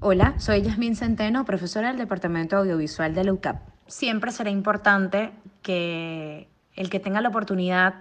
Hola, 0.00 0.34
soy 0.38 0.62
Yasmín 0.62 0.94
Centeno, 0.94 1.44
profesora 1.44 1.88
del 1.88 1.98
Departamento 1.98 2.56
Audiovisual 2.56 3.16
de 3.16 3.24
la 3.24 3.32
UCAP. 3.32 3.60
Siempre 3.88 4.30
será 4.30 4.48
importante 4.48 5.32
que 5.60 6.46
el 6.76 6.88
que 6.88 7.00
tenga 7.00 7.20
la 7.20 7.30
oportunidad, 7.30 7.94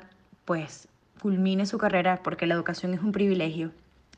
pues, 0.46 0.88
culmine 1.20 1.66
su 1.66 1.80
carrera, 1.80 2.22
porque 2.22 2.46
la 2.46 2.54
educación 2.54 2.94
es 2.94 3.02
un 3.02 3.12
privilegio 3.14 3.72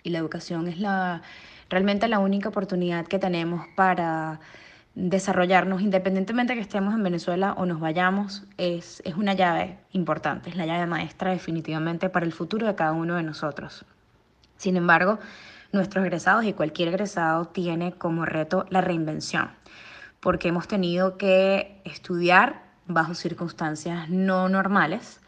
y 0.04 0.10
la 0.10 0.20
educación 0.20 0.68
es 0.68 0.78
la, 0.78 1.22
realmente 1.70 2.10
la 2.10 2.20
única 2.20 2.50
oportunidad 2.50 3.08
que 3.08 3.18
tenemos 3.18 3.66
para 3.78 4.42
desarrollarnos, 4.96 5.82
independientemente 5.82 6.52
de 6.52 6.58
que 6.58 6.64
estemos 6.64 6.94
en 6.94 7.02
Venezuela 7.02 7.54
o 7.54 7.66
nos 7.66 7.80
vayamos, 7.80 8.44
es, 8.58 9.02
es 9.06 9.16
una 9.16 9.36
llave 9.36 9.78
importante, 9.94 10.50
es 10.50 10.58
la 10.58 10.66
llave 10.66 10.86
maestra 10.86 11.32
definitivamente 11.32 12.10
para 12.10 12.26
el 12.26 12.34
futuro 12.34 12.68
de 12.68 12.76
cada 12.76 12.92
uno 12.92 13.16
de 13.16 13.24
nosotros. 13.24 13.86
Sin 14.58 14.76
embargo, 14.76 15.20
nuestros 15.72 16.06
egresados 16.06 16.46
y 16.46 16.54
cualquier 16.54 16.90
egresado 16.90 17.46
tiene 17.46 17.94
como 17.94 18.26
reto 18.26 18.66
la 18.70 18.82
reinvención, 18.82 19.52
porque 20.20 20.50
hemos 20.50 20.68
tenido 20.68 21.18
que 21.18 21.82
estudiar 21.86 22.64
bajo 22.88 23.14
circunstancias 23.14 24.10
no 24.10 24.50
normales, 24.50 25.20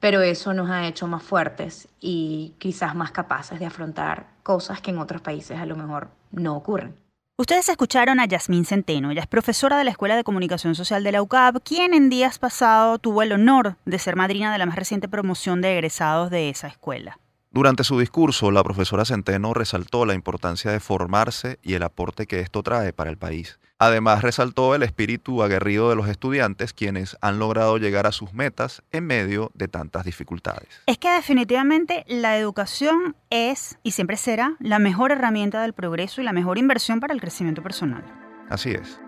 pero 0.00 0.20
eso 0.20 0.52
nos 0.52 0.70
ha 0.70 0.86
hecho 0.86 1.06
más 1.06 1.22
fuertes 1.22 1.88
y 2.00 2.54
quizás 2.58 2.94
más 2.94 3.10
capaces 3.10 3.58
de 3.58 3.66
afrontar 3.66 4.26
cosas 4.42 4.80
que 4.80 4.90
en 4.90 4.98
otros 4.98 5.22
países 5.22 5.58
a 5.58 5.66
lo 5.66 5.76
mejor 5.76 6.08
no 6.30 6.56
ocurren. 6.56 6.94
Ustedes 7.36 7.68
escucharon 7.68 8.20
a 8.20 8.26
Yasmín 8.26 8.64
Centeno, 8.64 9.10
ella 9.10 9.22
es 9.22 9.26
profesora 9.26 9.76
de 9.76 9.82
la 9.82 9.90
Escuela 9.90 10.14
de 10.14 10.22
Comunicación 10.22 10.76
Social 10.76 11.02
de 11.02 11.10
la 11.10 11.20
UCAP, 11.20 11.56
quien 11.64 11.92
en 11.92 12.08
días 12.08 12.38
pasados 12.38 13.00
tuvo 13.00 13.22
el 13.22 13.32
honor 13.32 13.76
de 13.84 13.98
ser 13.98 14.14
madrina 14.14 14.52
de 14.52 14.58
la 14.58 14.66
más 14.66 14.76
reciente 14.76 15.08
promoción 15.08 15.60
de 15.60 15.72
egresados 15.72 16.30
de 16.30 16.48
esa 16.48 16.68
escuela. 16.68 17.18
Durante 17.54 17.84
su 17.84 18.00
discurso, 18.00 18.50
la 18.50 18.64
profesora 18.64 19.04
Centeno 19.04 19.54
resaltó 19.54 20.04
la 20.06 20.14
importancia 20.14 20.72
de 20.72 20.80
formarse 20.80 21.60
y 21.62 21.74
el 21.74 21.84
aporte 21.84 22.26
que 22.26 22.40
esto 22.40 22.64
trae 22.64 22.92
para 22.92 23.10
el 23.10 23.16
país. 23.16 23.60
Además, 23.78 24.22
resaltó 24.22 24.74
el 24.74 24.82
espíritu 24.82 25.40
aguerrido 25.40 25.88
de 25.88 25.94
los 25.94 26.08
estudiantes 26.08 26.72
quienes 26.72 27.16
han 27.20 27.38
logrado 27.38 27.78
llegar 27.78 28.08
a 28.08 28.12
sus 28.12 28.34
metas 28.34 28.82
en 28.90 29.06
medio 29.06 29.52
de 29.54 29.68
tantas 29.68 30.04
dificultades. 30.04 30.66
Es 30.86 30.98
que 30.98 31.10
definitivamente 31.10 32.04
la 32.08 32.36
educación 32.36 33.14
es 33.30 33.78
y 33.84 33.92
siempre 33.92 34.16
será 34.16 34.56
la 34.58 34.80
mejor 34.80 35.12
herramienta 35.12 35.62
del 35.62 35.74
progreso 35.74 36.20
y 36.20 36.24
la 36.24 36.32
mejor 36.32 36.58
inversión 36.58 36.98
para 36.98 37.14
el 37.14 37.20
crecimiento 37.20 37.62
personal. 37.62 38.02
Así 38.50 38.70
es. 38.70 38.98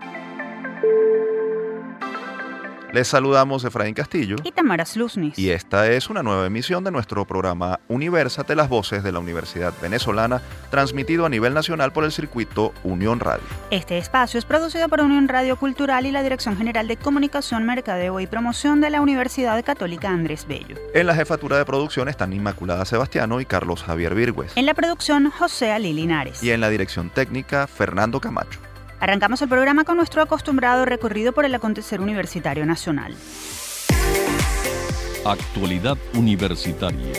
Les 2.97 3.09
saludamos 3.09 3.63
Efraín 3.63 3.93
Castillo 3.93 4.37
y 4.43 4.53
Tamara 4.53 4.87
Sluznis. 4.87 5.39
Y 5.39 5.51
esta 5.51 5.93
es 5.93 6.09
una 6.09 6.23
nueva 6.23 6.47
emisión 6.47 6.83
de 6.83 6.91
nuestro 6.91 7.27
programa 7.27 7.79
Universate 7.89 8.57
las 8.57 8.71
voces 8.71 9.03
de 9.03 9.13
la 9.13 9.19
Universidad 9.19 9.75
Venezolana, 9.83 10.41
transmitido 10.71 11.27
a 11.27 11.29
nivel 11.29 11.53
nacional 11.53 11.93
por 11.93 12.05
el 12.05 12.13
circuito 12.13 12.73
Unión 12.85 13.21
Radio. 13.21 13.45
Este 13.71 13.99
espacio 13.99 14.39
es 14.39 14.47
producido 14.47 14.89
por 14.89 15.03
Unión 15.03 15.29
Radio 15.29 15.59
Cultural 15.59 16.07
y 16.07 16.11
la 16.11 16.23
Dirección 16.23 16.57
General 16.57 16.89
de 16.89 16.97
Comunicación, 16.97 17.67
Mercadeo 17.67 18.19
y 18.19 18.27
Promoción 18.27 18.81
de 18.81 18.89
la 18.89 19.03
Universidad 19.03 19.63
Católica 19.63 20.09
Andrés 20.09 20.47
Bello. 20.49 20.77
En 20.95 21.07
la 21.07 21.15
jefatura 21.15 21.59
de 21.59 21.67
producción 21.67 22.09
están 22.09 22.33
Inmaculada 22.33 22.87
Sebastiano 22.87 23.43
y 23.43 23.45
Carlos 23.45 23.83
Javier 23.83 24.15
Virgües. 24.15 24.53
En 24.57 24.65
la 24.65 24.73
producción, 24.73 25.31
José 25.31 25.71
Ali 25.71 25.93
Linares. 25.93 26.43
Y 26.43 26.51
en 26.51 26.63
la 26.63 26.71
dirección 26.71 27.11
técnica, 27.11 27.67
Fernando 27.67 28.23
Camacho. 28.23 28.59
Arrancamos 28.99 29.43
el 29.43 29.49
programa 29.49 29.85
con 29.85 29.97
nuestro 29.97 30.23
acostumbrado 30.23 30.85
recorrido 30.85 31.33
por 31.33 31.45
el 31.45 31.55
acontecer 31.55 32.01
universitario 32.01 32.65
nacional. 32.65 33.15
Actualidad 35.25 35.99
universitaria. 36.15 37.13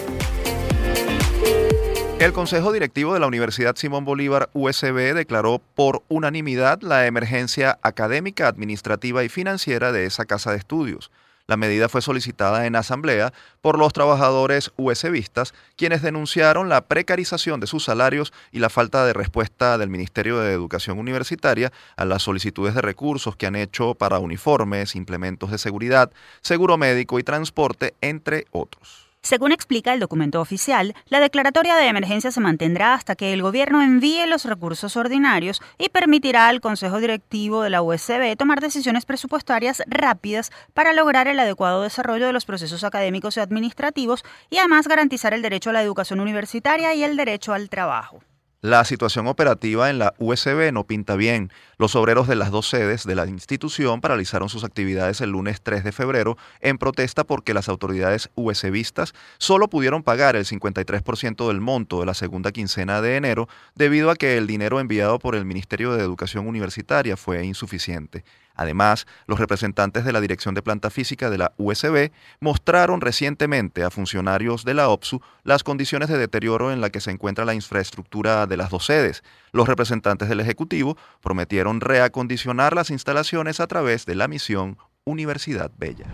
El 2.19 2.33
Consejo 2.33 2.71
Directivo 2.71 3.13
de 3.13 3.19
la 3.19 3.27
Universidad 3.27 3.75
Simón 3.75 4.03
Bolívar 4.03 4.49
USB 4.53 5.13
declaró 5.13 5.61
por 5.75 6.01
unanimidad 6.07 6.81
la 6.81 7.05
emergencia 7.05 7.77
académica, 7.83 8.47
administrativa 8.47 9.23
y 9.23 9.29
financiera 9.29 9.91
de 9.91 10.05
esa 10.05 10.25
casa 10.25 10.51
de 10.51 10.57
estudios. 10.57 11.11
La 11.47 11.55
medida 11.55 11.87
fue 11.87 12.01
solicitada 12.01 12.65
en 12.65 12.75
asamblea 12.75 13.31
por 13.61 13.79
los 13.79 13.93
trabajadores 13.93 14.73
USBistas, 14.75 15.53
quienes 15.77 16.01
denunciaron 16.01 16.67
la 16.67 16.81
precarización 16.87 17.61
de 17.61 17.67
sus 17.67 17.85
salarios 17.85 18.33
y 18.51 18.59
la 18.59 18.69
falta 18.69 19.05
de 19.05 19.13
respuesta 19.13 19.77
del 19.77 19.89
Ministerio 19.89 20.39
de 20.39 20.51
Educación 20.51 20.99
Universitaria 20.99 21.71
a 21.95 22.03
las 22.03 22.23
solicitudes 22.23 22.75
de 22.75 22.81
recursos 22.81 23.37
que 23.37 23.47
han 23.47 23.55
hecho 23.55 23.95
para 23.95 24.19
uniformes, 24.19 24.95
implementos 24.95 25.49
de 25.49 25.57
seguridad, 25.57 26.11
seguro 26.41 26.77
médico 26.77 27.17
y 27.17 27.23
transporte, 27.23 27.95
entre 28.01 28.45
otros. 28.51 29.06
Según 29.27 29.51
explica 29.51 29.93
el 29.93 29.99
documento 29.99 30.39
oficial, 30.39 30.95
la 31.09 31.19
declaratoria 31.19 31.75
de 31.75 31.85
emergencia 31.85 32.31
se 32.31 32.39
mantendrá 32.39 32.93
hasta 32.93 33.17
que 33.17 33.33
el 33.33 33.41
gobierno 33.41 33.81
envíe 33.81 34.25
los 34.25 34.45
recursos 34.45 34.95
ordinarios 34.95 35.61
y 35.77 35.89
permitirá 35.89 36.47
al 36.47 36.61
Consejo 36.61 37.01
Directivo 37.01 37.61
de 37.61 37.69
la 37.69 37.81
USB 37.81 38.37
tomar 38.37 38.61
decisiones 38.61 39.05
presupuestarias 39.05 39.83
rápidas 39.85 40.53
para 40.73 40.93
lograr 40.93 41.27
el 41.27 41.41
adecuado 41.41 41.83
desarrollo 41.83 42.25
de 42.25 42.31
los 42.31 42.45
procesos 42.45 42.85
académicos 42.85 43.35
y 43.35 43.41
administrativos 43.41 44.23
y 44.49 44.59
además 44.59 44.87
garantizar 44.87 45.33
el 45.33 45.41
derecho 45.41 45.71
a 45.71 45.73
la 45.73 45.83
educación 45.83 46.21
universitaria 46.21 46.93
y 46.93 47.03
el 47.03 47.17
derecho 47.17 47.51
al 47.51 47.67
trabajo. 47.67 48.21
La 48.61 48.85
situación 48.85 49.27
operativa 49.27 49.91
en 49.91 49.99
la 49.99 50.15
USB 50.17 50.71
no 50.73 50.83
pinta 50.87 51.15
bien. 51.15 51.51
Los 51.77 51.95
obreros 51.95 52.27
de 52.27 52.35
las 52.35 52.49
dos 52.49 52.67
sedes 52.67 53.03
de 53.03 53.13
la 53.13 53.27
institución 53.27 54.01
paralizaron 54.01 54.49
sus 54.49 54.63
actividades 54.63 55.21
el 55.21 55.29
lunes 55.29 55.61
3 55.61 55.83
de 55.83 55.91
febrero 55.91 56.37
en 56.59 56.79
protesta 56.79 57.23
porque 57.23 57.53
las 57.53 57.69
autoridades 57.69 58.31
USBistas 58.33 59.13
solo 59.37 59.67
pudieron 59.67 60.01
pagar 60.01 60.35
el 60.35 60.45
53% 60.45 61.47
del 61.47 61.61
monto 61.61 61.99
de 61.99 62.07
la 62.07 62.15
segunda 62.15 62.51
quincena 62.51 62.99
de 62.99 63.17
enero 63.17 63.47
debido 63.75 64.09
a 64.09 64.15
que 64.15 64.37
el 64.37 64.47
dinero 64.47 64.79
enviado 64.79 65.19
por 65.19 65.35
el 65.35 65.45
Ministerio 65.45 65.93
de 65.93 66.01
Educación 66.01 66.47
Universitaria 66.47 67.15
fue 67.15 67.45
insuficiente. 67.45 68.23
Además, 68.57 69.07
los 69.27 69.39
representantes 69.39 70.03
de 70.03 70.11
la 70.11 70.19
Dirección 70.19 70.55
de 70.55 70.61
Planta 70.61 70.89
Física 70.89 71.29
de 71.29 71.37
la 71.37 71.53
USB 71.57 72.11
mostraron 72.41 72.99
recientemente 72.99 73.83
a 73.83 73.91
funcionarios 73.91 74.65
de 74.65 74.73
la 74.73 74.89
OPSU 74.89 75.21
las 75.43 75.63
condiciones 75.63 76.09
de 76.09 76.17
deterioro 76.17 76.71
en 76.73 76.81
la 76.81 76.89
que 76.89 76.99
se 76.99 77.11
encuentra 77.11 77.45
la 77.45 77.53
infraestructura 77.53 78.47
de 78.47 78.57
las 78.57 78.71
dos 78.71 78.85
sedes. 78.85 79.23
Los 79.51 79.67
representantes 79.67 80.27
del 80.27 80.39
Ejecutivo 80.39 80.97
prometieron 81.21 81.79
reacondicionar 81.79 82.75
las 82.75 82.89
instalaciones 82.89 83.59
a 83.59 83.67
través 83.67 84.05
de 84.05 84.15
la 84.15 84.27
misión 84.27 84.77
Universidad 85.05 85.71
Bella. 85.77 86.05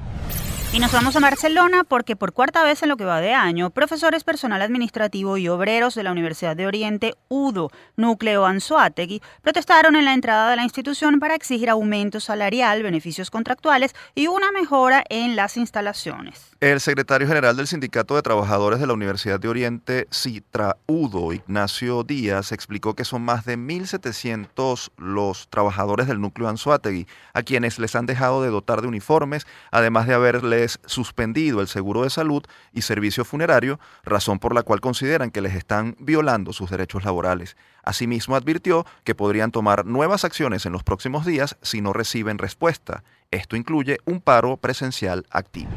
Y 0.74 0.80
nos 0.80 0.92
vamos 0.92 1.16
a 1.16 1.20
Barcelona 1.20 1.84
porque 1.84 2.16
por 2.16 2.34
cuarta 2.34 2.64
vez 2.64 2.82
en 2.82 2.90
lo 2.90 2.98
que 2.98 3.06
va 3.06 3.22
de 3.22 3.32
año, 3.32 3.70
profesores, 3.70 4.24
personal 4.24 4.60
administrativo 4.60 5.38
y 5.38 5.48
obreros 5.48 5.94
de 5.94 6.02
la 6.02 6.12
Universidad 6.12 6.56
de 6.56 6.66
Oriente, 6.66 7.14
UDO, 7.30 7.70
Núcleo 7.96 8.44
Anzuategui, 8.44 9.22
protestaron 9.44 9.96
en 9.96 10.06
la 10.06 10.16
entrada 10.16 10.50
de 10.50 10.56
la 10.56 10.64
institución 10.64 11.20
para 11.20 11.36
exigir 11.36 11.70
aumento 11.70 12.20
salarial, 12.20 12.82
beneficios 12.82 13.30
contractuales 13.30 13.94
y 14.16 14.26
una 14.26 14.52
mejora 14.52 15.04
en 15.10 15.36
las 15.36 15.58
instalaciones. 15.58 16.42
El 16.60 16.80
secretario 16.80 17.28
general 17.28 17.56
del 17.56 17.68
Sindicato 17.68 18.16
de 18.16 18.24
Trabajadores 18.24 18.80
de 18.80 18.88
la 18.88 18.94
Universidad 18.94 19.40
de 19.40 19.50
Oriente, 19.50 20.08
Citra 20.12 20.78
UDO, 20.88 21.34
Ignacio 21.34 22.04
Díaz, 22.04 22.52
explicó 22.52 22.96
que 22.96 23.06
son 23.06 23.22
más 23.22 23.46
de 23.46 23.60
1.700 23.60 24.90
los 24.98 25.50
trabajadores 25.50 26.08
del 26.08 26.20
núcleo 26.20 26.50
Anzuategui, 26.50 27.06
a 27.34 27.44
quienes 27.44 27.78
les 27.78 27.96
han 27.96 28.08
dejado 28.08 28.42
de 28.42 28.50
dotar 28.50 28.82
de 28.82 28.88
uniformes, 28.88 29.46
además 29.70 30.08
de 30.08 30.16
haberle 30.16 30.63
suspendido 30.86 31.62
el 31.62 31.68
seguro 31.68 32.04
de 32.04 32.10
salud 32.10 32.44
y 32.72 32.82
servicio 32.82 33.26
funerario, 33.26 33.80
razón 34.04 34.40
por 34.40 34.56
la 34.56 34.64
cual 34.64 34.82
consideran 34.82 35.32
que 35.32 35.42
les 35.42 35.56
están 35.56 35.96
violando 36.00 36.54
sus 36.54 36.70
derechos 36.70 37.04
laborales. 37.04 37.56
Asimismo, 37.84 38.36
advirtió 38.36 38.86
que 39.04 39.16
podrían 39.16 39.52
tomar 39.52 39.86
nuevas 39.86 40.26
acciones 40.26 40.66
en 40.66 40.72
los 40.72 40.84
próximos 40.84 41.26
días 41.26 41.58
si 41.62 41.82
no 41.82 41.94
reciben 41.94 42.38
respuesta. 42.38 43.04
Esto 43.32 43.56
incluye 43.56 44.00
un 44.06 44.22
paro 44.22 44.58
presencial 44.58 45.26
activo. 45.30 45.72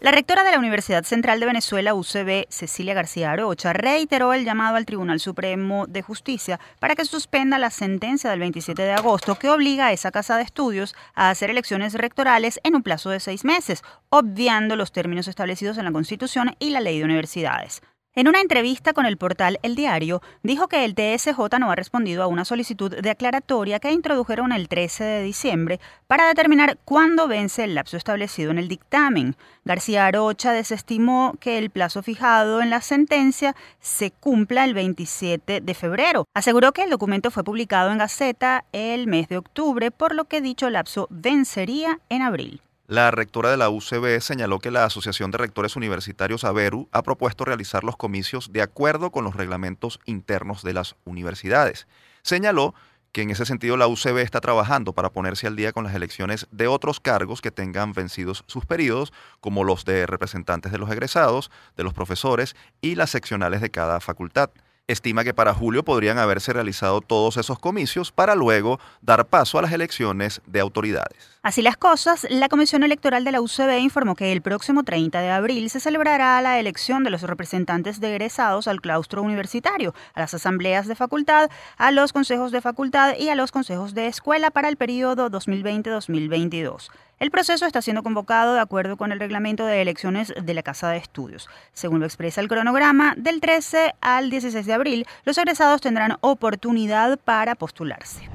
La 0.00 0.12
rectora 0.12 0.44
de 0.44 0.52
la 0.52 0.60
Universidad 0.60 1.02
Central 1.02 1.40
de 1.40 1.46
Venezuela, 1.46 1.92
UCB, 1.92 2.46
Cecilia 2.50 2.94
García 2.94 3.32
Arocha, 3.32 3.72
reiteró 3.72 4.32
el 4.32 4.44
llamado 4.44 4.76
al 4.76 4.86
Tribunal 4.86 5.18
Supremo 5.18 5.88
de 5.88 6.02
Justicia 6.02 6.60
para 6.78 6.94
que 6.94 7.04
suspenda 7.04 7.58
la 7.58 7.70
sentencia 7.70 8.30
del 8.30 8.38
27 8.38 8.80
de 8.80 8.92
agosto 8.92 9.34
que 9.40 9.50
obliga 9.50 9.86
a 9.86 9.92
esa 9.92 10.12
casa 10.12 10.36
de 10.36 10.44
estudios 10.44 10.94
a 11.16 11.30
hacer 11.30 11.50
elecciones 11.50 11.94
rectorales 11.94 12.60
en 12.62 12.76
un 12.76 12.84
plazo 12.84 13.10
de 13.10 13.18
seis 13.18 13.44
meses, 13.44 13.82
obviando 14.08 14.76
los 14.76 14.92
términos 14.92 15.26
establecidos 15.26 15.78
en 15.78 15.86
la 15.86 15.92
Constitución 15.92 16.54
y 16.60 16.70
la 16.70 16.80
Ley 16.80 16.98
de 16.98 17.04
Universidades. 17.04 17.82
En 18.18 18.26
una 18.26 18.40
entrevista 18.40 18.94
con 18.94 19.06
el 19.06 19.16
portal 19.16 19.60
El 19.62 19.76
Diario, 19.76 20.22
dijo 20.42 20.66
que 20.66 20.84
el 20.84 20.96
TSJ 20.96 21.38
no 21.60 21.70
ha 21.70 21.76
respondido 21.76 22.24
a 22.24 22.26
una 22.26 22.44
solicitud 22.44 22.92
de 22.92 23.10
aclaratoria 23.10 23.78
que 23.78 23.92
introdujeron 23.92 24.50
el 24.50 24.66
13 24.66 25.04
de 25.04 25.22
diciembre 25.22 25.78
para 26.08 26.26
determinar 26.26 26.78
cuándo 26.84 27.28
vence 27.28 27.62
el 27.62 27.76
lapso 27.76 27.96
establecido 27.96 28.50
en 28.50 28.58
el 28.58 28.66
dictamen. 28.66 29.36
García 29.64 30.06
Arocha 30.06 30.50
desestimó 30.50 31.36
que 31.38 31.58
el 31.58 31.70
plazo 31.70 32.02
fijado 32.02 32.60
en 32.60 32.70
la 32.70 32.80
sentencia 32.80 33.54
se 33.78 34.10
cumpla 34.10 34.64
el 34.64 34.74
27 34.74 35.60
de 35.60 35.74
febrero. 35.74 36.24
Aseguró 36.34 36.72
que 36.72 36.82
el 36.82 36.90
documento 36.90 37.30
fue 37.30 37.44
publicado 37.44 37.92
en 37.92 37.98
Gaceta 37.98 38.64
el 38.72 39.06
mes 39.06 39.28
de 39.28 39.36
octubre, 39.36 39.92
por 39.92 40.16
lo 40.16 40.24
que 40.24 40.40
dicho 40.40 40.68
lapso 40.70 41.06
vencería 41.08 42.00
en 42.08 42.22
abril. 42.22 42.62
La 42.88 43.10
rectora 43.10 43.50
de 43.50 43.58
la 43.58 43.68
UCB 43.68 44.18
señaló 44.22 44.60
que 44.60 44.70
la 44.70 44.86
Asociación 44.86 45.30
de 45.30 45.36
Rectores 45.36 45.76
Universitarios 45.76 46.42
ABERU 46.44 46.88
ha 46.90 47.02
propuesto 47.02 47.44
realizar 47.44 47.84
los 47.84 47.98
comicios 47.98 48.50
de 48.50 48.62
acuerdo 48.62 49.10
con 49.10 49.24
los 49.24 49.36
reglamentos 49.36 50.00
internos 50.06 50.62
de 50.62 50.72
las 50.72 50.96
universidades. 51.04 51.86
Señaló 52.22 52.74
que 53.12 53.20
en 53.20 53.30
ese 53.30 53.44
sentido 53.44 53.76
la 53.76 53.88
UCB 53.88 54.20
está 54.20 54.40
trabajando 54.40 54.94
para 54.94 55.12
ponerse 55.12 55.46
al 55.46 55.54
día 55.54 55.72
con 55.72 55.84
las 55.84 55.94
elecciones 55.94 56.46
de 56.50 56.66
otros 56.66 56.98
cargos 56.98 57.42
que 57.42 57.50
tengan 57.50 57.92
vencidos 57.92 58.42
sus 58.46 58.64
periodos, 58.64 59.12
como 59.42 59.64
los 59.64 59.84
de 59.84 60.06
representantes 60.06 60.72
de 60.72 60.78
los 60.78 60.90
egresados, 60.90 61.50
de 61.76 61.84
los 61.84 61.92
profesores 61.92 62.56
y 62.80 62.94
las 62.94 63.10
seccionales 63.10 63.60
de 63.60 63.70
cada 63.70 64.00
facultad 64.00 64.48
estima 64.88 65.22
que 65.22 65.34
para 65.34 65.54
julio 65.54 65.84
podrían 65.84 66.18
haberse 66.18 66.52
realizado 66.52 67.02
todos 67.02 67.36
esos 67.36 67.58
comicios 67.58 68.10
para 68.10 68.34
luego 68.34 68.80
dar 69.02 69.26
paso 69.26 69.58
a 69.58 69.62
las 69.62 69.72
elecciones 69.72 70.40
de 70.46 70.60
autoridades. 70.60 71.30
Así 71.42 71.62
las 71.62 71.76
cosas, 71.76 72.26
la 72.30 72.48
Comisión 72.48 72.82
Electoral 72.82 73.22
de 73.24 73.32
la 73.32 73.40
UCB 73.40 73.78
informó 73.80 74.16
que 74.16 74.32
el 74.32 74.42
próximo 74.42 74.84
30 74.84 75.20
de 75.20 75.30
abril 75.30 75.70
se 75.70 75.78
celebrará 75.78 76.40
la 76.40 76.58
elección 76.58 77.04
de 77.04 77.10
los 77.10 77.22
representantes 77.22 78.00
de 78.00 78.10
egresados 78.10 78.66
al 78.66 78.80
claustro 78.80 79.22
universitario, 79.22 79.94
a 80.14 80.20
las 80.20 80.34
asambleas 80.34 80.86
de 80.86 80.96
facultad, 80.96 81.50
a 81.76 81.90
los 81.90 82.12
consejos 82.12 82.50
de 82.50 82.60
facultad 82.60 83.14
y 83.18 83.28
a 83.28 83.34
los 83.34 83.52
consejos 83.52 83.94
de 83.94 84.06
escuela 84.06 84.50
para 84.50 84.68
el 84.68 84.76
periodo 84.76 85.30
2020-2022. 85.30 86.88
El 87.18 87.32
proceso 87.32 87.66
está 87.66 87.82
siendo 87.82 88.04
convocado 88.04 88.54
de 88.54 88.60
acuerdo 88.60 88.96
con 88.96 89.10
el 89.10 89.18
reglamento 89.18 89.66
de 89.66 89.82
elecciones 89.82 90.32
de 90.40 90.54
la 90.54 90.62
Casa 90.62 90.90
de 90.90 90.98
Estudios. 90.98 91.48
Según 91.72 91.98
lo 91.98 92.06
expresa 92.06 92.40
el 92.40 92.46
cronograma, 92.46 93.14
del 93.16 93.40
13 93.40 93.96
al 94.00 94.30
16 94.30 94.64
de 94.64 94.72
abril, 94.72 95.06
los 95.24 95.36
egresados 95.36 95.80
tendrán 95.80 96.16
oportunidad 96.20 97.18
para 97.18 97.56
postularse. 97.56 98.30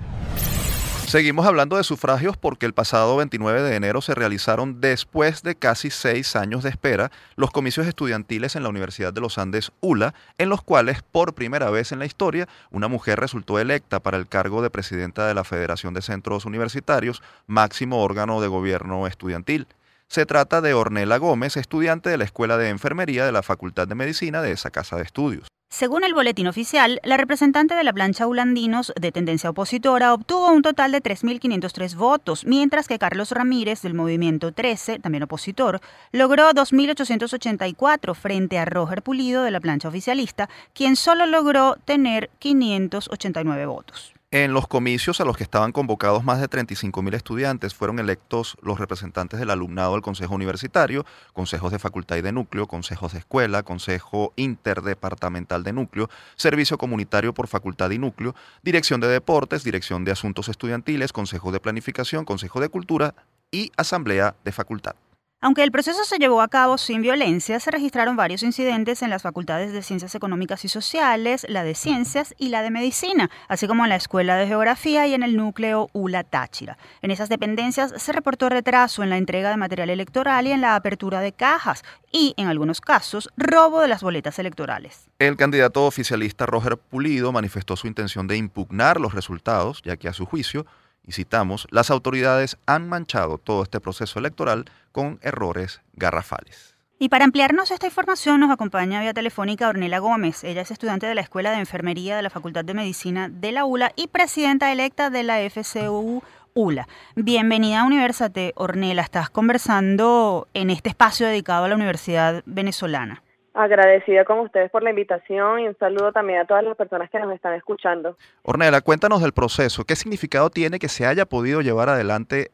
Seguimos 1.14 1.46
hablando 1.46 1.78
de 1.78 1.84
sufragios 1.84 2.38
porque 2.38 2.66
el 2.66 2.74
pasado 2.74 3.16
29 3.18 3.62
de 3.62 3.76
enero 3.76 4.02
se 4.02 4.16
realizaron, 4.16 4.82
después 4.82 5.44
de 5.44 5.54
casi 5.54 5.92
seis 5.92 6.36
años 6.36 6.64
de 6.64 6.72
espera, 6.72 7.12
los 7.36 7.52
comicios 7.52 7.86
estudiantiles 7.86 8.56
en 8.56 8.64
la 8.64 8.70
Universidad 8.70 9.14
de 9.14 9.22
los 9.22 9.38
Andes 9.38 9.72
ULA, 9.80 10.16
en 10.40 10.50
los 10.50 10.64
cuales 10.64 11.04
por 11.04 11.36
primera 11.36 11.70
vez 11.70 11.92
en 11.92 12.00
la 12.00 12.08
historia 12.08 12.50
una 12.72 12.88
mujer 12.88 13.20
resultó 13.20 13.60
electa 13.60 14.00
para 14.00 14.18
el 14.18 14.28
cargo 14.28 14.64
de 14.64 14.72
presidenta 14.72 15.28
de 15.28 15.36
la 15.36 15.44
Federación 15.44 15.94
de 15.94 16.02
Centros 16.02 16.46
Universitarios, 16.46 17.22
máximo 17.46 18.02
órgano 18.02 18.42
de 18.42 18.48
gobierno 18.48 19.06
estudiantil. 19.06 19.68
Se 20.08 20.26
trata 20.26 20.62
de 20.62 20.74
Ornella 20.74 21.18
Gómez, 21.18 21.58
estudiante 21.58 22.10
de 22.10 22.18
la 22.18 22.24
Escuela 22.24 22.58
de 22.58 22.70
Enfermería 22.70 23.24
de 23.24 23.32
la 23.32 23.44
Facultad 23.44 23.88
de 23.88 23.94
Medicina 23.94 24.42
de 24.42 24.52
esa 24.52 24.72
casa 24.72 24.96
de 24.96 25.04
estudios. 25.04 25.48
Según 25.74 26.04
el 26.04 26.14
boletín 26.14 26.46
oficial, 26.46 27.00
la 27.04 27.18
representante 27.18 27.74
de 27.74 27.84
la 27.84 27.94
plancha 27.94 28.28
Ulandinos 28.28 28.94
de 28.96 29.12
tendencia 29.12 29.50
opositora 29.50 30.14
obtuvo 30.14 30.52
un 30.52 30.62
total 30.62 30.92
de 30.92 31.02
3.503 31.02 31.96
votos, 31.96 32.46
mientras 32.46 32.88
que 32.88 33.00
Carlos 33.00 33.32
Ramírez 33.32 33.82
del 33.82 33.96
Movimiento 33.96 34.52
13, 34.52 35.00
también 35.00 35.24
opositor, 35.24 35.82
logró 36.12 36.52
2.884 36.52 38.14
frente 38.14 38.60
a 38.60 38.66
Roger 38.66 39.02
Pulido 39.02 39.42
de 39.42 39.50
la 39.50 39.60
plancha 39.60 39.88
oficialista, 39.88 40.48
quien 40.76 40.96
solo 40.96 41.26
logró 41.26 41.76
tener 41.86 42.30
589 42.38 43.66
votos. 43.66 44.13
En 44.34 44.52
los 44.52 44.68
comicios 44.68 45.22
a 45.22 45.26
los 45.26 45.38
que 45.38 45.44
estaban 45.44 45.72
convocados 45.72 46.24
más 46.24 46.42
de 46.42 46.50
35.000 46.50 47.14
estudiantes 47.14 47.76
fueron 47.76 48.00
electos 48.00 48.58
los 48.64 48.80
representantes 48.80 49.40
del 49.40 49.52
alumnado 49.52 49.94
del 49.94 50.02
Consejo 50.02 50.34
Universitario, 50.34 51.06
consejos 51.34 51.72
de 51.72 51.78
facultad 51.78 52.16
y 52.16 52.24
de 52.24 52.32
núcleo, 52.32 52.66
consejos 52.66 53.14
de 53.14 53.20
escuela, 53.20 53.62
consejo 53.62 54.34
interdepartamental 54.36 55.64
de 55.64 55.74
núcleo, 55.74 56.10
servicio 56.36 56.80
comunitario 56.80 57.36
por 57.36 57.48
facultad 57.48 57.92
y 57.92 58.00
núcleo, 58.00 58.34
dirección 58.64 59.00
de 59.02 59.08
deportes, 59.08 59.64
dirección 59.64 60.04
de 60.04 60.14
asuntos 60.14 60.50
estudiantiles, 60.50 61.14
consejo 61.14 61.52
de 61.52 61.60
planificación, 61.60 62.26
consejo 62.26 62.60
de 62.60 62.70
cultura 62.70 63.14
y 63.52 63.72
asamblea 63.78 64.36
de 64.44 64.52
facultad. 64.52 64.96
Aunque 65.44 65.64
el 65.64 65.74
proceso 65.74 66.06
se 66.06 66.20
llevó 66.20 66.42
a 66.42 66.48
cabo 66.48 66.78
sin 66.78 67.02
violencia, 67.02 67.60
se 67.60 67.70
registraron 67.70 68.16
varios 68.16 68.44
incidentes 68.44 69.02
en 69.02 69.10
las 69.10 69.24
facultades 69.24 69.74
de 69.74 69.82
Ciencias 69.82 70.16
Económicas 70.16 70.64
y 70.64 70.70
Sociales, 70.70 71.46
la 71.50 71.66
de 71.66 71.76
Ciencias 71.76 72.34
y 72.38 72.48
la 72.48 72.62
de 72.62 72.72
Medicina, 72.72 73.30
así 73.50 73.68
como 73.68 73.84
en 73.84 73.90
la 73.90 73.98
Escuela 73.98 74.38
de 74.38 74.48
Geografía 74.48 75.06
y 75.06 75.14
en 75.14 75.22
el 75.22 75.36
núcleo 75.36 75.90
ULA 75.92 76.24
Táchira. 76.24 76.78
En 77.02 77.12
esas 77.12 77.28
dependencias 77.28 77.94
se 77.98 78.14
reportó 78.14 78.48
retraso 78.48 79.04
en 79.04 79.10
la 79.10 79.18
entrega 79.18 79.50
de 79.50 79.58
material 79.58 79.90
electoral 79.90 80.48
y 80.48 80.54
en 80.54 80.62
la 80.62 80.78
apertura 80.78 81.20
de 81.20 81.34
cajas 81.34 81.84
y, 82.10 82.34
en 82.38 82.48
algunos 82.48 82.80
casos, 82.80 83.28
robo 83.36 83.82
de 83.82 83.90
las 83.90 84.02
boletas 84.02 84.40
electorales. 84.40 85.10
El 85.20 85.36
candidato 85.36 85.86
oficialista 85.86 86.46
Roger 86.46 86.78
Pulido 86.78 87.34
manifestó 87.34 87.76
su 87.76 87.88
intención 87.88 88.28
de 88.28 88.38
impugnar 88.38 88.98
los 89.02 89.14
resultados, 89.14 89.82
ya 89.84 89.98
que 89.98 90.08
a 90.08 90.14
su 90.14 90.26
juicio 90.26 90.66
y 91.06 91.12
citamos, 91.12 91.68
las 91.72 91.90
autoridades 91.90 92.58
han 92.66 92.88
manchado 92.88 93.38
todo 93.38 93.64
este 93.64 93.80
proceso 93.80 94.20
electoral 94.20 94.66
con 94.92 95.20
errores 95.22 95.82
garrafales. 95.94 96.74
Y 97.00 97.10
para 97.10 97.26
ampliarnos 97.26 97.72
esta 97.72 97.88
información 97.88 98.40
nos 98.40 98.52
acompaña 98.52 99.02
vía 99.02 99.14
telefónica 99.14 99.68
Ornella 99.68 100.00
Gómez. 100.00 100.44
Ella 100.44 100.62
es 100.62 100.72
estudiante 100.72 101.06
de 101.06 101.16
la 101.16 101.22
Escuela 101.22 101.52
de 101.52 101.58
Enfermería 101.58 102.16
de 102.16 102.22
la 102.22 102.30
Facultad 102.30 102.64
de 102.64 102.74
Medicina 102.74 103.28
de 103.28 103.52
la 103.52 103.66
ULA 103.66 103.92
y 103.96 104.08
presidenta 104.08 104.72
electa 104.72 105.10
de 105.10 105.24
la 105.24 105.40
FCU 105.50 106.24
ULA. 106.54 106.88
Bienvenida 107.16 107.82
a 107.82 107.86
Universate, 107.86 108.54
Ornella. 108.56 109.02
Estás 109.02 109.30
conversando 109.30 110.48
en 110.54 110.70
este 110.70 110.90
espacio 110.90 111.28
dedicado 111.28 111.66
a 111.66 111.68
la 111.68 111.76
Universidad 111.76 112.44
Venezolana. 112.46 113.24
Agradecida 113.54 114.26
con 114.26 114.40
ustedes 114.40 114.72
por 114.72 114.82
la 114.82 114.90
invitación 114.90 115.60
y 115.60 115.68
un 115.68 115.78
saludo 115.78 116.12
también 116.12 116.40
a 116.40 116.46
todas 116.46 116.64
las 116.64 116.76
personas 116.76 117.10
que 117.12 117.20
nos 117.20 117.32
están 117.32 117.54
escuchando. 117.54 118.18
Ornella, 118.42 118.82
cuéntanos 118.82 119.22
del 119.22 119.32
proceso. 119.32 119.84
¿Qué 119.84 119.96
significado 119.96 120.50
tiene 120.50 120.80
que 120.80 120.90
se 120.90 121.06
haya 121.06 121.26
podido 121.26 121.62
llevar 121.62 121.88
adelante 121.88 122.50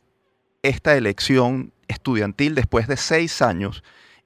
esta 0.61 0.97
elección 0.97 1.71
estudiantil 1.87 2.53
después 2.53 2.87
de 2.87 2.97
seis 2.97 3.41
años? 3.41 3.81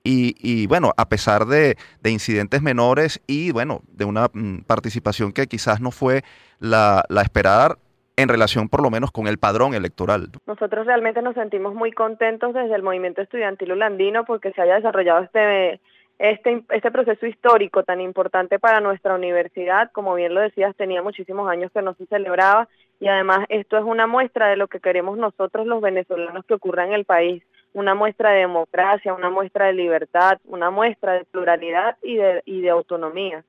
Y, 0.05 0.67
bueno, 0.67 0.91
a 0.97 1.07
pesar 1.07 1.45
de, 1.45 1.77
incidentes 2.03 2.61
menores 2.61 3.21
y 3.25 3.51
bueno, 3.51 3.81
de 3.87 4.03
una 4.03 4.27
mm, 4.33 4.63
participación 4.67 5.31
que 5.31 5.47
quizás 5.47 5.79
no 5.79 5.91
fue 5.91 6.23
la, 6.59 7.05
la 7.07 7.21
esperada 7.21 7.77
en 8.17 8.29
relación 8.29 8.67
por 8.67 8.81
lo 8.81 8.89
menos 8.89 9.11
con 9.11 9.27
el 9.27 9.37
padrón 9.37 9.75
electoral. 9.75 10.29
Nosotros 10.45 10.85
realmente 10.85 11.21
nos 11.21 11.35
sentimos 11.35 11.73
muy 11.73 11.91
contentos 11.91 12.53
desde 12.53 12.75
el 12.75 12.83
movimiento 12.83 13.21
estudiantil 13.21 13.71
holandino 13.71 14.25
porque 14.25 14.51
se 14.51 14.61
haya 14.61 14.75
desarrollado 14.75 15.23
este 15.23 15.79
este, 16.23 16.63
este 16.69 16.89
proceso 16.89 17.25
histórico 17.25 17.83
tan 17.83 17.99
importante 17.99 18.57
para 18.57 18.79
nuestra 18.79 19.13
universidad, 19.13 19.91
como 19.91 20.15
bien 20.15 20.33
lo 20.33 20.39
decías, 20.39 20.73
tenía 20.77 21.01
muchísimos 21.01 21.49
años 21.49 21.69
que 21.73 21.81
no 21.81 21.95
se 21.95 22.05
celebraba 22.05 22.69
y 23.01 23.09
además 23.09 23.45
esto 23.49 23.77
es 23.77 23.83
una 23.83 24.07
muestra 24.07 24.47
de 24.47 24.55
lo 24.55 24.69
que 24.69 24.79
queremos 24.79 25.17
nosotros 25.17 25.67
los 25.67 25.81
venezolanos 25.81 26.45
que 26.45 26.53
ocurra 26.53 26.85
en 26.85 26.93
el 26.93 27.03
país, 27.03 27.43
una 27.73 27.93
muestra 27.93 28.31
de 28.31 28.39
democracia, 28.39 29.13
una 29.13 29.29
muestra 29.29 29.65
de 29.65 29.73
libertad, 29.73 30.39
una 30.45 30.71
muestra 30.71 31.11
de 31.11 31.25
pluralidad 31.25 31.97
y 32.01 32.15
de, 32.15 32.41
y 32.45 32.61
de 32.61 32.69
autonomía. 32.69 33.43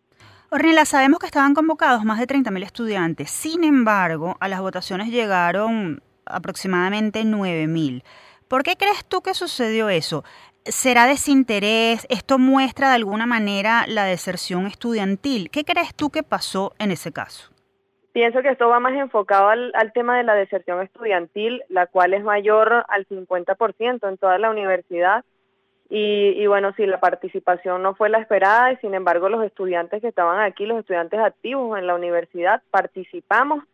Ornella, 0.51 0.85
sabemos 0.85 1.21
que 1.21 1.27
estaban 1.27 1.55
convocados 1.55 2.05
más 2.05 2.19
de 2.19 2.27
30.000 2.27 2.65
estudiantes, 2.65 3.31
sin 3.31 3.63
embargo, 3.63 4.37
a 4.41 4.49
las 4.49 4.61
votaciones 4.61 5.11
llegaron 5.11 6.03
aproximadamente 6.27 7.23
9.000. 7.23 8.03
¿Por 8.49 8.63
qué 8.65 8.77
crees 8.77 9.05
tú 9.05 9.23
que 9.23 9.33
sucedió 9.33 9.89
eso? 9.89 10.25
¿Será 10.67 11.07
desinterés? 11.07 12.07
¿Esto 12.09 12.39
muestra 12.39 12.89
de 12.89 12.95
alguna 12.95 13.27
manera 13.27 13.85
la 13.87 14.05
deserción 14.05 14.67
estudiantil? 14.67 15.51
¿Qué 15.51 15.63
crees 15.63 15.95
tú 15.95 16.09
que 16.09 16.23
pasó 16.23 16.73
en 16.79 16.91
ese 16.91 17.13
caso? 17.13 17.51
Pienso 18.13 18.41
que 18.41 18.49
esto 18.49 18.69
va 18.69 18.81
más 18.81 18.95
enfocado 18.95 19.49
al, 19.49 19.93
tema 19.93 20.17
de 20.17 20.23
la 20.23 20.35
deserción 20.35 20.81
estudiantil, 20.81 21.63
la 21.69 21.87
cual 21.87 22.15
es 22.15 22.25
mayor 22.25 22.87
al 22.89 23.07
50% 23.07 24.09
en 24.09 24.17
toda 24.17 24.39
la 24.39 24.49
universidad. 24.49 25.23
Y, 25.91 26.31
y, 26.31 26.47
bueno, 26.47 26.73
si 26.77 26.87
la 26.87 26.99
participación 26.99 27.83
no 27.83 27.95
fue 27.95 28.09
la 28.09 28.19
esperada 28.19 28.73
y 28.73 28.77
sin 28.77 28.95
embargo 28.95 29.29
los 29.29 29.45
estudiantes 29.45 30.01
que 30.01 30.09
estaban 30.09 30.41
aquí, 30.41 30.65
los 30.65 30.79
estudiantes 30.79 31.21
activos 31.21 31.79
en 31.79 31.87
la 31.87 31.95
universidad, 31.95 32.63
participamos 32.71 33.65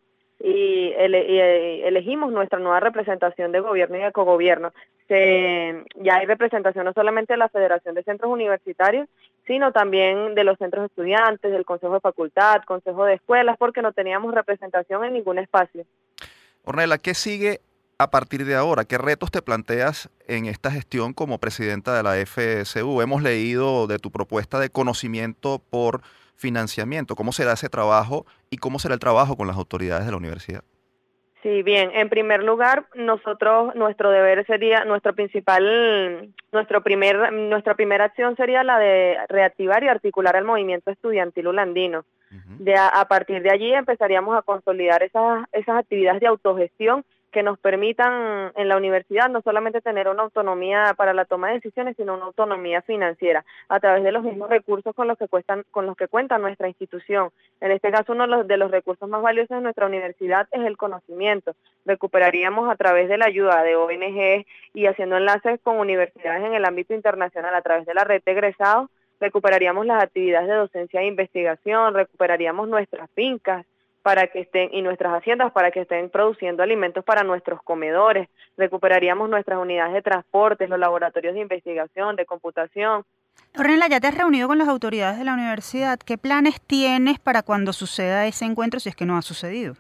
y, 0.43 0.93
eh, 0.97 1.87
elegimos 1.87 2.33
nuestra 2.33 2.59
nueva 2.59 2.81
representación 2.81 3.53
de 3.53 3.61
gobierno 3.61 3.97
y 3.99 4.01
de 4.01 4.13
cogobierno. 4.13 4.73
ya 5.09 6.17
hay 6.17 6.27
representación 6.27 6.85
no 6.85 6.93
solamente 6.93 7.33
de 7.33 7.37
la 7.37 7.49
Federación 7.49 7.95
de 7.95 8.05
Centros 8.05 8.31
Universitarios, 8.31 9.09
sino 9.47 9.73
también 9.73 10.35
de 10.37 10.45
los 10.45 10.57
centros 10.59 10.87
estudiantes, 10.87 11.51
del 11.51 11.65
Consejo 11.65 11.95
de 11.95 12.01
Facultad, 12.01 12.63
Consejo 12.65 13.05
de 13.05 13.15
Escuelas, 13.15 13.57
porque 13.59 13.83
no 13.83 13.93
teníamos 13.93 14.33
representación 14.33 15.05
en 15.05 15.15
ningún 15.15 15.39
espacio. 15.39 15.85
Ornella, 16.65 16.99
¿qué 16.99 17.15
sigue 17.15 17.61
a 17.99 18.11
partir 18.11 18.45
de 18.45 18.55
ahora? 18.55 18.85
¿Qué 18.85 18.97
retos 18.97 19.31
te 19.31 19.43
planteas 19.43 20.09
en 20.27 20.47
esta 20.47 20.71
gestión 20.71 21.13
como 21.13 21.39
presidenta 21.39 21.97
de 21.97 22.03
la 22.03 22.15
FSU? 22.25 23.03
Hemos 23.03 23.23
leído 23.23 23.89
de 23.89 23.99
tu 23.99 24.11
propuesta 24.11 24.61
de 24.61 24.71
conocimiento 24.71 25.61
por 25.71 26.03
financiamiento. 26.41 27.15
¿Cómo 27.15 27.33
será 27.33 27.53
ese 27.53 27.69
trabajo 27.69 28.27
y 28.49 28.57
cómo 28.57 28.79
será 28.79 28.95
el 28.95 29.01
trabajo 29.01 29.37
con 29.37 29.47
las 29.47 29.57
autoridades 29.57 30.07
de 30.07 30.11
la 30.11 30.17
universidad? 30.17 30.65
Sí, 31.43 31.63
bien. 31.63 31.91
En 31.95 32.09
primer 32.11 32.43
lugar, 32.43 32.87
nosotros, 32.95 33.75
nuestro 33.75 34.11
deber 34.11 34.45
sería, 34.47 34.85
nuestro 34.85 35.15
principal, 35.15 36.33
nuestro 36.53 36.83
primer, 36.83 37.33
nuestra 37.33 37.75
primera 37.75 38.05
acción 38.05 38.37
sería 38.37 38.63
la 38.63 38.79
de 38.79 39.17
reactivar 39.29 39.83
y 39.83 39.89
articular 39.89 40.37
el 40.37 40.45
movimiento 40.45 40.91
estudiantil 40.91 41.47
holandino. 41.47 42.05
de 42.59 42.77
a, 42.77 43.05
partir 43.09 43.43
de 43.43 43.51
allí 43.51 43.73
empezaríamos 43.73 44.37
a 44.39 44.43
consolidar 44.43 45.03
esas, 45.03 45.45
esas 45.53 45.79
actividades 45.79 46.21
de 46.21 46.29
autogestión 46.29 47.05
que 47.31 47.43
nos 47.43 47.59
permitan 47.59 48.53
en 48.57 48.69
la 48.69 48.77
universidad 48.77 49.29
no 49.29 49.41
solamente 49.43 49.81
tener 49.81 50.09
una 50.09 50.23
autonomía 50.25 50.95
para 50.97 51.15
la 51.15 51.25
toma 51.25 51.49
de 51.49 51.55
decisiones, 51.55 51.97
sino 51.97 52.15
una 52.15 52.27
autonomía 52.27 52.83
financiera 52.83 53.45
a 53.69 53.81
través 53.81 54.03
de 54.05 54.13
los 54.13 54.23
mismos 54.23 54.51
recursos 54.51 54.95
con 54.95 55.09
los 55.09 55.17
que 55.17 55.29
cuestan, 55.29 55.65
con 55.71 55.87
los 55.87 55.97
que 55.97 56.09
cuenta 56.09 56.39
nuestra 56.39 56.69
institución. 56.69 57.31
En 57.61 57.71
este 57.71 57.91
caso, 57.91 58.13
uno 58.13 58.45
de 58.45 58.57
los, 58.57 58.71
recursos 58.71 59.09
más 59.09 59.23
valiosos 59.23 59.57
de 59.57 59.63
nuestra 59.63 59.87
universidad 59.87 60.49
es 60.51 60.63
el 60.63 60.77
conocimiento. 60.77 61.55
Recuperaríamos 61.85 62.71
a 62.71 62.77
través 62.77 63.09
de 63.09 63.19
la 63.19 63.27
ayuda 63.27 63.63
de 63.63 63.77
ONG 63.77 64.47
y 64.75 64.87
haciendo 64.87 65.17
enlaces 65.17 65.61
con 65.63 65.79
universidades 65.79 66.45
en 66.45 66.55
el 66.55 66.65
ámbito 66.65 66.95
internacional 66.95 67.55
a 67.55 67.63
través 67.63 67.87
de 67.87 67.95
la 67.95 68.05
red 68.05 68.23
de 68.25 68.33
egresados, 68.33 68.91
recuperaríamos 69.21 69.87
las 69.87 70.03
actividades 70.03 70.49
de 70.49 70.55
docencia 70.55 71.01
e 71.03 71.07
investigación, 71.07 71.95
recuperaríamos 71.95 72.69
nuestras 72.69 73.11
fincas, 73.11 73.67
para 74.03 74.27
que 74.29 74.41
estén 74.41 74.71
y 74.73 74.83
nuestras 74.83 75.13
haciendas 75.13 75.53
para 75.53 75.71
que 75.71 75.83
estén 75.83 76.11
produciendo 76.11 76.63
alimentos 76.63 77.05
para 77.05 77.23
nuestros 77.23 77.63
comedores, 77.63 78.29
recuperaríamos 78.57 79.29
nuestras 79.29 79.59
unidades 79.59 79.93
de 79.93 80.03
transporte, 80.03 80.69
los 80.69 80.79
laboratorios 80.79 81.35
de 81.35 81.41
investigación, 81.41 82.17
de 82.17 82.27
computación. 82.27 83.05
Ornella, 83.59 83.89
ya 83.89 84.01
te 84.01 84.07
has 84.07 84.17
reunido 84.17 84.49
con 84.49 84.59
las 84.59 84.69
autoridades 84.69 85.19
de 85.19 85.25
la 85.25 85.35
universidad. 85.35 85.99
¿Qué 85.99 86.17
planes 86.17 86.61
tienes 86.61 87.19
para 87.19 87.43
cuando 87.43 87.73
suceda 87.73 88.27
ese 88.27 88.45
encuentro 88.45 88.81
si 88.81 88.89
es 88.89 88.97
que 88.97 89.07
no 89.07 89.17
ha 89.17 89.23
sucedido? 89.23 89.75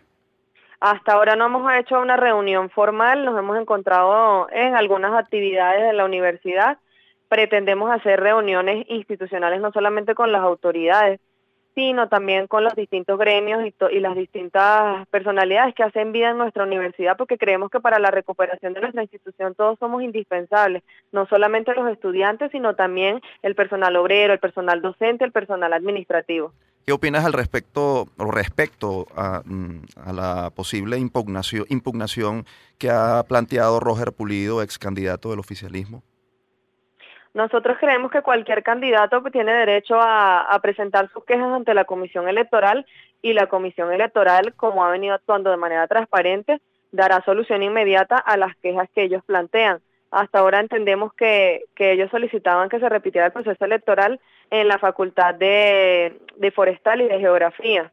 Hasta 0.80 1.12
ahora 1.12 1.36
no 1.36 1.46
hemos 1.46 1.70
hecho 1.74 2.00
una 2.00 2.16
reunión 2.16 2.70
formal, 2.70 3.24
nos 3.24 3.38
hemos 3.38 3.58
encontrado 3.58 4.48
en 4.50 4.74
algunas 4.74 5.12
actividades 5.12 5.82
de 5.82 5.92
la 5.92 6.06
universidad. 6.06 6.78
Pretendemos 7.28 7.92
hacer 7.92 8.18
reuniones 8.18 8.86
institucionales 8.88 9.60
no 9.60 9.72
solamente 9.72 10.14
con 10.14 10.32
las 10.32 10.42
autoridades, 10.42 11.20
sino 11.74 12.08
también 12.08 12.46
con 12.46 12.64
los 12.64 12.74
distintos 12.74 13.18
gremios 13.18 13.62
y, 13.64 14.00
las 14.00 14.16
distintas 14.16 15.06
personalidades 15.08 15.74
que 15.74 15.82
hacen 15.82 16.12
vida 16.12 16.30
en 16.30 16.38
nuestra 16.38 16.64
universidad, 16.64 17.16
porque 17.16 17.38
creemos 17.38 17.70
que 17.70 17.80
para 17.80 17.98
la 17.98 18.10
recuperación 18.10 18.72
de 18.74 18.80
nuestra 18.80 19.02
institución 19.02 19.54
todos 19.54 19.78
somos 19.78 20.02
indispensables, 20.02 20.82
no 21.12 21.26
solamente 21.26 21.74
los 21.74 21.90
estudiantes, 21.90 22.50
sino 22.50 22.74
también 22.74 23.20
el 23.42 23.54
personal 23.54 23.94
obrero, 23.96 24.32
el 24.32 24.40
personal 24.40 24.82
docente, 24.82 25.24
el 25.24 25.32
personal 25.32 25.72
administrativo. 25.72 26.52
¿Qué 26.86 26.92
opinas 26.92 27.24
al 27.24 27.34
respecto 27.34 28.08
o 28.16 28.30
respecto 28.30 29.06
a, 29.14 29.42
mm, 29.44 29.82
a, 29.96 30.12
la 30.12 30.50
posible 30.50 30.98
impugnación, 30.98 31.66
impugnación 31.68 32.46
que 32.78 32.90
ha 32.90 33.22
planteado 33.28 33.80
Roger 33.80 34.12
Pulido, 34.12 34.62
ex 34.62 34.78
candidato 34.78 35.30
del 35.30 35.38
oficialismo? 35.38 36.02
Nosotros 37.32 37.76
creemos 37.78 38.10
que 38.10 38.22
cualquier 38.22 38.62
candidato 38.62 39.22
tiene 39.30 39.52
derecho 39.52 39.96
a, 40.00 40.58
presentar 40.62 41.08
sus 41.12 41.24
quejas 41.24 41.52
ante 41.52 41.74
la 41.74 41.84
comisión 41.84 42.28
electoral 42.28 42.86
y 43.22 43.34
la 43.34 43.46
comisión 43.46 43.92
electoral, 43.92 44.54
como 44.54 44.84
ha 44.84 44.90
venido 44.90 45.14
actuando 45.14 45.50
de 45.50 45.56
manera 45.56 45.86
transparente, 45.86 46.60
dará 46.90 47.22
solución 47.24 47.62
inmediata 47.62 48.16
a 48.16 48.36
las 48.36 48.56
quejas 48.56 48.88
que 48.94 49.02
ellos 49.02 49.22
plantean. 49.24 49.80
Hasta 50.10 50.40
ahora 50.40 50.58
entendemos 50.58 51.14
que, 51.14 51.66
ellos 51.76 52.10
solicitaban 52.10 52.68
que 52.68 52.80
se 52.80 52.88
repitiera 52.88 53.28
el 53.28 53.32
proceso 53.32 53.64
electoral 53.64 54.18
en 54.50 54.66
la 54.66 54.78
facultad 54.78 55.34
de, 55.36 56.18
de 56.36 56.50
forestal 56.50 57.00
y 57.00 57.08
de 57.08 57.20
geografía. 57.20 57.92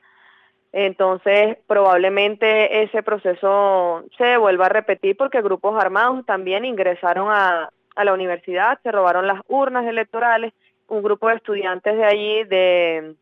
Entonces, 0.72 1.58
probablemente 1.67 2.82
ese 2.82 3.03
proceso 3.03 4.03
se 4.17 4.38
vuelva 4.38 4.65
a 4.65 4.70
repetir 4.70 5.15
porque 5.15 5.44
grupos 5.44 5.79
armados 5.79 6.25
también 6.25 6.65
ingresaron 6.65 7.27
a, 7.29 7.70
a 7.98 8.06
la 8.06 8.13
universidad, 8.13 8.80
se 8.84 8.92
robaron 8.92 9.27
las 9.27 9.42
urnas 9.48 9.86
electorales, 9.86 10.54
un 10.88 11.01
grupo 11.01 11.27
de 11.27 11.36
estudiantes 11.36 11.98
de 11.98 12.06
allí, 12.06 12.44
de, 12.44 13.16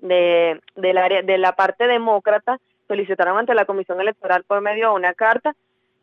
de, 0.00 0.60
del 0.76 0.98
área, 0.98 1.22
de 1.22 1.38
la 1.38 1.52
parte 1.56 1.88
demócrata, 1.88 2.58
solicitaron 2.86 3.36
ante 3.36 3.52
la 3.54 3.64
Comisión 3.64 4.00
Electoral 4.00 4.44
por 4.44 4.60
medio 4.60 4.90
de 4.90 4.94
una 4.94 5.12
carta 5.12 5.56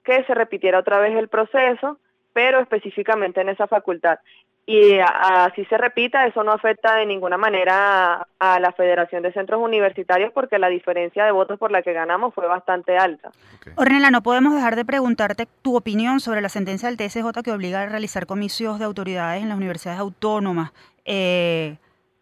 que 0.03 0.23
se 0.25 0.33
repitiera 0.33 0.79
otra 0.79 0.99
vez 0.99 1.15
el 1.15 1.29
proceso, 1.29 1.97
pero 2.33 2.59
específicamente 2.59 3.39
en 3.39 3.49
esa 3.49 3.67
facultad 3.67 4.19
y 4.65 4.97
así 4.99 5.65
se 5.65 5.77
repita, 5.77 6.25
eso 6.25 6.41
no 6.43 6.53
afecta 6.53 6.95
de 6.95 7.05
ninguna 7.05 7.37
manera 7.37 8.25
a, 8.39 8.59
la 8.61 8.71
Federación 8.71 9.21
de 9.21 9.33
Centros 9.33 9.61
Universitarios 9.61 10.31
porque 10.33 10.57
la 10.57 10.69
diferencia 10.69 11.25
de 11.25 11.31
votos 11.31 11.59
por 11.59 11.69
la 11.69 11.81
que 11.81 11.91
ganamos 11.91 12.33
fue 12.33 12.47
bastante 12.47 12.97
alta. 12.97 13.31
Ornella, 13.75 14.09
no 14.09 14.23
podemos 14.23 14.55
dejar 14.55 14.77
de 14.77 14.85
preguntarte 14.85 15.47
tu 15.61 15.75
opinión 15.75 16.21
sobre 16.21 16.39
la 16.39 16.47
sentencia 16.47 16.87
del 16.87 16.97
TSJ 16.97 17.43
que 17.43 17.51
obliga 17.51 17.81
a 17.81 17.87
realizar 17.87 18.25
comicios 18.25 18.79
de 18.79 18.85
autoridades 18.85 19.43
en 19.43 19.49
las 19.49 19.57
universidades 19.57 19.99
autónomas. 19.99 20.71
Eh, 21.03 21.75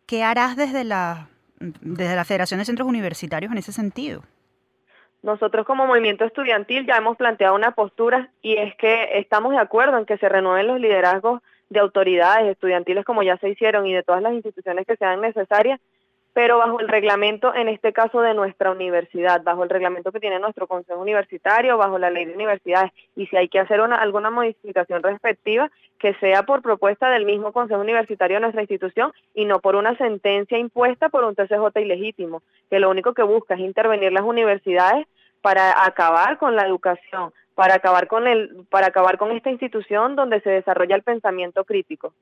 ¿Qué 0.07 0.23
harás 0.23 0.55
desde 0.55 0.83
la, 0.83 1.27
desde 1.59 2.15
la 2.15 2.25
Federación 2.25 2.59
de 2.59 2.65
Centros 2.65 2.87
Universitarios 2.87 3.51
en 3.51 3.59
ese 3.59 3.71
sentido? 3.71 4.23
Nosotros 5.21 5.67
como 5.67 5.85
movimiento 5.85 6.25
estudiantil 6.25 6.87
ya 6.87 6.95
hemos 6.95 7.17
planteado 7.17 7.53
una 7.53 7.71
postura 7.71 8.31
y 8.41 8.57
es 8.57 8.75
que 8.77 9.19
estamos 9.19 9.51
de 9.51 9.59
acuerdo 9.59 9.99
en 9.99 10.07
que 10.07 10.17
se 10.17 10.27
renueven 10.27 10.65
los 10.65 10.79
liderazgos 10.79 11.43
de 11.71 11.79
autoridades 11.79 12.49
estudiantiles 12.49 13.05
como 13.05 13.23
ya 13.23 13.37
se 13.37 13.49
hicieron 13.49 13.87
y 13.87 13.93
de 13.93 14.03
todas 14.03 14.21
las 14.21 14.33
instituciones 14.33 14.85
que 14.85 14.97
sean 14.97 15.21
necesarias, 15.21 15.79
pero 16.33 16.57
bajo 16.57 16.79
el 16.81 16.89
reglamento, 16.89 17.55
en 17.55 17.69
este 17.69 17.93
caso 17.93 18.21
de 18.21 18.33
nuestra 18.33 18.71
universidad, 18.71 19.41
bajo 19.43 19.63
el 19.63 19.69
reglamento 19.69 20.11
que 20.11 20.19
tiene 20.19 20.39
nuestro 20.39 20.67
Consejo 20.67 20.99
Universitario, 20.99 21.77
bajo 21.77 21.97
la 21.97 22.09
ley 22.09 22.25
de 22.25 22.33
universidades, 22.33 22.91
y 23.15 23.25
si 23.27 23.37
hay 23.37 23.47
que 23.47 23.59
hacer 23.59 23.79
una, 23.79 23.95
alguna 23.95 24.29
modificación 24.29 25.01
respectiva, 25.01 25.71
que 25.97 26.13
sea 26.15 26.43
por 26.43 26.61
propuesta 26.61 27.09
del 27.09 27.25
mismo 27.25 27.53
Consejo 27.53 27.79
Universitario 27.79 28.37
de 28.37 28.41
nuestra 28.41 28.63
institución 28.63 29.13
y 29.33 29.45
no 29.45 29.59
por 29.59 29.75
una 29.75 29.95
sentencia 29.97 30.57
impuesta 30.57 31.07
por 31.07 31.23
un 31.23 31.35
TCJ 31.35 31.79
ilegítimo, 31.79 32.43
que 32.69 32.79
lo 32.79 32.89
único 32.89 33.13
que 33.13 33.23
busca 33.23 33.53
es 33.53 33.61
intervenir 33.61 34.11
las 34.11 34.23
universidades 34.23 35.07
para 35.41 35.85
acabar 35.85 36.37
con 36.37 36.55
la 36.55 36.65
educación, 36.65 37.33
para 37.55 37.75
acabar 37.75 38.07
con 38.07 38.27
el, 38.27 38.65
para 38.69 38.87
acabar 38.87 39.17
con 39.17 39.31
esta 39.31 39.49
institución 39.49 40.15
donde 40.15 40.41
se 40.41 40.49
desarrolla 40.49 40.95
el 40.95 41.03
pensamiento 41.03 41.63
crítico. 41.65 42.13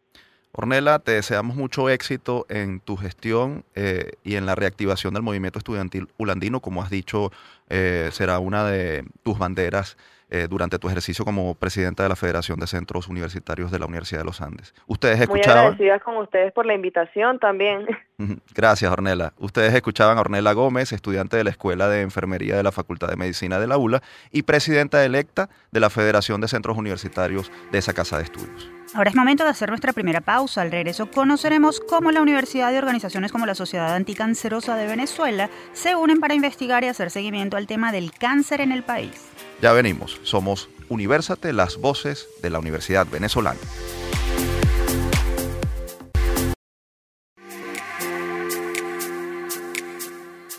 Ornella, 0.52 0.98
te 1.00 1.12
deseamos 1.12 1.56
mucho 1.56 1.90
éxito 1.90 2.46
en 2.50 2.80
tu 2.80 2.98
gestión 2.98 3.64
eh, 3.76 4.14
y 4.24 4.36
en 4.36 4.46
la 4.48 4.56
reactivación 4.56 5.14
del 5.14 5.22
movimiento 5.22 5.60
estudiantil 5.60 6.08
ulandino, 6.18 6.60
como 6.60 6.82
has 6.82 6.90
dicho, 6.90 7.32
eh, 7.70 8.10
será 8.12 8.40
una 8.40 8.66
de 8.66 9.06
tus 9.22 9.38
banderas 9.38 9.96
eh, 10.30 10.48
durante 10.50 10.80
tu 10.80 10.88
ejercicio 10.88 11.26
como 11.26 11.56
presidenta 11.56 12.04
de 12.04 12.10
la 12.10 12.16
Federación 12.16 12.60
de 12.60 12.68
Centros 12.68 13.08
Universitarios 13.08 13.72
de 13.72 13.80
la 13.80 13.86
Universidad 13.86 14.22
de 14.22 14.26
los 14.26 14.42
Andes. 14.42 14.74
Ustedes 14.88 15.20
escuchaban... 15.22 15.58
Muy 15.58 15.66
agradecidas 15.66 16.04
con 16.04 16.18
ustedes 16.18 16.54
por 16.54 16.66
la 16.66 16.74
invitación 16.74 17.40
también. 17.40 17.86
Gracias, 18.54 18.92
Ornella. 18.92 19.34
Ustedes 19.38 19.74
escuchaban 19.74 20.18
a 20.18 20.22
Ornella 20.22 20.54
Gómez, 20.54 20.92
estudiante 20.92 21.38
de 21.38 21.44
la 21.44 21.50
Escuela 21.50 21.88
de 21.88 22.02
Enfermería 22.02 22.56
de 22.56 22.64
la 22.64 22.72
Facultad 22.72 23.08
de 23.08 23.16
Medicina 23.16 23.60
de 23.60 23.68
la 23.68 23.78
ULA 23.78 24.02
y 24.32 24.44
presidenta 24.44 25.04
electa 25.04 25.50
de 25.72 25.80
la 25.80 25.90
Federación 25.90 26.42
de 26.42 26.48
Centros 26.48 26.78
Universitarios 26.78 27.52
de 27.72 27.78
esa 27.78 27.94
casa 27.94 28.18
de 28.18 28.24
estudios. 28.24 28.70
Ahora 28.96 29.12
es 29.12 29.16
momento 29.16 29.44
de 29.44 29.52
hacer 29.52 29.70
nuestra 29.70 29.94
primera 29.94 30.22
pausa. 30.22 30.62
Al 30.62 30.72
regreso 30.72 31.12
conoceremos 31.12 31.80
cómo 31.80 32.12
la 32.12 32.22
universidad 32.22 32.74
y 32.74 32.78
organizaciones 32.78 33.32
como 33.32 33.46
la 33.46 33.54
Sociedad 33.54 33.94
Anticancerosa 33.94 34.76
de 34.76 34.88
Venezuela 34.88 35.50
se 35.74 35.96
unen 35.96 36.20
para 36.20 36.34
investigar 36.34 36.84
y 36.84 36.88
hacer 36.88 37.12
seguimiento 37.12 37.56
al 37.56 37.68
tema 37.68 37.92
del 37.92 38.12
cáncer 38.12 38.62
en 38.62 38.72
el 38.72 38.84
país. 38.84 39.30
Ya 39.62 39.74
venimos, 39.74 40.20
somos 40.24 40.70
Universate, 40.88 41.52
las 41.52 41.78
voces 41.78 42.28
de 42.42 42.50
la 42.50 42.60
Universidad 42.60 43.06
Venezolana. 43.08 43.60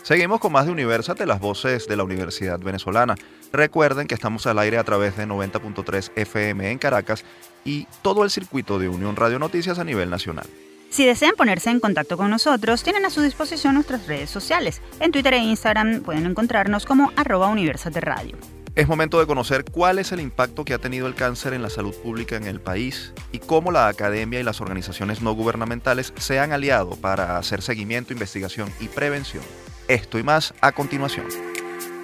Seguimos 0.03 0.39
con 0.39 0.51
más 0.51 0.65
de 0.65 0.71
Universate, 0.71 1.25
las 1.25 1.39
voces 1.39 1.87
de 1.87 1.95
la 1.95 2.03
Universidad 2.03 2.59
Venezolana. 2.59 3.15
Recuerden 3.51 4.07
que 4.07 4.13
estamos 4.13 4.45
al 4.45 4.59
aire 4.59 4.77
a 4.77 4.83
través 4.83 5.17
de 5.17 5.25
90.3 5.25 6.11
FM 6.15 6.69
en 6.69 6.77
Caracas 6.77 7.23
y 7.65 7.87
todo 8.03 8.23
el 8.23 8.29
circuito 8.29 8.77
de 8.77 8.89
Unión 8.89 9.15
Radio 9.15 9.39
Noticias 9.39 9.79
a 9.79 9.83
nivel 9.83 10.09
nacional. 10.09 10.45
Si 10.89 11.05
desean 11.05 11.35
ponerse 11.37 11.69
en 11.69 11.79
contacto 11.79 12.17
con 12.17 12.29
nosotros, 12.29 12.83
tienen 12.83 13.05
a 13.05 13.09
su 13.09 13.21
disposición 13.21 13.75
nuestras 13.75 14.05
redes 14.05 14.29
sociales. 14.29 14.81
En 14.99 15.11
Twitter 15.11 15.33
e 15.33 15.39
Instagram 15.39 16.01
pueden 16.01 16.25
encontrarnos 16.25 16.85
como 16.85 17.11
arroba 17.15 17.47
Universate 17.47 18.01
Radio. 18.01 18.37
Es 18.73 18.87
momento 18.87 19.19
de 19.19 19.27
conocer 19.27 19.65
cuál 19.65 19.99
es 19.99 20.13
el 20.13 20.21
impacto 20.21 20.63
que 20.63 20.73
ha 20.73 20.77
tenido 20.77 21.05
el 21.07 21.13
cáncer 21.13 21.53
en 21.53 21.61
la 21.61 21.69
salud 21.69 21.93
pública 21.93 22.37
en 22.37 22.45
el 22.45 22.61
país 22.61 23.13
y 23.33 23.39
cómo 23.39 23.69
la 23.69 23.89
academia 23.89 24.39
y 24.39 24.43
las 24.43 24.61
organizaciones 24.61 25.21
no 25.21 25.33
gubernamentales 25.33 26.13
se 26.15 26.39
han 26.39 26.53
aliado 26.53 26.95
para 26.95 27.37
hacer 27.37 27.61
seguimiento, 27.61 28.13
investigación 28.13 28.69
y 28.79 28.87
prevención. 28.87 29.43
Esto 29.89 30.19
y 30.19 30.23
más 30.23 30.53
a 30.61 30.71
continuación. 30.71 31.27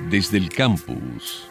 Desde 0.09 0.37
el 0.37 0.49
campus. 0.49 1.46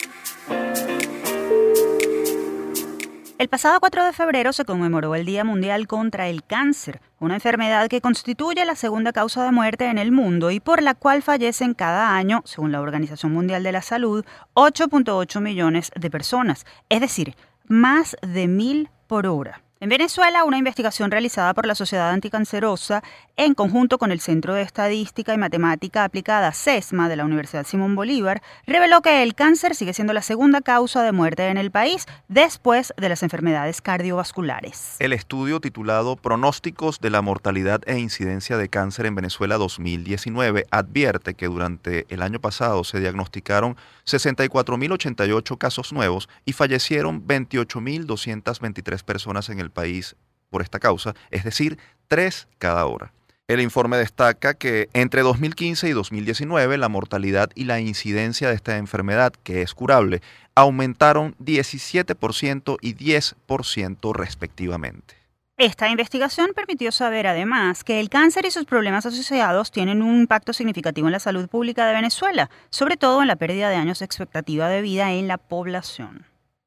El 3.39 3.49
pasado 3.49 3.81
4 3.81 4.07
de 4.07 4.13
febrero 4.15 4.55
se 4.55 4.65
conmemoró 4.65 5.15
el 5.15 5.27
Día 5.27 5.45
Mundial 5.45 5.87
contra 5.87 6.29
el 6.29 6.43
Cáncer, 6.43 7.03
una 7.21 7.35
enfermedad 7.35 7.87
que 7.89 8.01
constituye 8.01 8.65
la 8.65 8.77
segunda 8.77 9.13
causa 9.13 9.45
de 9.45 9.53
muerte 9.53 9.91
en 9.91 9.99
el 9.99 10.11
mundo 10.11 10.51
y 10.51 10.59
por 10.59 10.83
la 10.83 10.95
cual 10.95 11.21
fallecen 11.21 11.75
cada 11.75 12.17
año, 12.17 12.41
según 12.47 12.73
la 12.73 12.81
Organización 12.81 13.33
Mundial 13.33 13.63
de 13.63 13.73
la 13.73 13.83
Salud, 13.83 14.25
8.8 14.55 15.43
millones 15.43 15.91
de 15.95 16.11
personas, 16.11 16.65
es 16.89 17.03
decir, 17.03 17.37
más 17.67 18.17
de 18.23 18.49
mil 18.49 18.89
por 19.07 19.27
hora. 19.27 19.61
En 19.81 19.91
Venezuela, 19.91 20.45
una 20.45 20.57
investigación 20.57 21.11
realizada 21.11 21.53
por 21.53 21.67
la 21.67 21.75
Sociedad 21.75 22.09
Anticancerosa 22.09 23.03
en 23.37 23.55
conjunto 23.55 23.99
con 23.99 24.13
el 24.13 24.21
Centro 24.21 24.55
de 24.55 24.63
Estadística 24.63 25.35
y 25.35 25.39
Matemática 25.39 26.05
Aplicada 26.05 26.53
CESMA 26.53 27.09
de 27.09 27.17
la 27.17 27.25
Universidad 27.25 27.67
Simón 27.67 27.95
Bolívar, 27.95 28.43
reveló 28.67 29.03
que 29.03 29.23
el 29.23 29.35
cáncer 29.35 29.75
sigue 29.75 29.93
siendo 29.93 30.15
la 30.15 30.23
segunda 30.23 30.63
causa 30.63 31.03
de 31.03 31.13
muerte 31.13 31.49
en 31.49 31.59
el 31.59 31.71
país 31.71 32.07
después 32.29 32.95
de 32.97 33.09
las 33.11 33.23
enfermedades 33.23 33.83
cardiovasculares. 33.83 34.97
El 35.01 35.13
estudio 35.13 35.61
titulado 35.61 36.17
Pronósticos 36.17 37.01
de 37.01 37.11
la 37.11 37.21
mortalidad 37.21 37.83
e 37.87 37.99
incidencia 37.99 38.57
de 38.57 38.71
cáncer 38.71 39.05
en 39.05 39.15
Venezuela 39.15 39.59
2019 39.59 40.65
advierte 40.71 41.35
que 41.35 41.47
durante 41.47 42.07
el 42.09 42.23
año 42.23 42.41
pasado 42.41 42.85
se 42.85 43.01
diagnosticaron 43.01 43.77
64.088 44.07 45.59
casos 45.59 45.93
nuevos 45.93 46.29
y 46.47 46.53
fallecieron 46.53 47.27
28.223 47.27 49.03
personas 49.05 49.51
en 49.51 49.61
el 49.61 49.71
país 49.71 50.17
por 50.49 50.63
esta 50.63 50.79
causa, 50.79 51.15
es 51.31 51.45
decir, 51.45 51.79
tres 52.09 52.49
cada 52.59 52.87
hora. 52.87 53.13
El 53.49 53.61
informe 53.61 53.97
destaca 53.97 54.55
que 54.55 54.89
entre 54.93 55.23
2015 55.23 55.89
y 55.89 55.93
2019 55.93 56.79
la 56.79 56.89
mortalidad 56.89 57.51
y 57.55 57.65
la 57.65 57.79
incidencia 57.79 58.49
de 58.49 58.57
esta 58.57 58.77
enfermedad, 58.77 59.33
que 59.45 59.63
es 59.63 59.73
curable, 59.73 60.21
aumentaron 60.57 61.37
17% 61.37 62.77
y 62.81 62.95
10% 62.97 64.13
respectivamente. 64.17 65.15
Esta 65.59 65.89
investigación 65.89 66.51
permitió 66.57 66.91
saber 66.91 67.29
además 67.29 67.85
que 67.85 68.01
el 68.01 68.09
cáncer 68.11 68.47
y 68.47 68.51
sus 68.51 68.65
problemas 68.65 69.07
asociados 69.07 69.71
tienen 69.71 70.03
un 70.03 70.23
impacto 70.23 70.53
significativo 70.53 71.07
en 71.07 71.13
la 71.13 71.21
salud 71.21 71.49
pública 71.49 71.87
de 71.87 71.95
Venezuela, 71.95 72.51
sobre 72.71 72.97
todo 72.97 73.23
en 73.23 73.29
la 73.29 73.37
pérdida 73.37 73.71
de 73.71 73.77
años 73.77 74.01
de 74.01 74.07
expectativa 74.07 74.69
de 74.69 74.83
vida 74.83 75.13
en 75.13 75.29
la 75.29 75.39
población. 75.39 76.27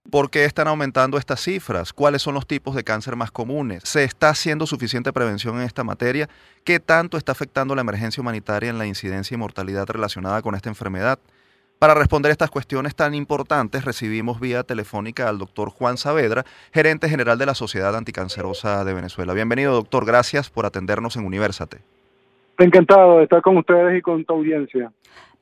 ¿Por 0.10 0.32
qué 0.32 0.46
están 0.46 0.68
aumentando 0.68 1.18
estas 1.18 1.42
cifras? 1.42 1.94
¿Cuáles 1.94 2.24
son 2.24 2.34
los 2.34 2.48
tipos 2.48 2.74
de 2.74 2.84
cáncer 2.84 3.16
más 3.16 3.30
comunes? 3.32 3.84
¿Se 3.84 4.04
está 4.04 4.30
haciendo 4.30 4.66
suficiente 4.66 5.14
prevención 5.14 5.58
en 5.58 5.64
esta 5.64 5.84
materia? 5.84 6.28
¿Qué 6.64 6.80
tanto 6.80 7.18
está 7.18 7.32
afectando 7.32 7.76
la 7.76 7.82
emergencia 7.82 8.22
humanitaria 8.22 8.72
en 8.72 8.80
la 8.80 8.88
incidencia 8.88 9.36
y 9.36 9.38
mortalidad 9.38 9.88
relacionada 9.88 10.42
con 10.42 10.56
esta 10.56 10.70
enfermedad? 10.70 11.20
Para 11.78 11.94
responder 11.94 12.32
estas 12.32 12.50
cuestiones 12.50 12.96
tan 12.96 13.14
importantes, 13.14 13.86
recibimos 13.86 14.40
vía 14.40 14.64
telefónica 14.64 15.30
al 15.30 15.38
doctor 15.38 15.70
Juan 15.70 15.98
Saavedra, 15.98 16.44
gerente 16.74 17.08
general 17.08 17.38
de 17.38 17.46
la 17.46 17.54
Sociedad 17.54 17.96
Anticancerosa 17.96 18.84
de 18.84 18.94
Venezuela. 18.94 19.34
Bienvenido, 19.34 19.74
doctor. 19.74 20.06
Gracias 20.06 20.50
por 20.50 20.66
atendernos 20.66 21.18
en 21.18 21.26
Universate. 21.26 21.80
Encantado 22.58 23.20
de 23.20 23.24
estar 23.24 23.42
con 23.42 23.58
ustedes 23.58 23.98
y 23.98 24.02
con 24.02 24.26
tu 24.26 24.34
audiencia. 24.34 24.92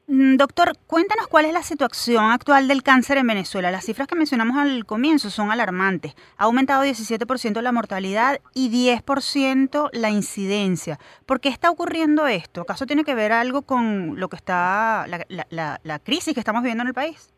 Mm, 0.10 0.38
doctor, 0.38 0.72
cuéntanos 0.88 1.28
cuál 1.28 1.44
es 1.44 1.54
la 1.54 1.64
situación 1.64 2.32
actual 2.32 2.70
del 2.70 2.82
cáncer 2.82 3.18
en 3.18 3.28
Venezuela. 3.28 3.72
Las 3.72 3.86
cifras 3.86 4.08
que 4.08 4.16
mencionamos 4.16 4.56
al 4.56 4.86
comienzo 4.86 5.30
son 5.30 5.52
alarmantes. 5.52 6.16
Ha 6.38 6.46
aumentado 6.46 6.84
17% 6.86 7.62
la 7.62 7.74
mortalidad 7.74 8.40
y 8.54 8.70
10% 8.70 9.90
la 9.92 10.10
incidencia. 10.10 10.98
¿Por 11.26 11.42
qué 11.42 11.50
está 11.50 11.70
ocurriendo 11.70 12.26
esto? 12.26 12.62
¿Acaso 12.62 12.86
tiene 12.86 13.04
que 13.04 13.16
ver 13.16 13.34
algo 13.34 13.64
con 13.64 14.18
lo 14.18 14.30
que 14.30 14.38
está 14.38 15.06
la, 15.08 15.78
la, 15.84 16.00
crisis 16.00 16.34
que 16.34 16.40
estamos 16.40 16.62
viviendo 16.62 16.84
en 16.84 16.88
el 16.88 16.94
país? 16.94 17.34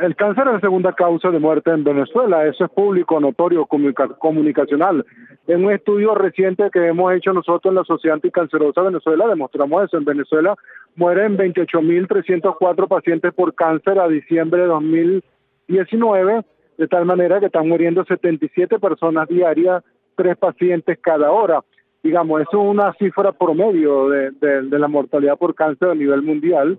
El 0.00 0.16
cáncer 0.16 0.46
es 0.48 0.54
la 0.54 0.60
segunda 0.60 0.92
causa 0.94 1.30
de 1.30 1.38
muerte 1.38 1.70
en 1.70 1.84
Venezuela, 1.84 2.44
eso 2.44 2.64
es 2.64 2.70
público, 2.72 3.20
notorio, 3.20 3.66
comunicacional. 3.66 5.04
En 5.46 5.64
un 5.64 5.72
estudio 5.72 6.14
reciente 6.14 6.70
que 6.72 6.88
hemos 6.88 7.12
hecho 7.12 7.32
nosotros 7.32 7.70
en 7.70 7.76
la 7.76 7.84
Sociedad 7.84 8.14
Anticancerosa 8.14 8.80
de 8.80 8.88
Venezuela, 8.88 9.28
demostramos 9.28 9.84
eso. 9.84 9.96
En 9.96 10.04
Venezuela 10.04 10.56
mueren 10.96 11.36
28.304 11.36 12.88
pacientes 12.88 13.34
por 13.34 13.54
cáncer 13.54 13.98
a 13.98 14.08
diciembre 14.08 14.62
de 14.62 14.66
2019, 14.66 16.42
de 16.78 16.88
tal 16.88 17.04
manera 17.04 17.40
que 17.40 17.46
están 17.46 17.68
muriendo 17.68 18.04
77 18.04 18.78
personas 18.78 19.28
diarias, 19.28 19.82
tres 20.16 20.36
pacientes 20.36 20.98
cada 21.00 21.30
hora. 21.30 21.62
Digamos, 22.02 22.40
eso 22.42 22.62
es 22.62 22.68
una 22.70 22.92
cifra 22.94 23.32
promedio 23.32 24.08
de, 24.08 24.30
de 24.30 24.78
la 24.78 24.88
mortalidad 24.88 25.36
por 25.36 25.54
cáncer 25.54 25.90
a 25.90 25.94
nivel 25.94 26.22
mundial 26.22 26.78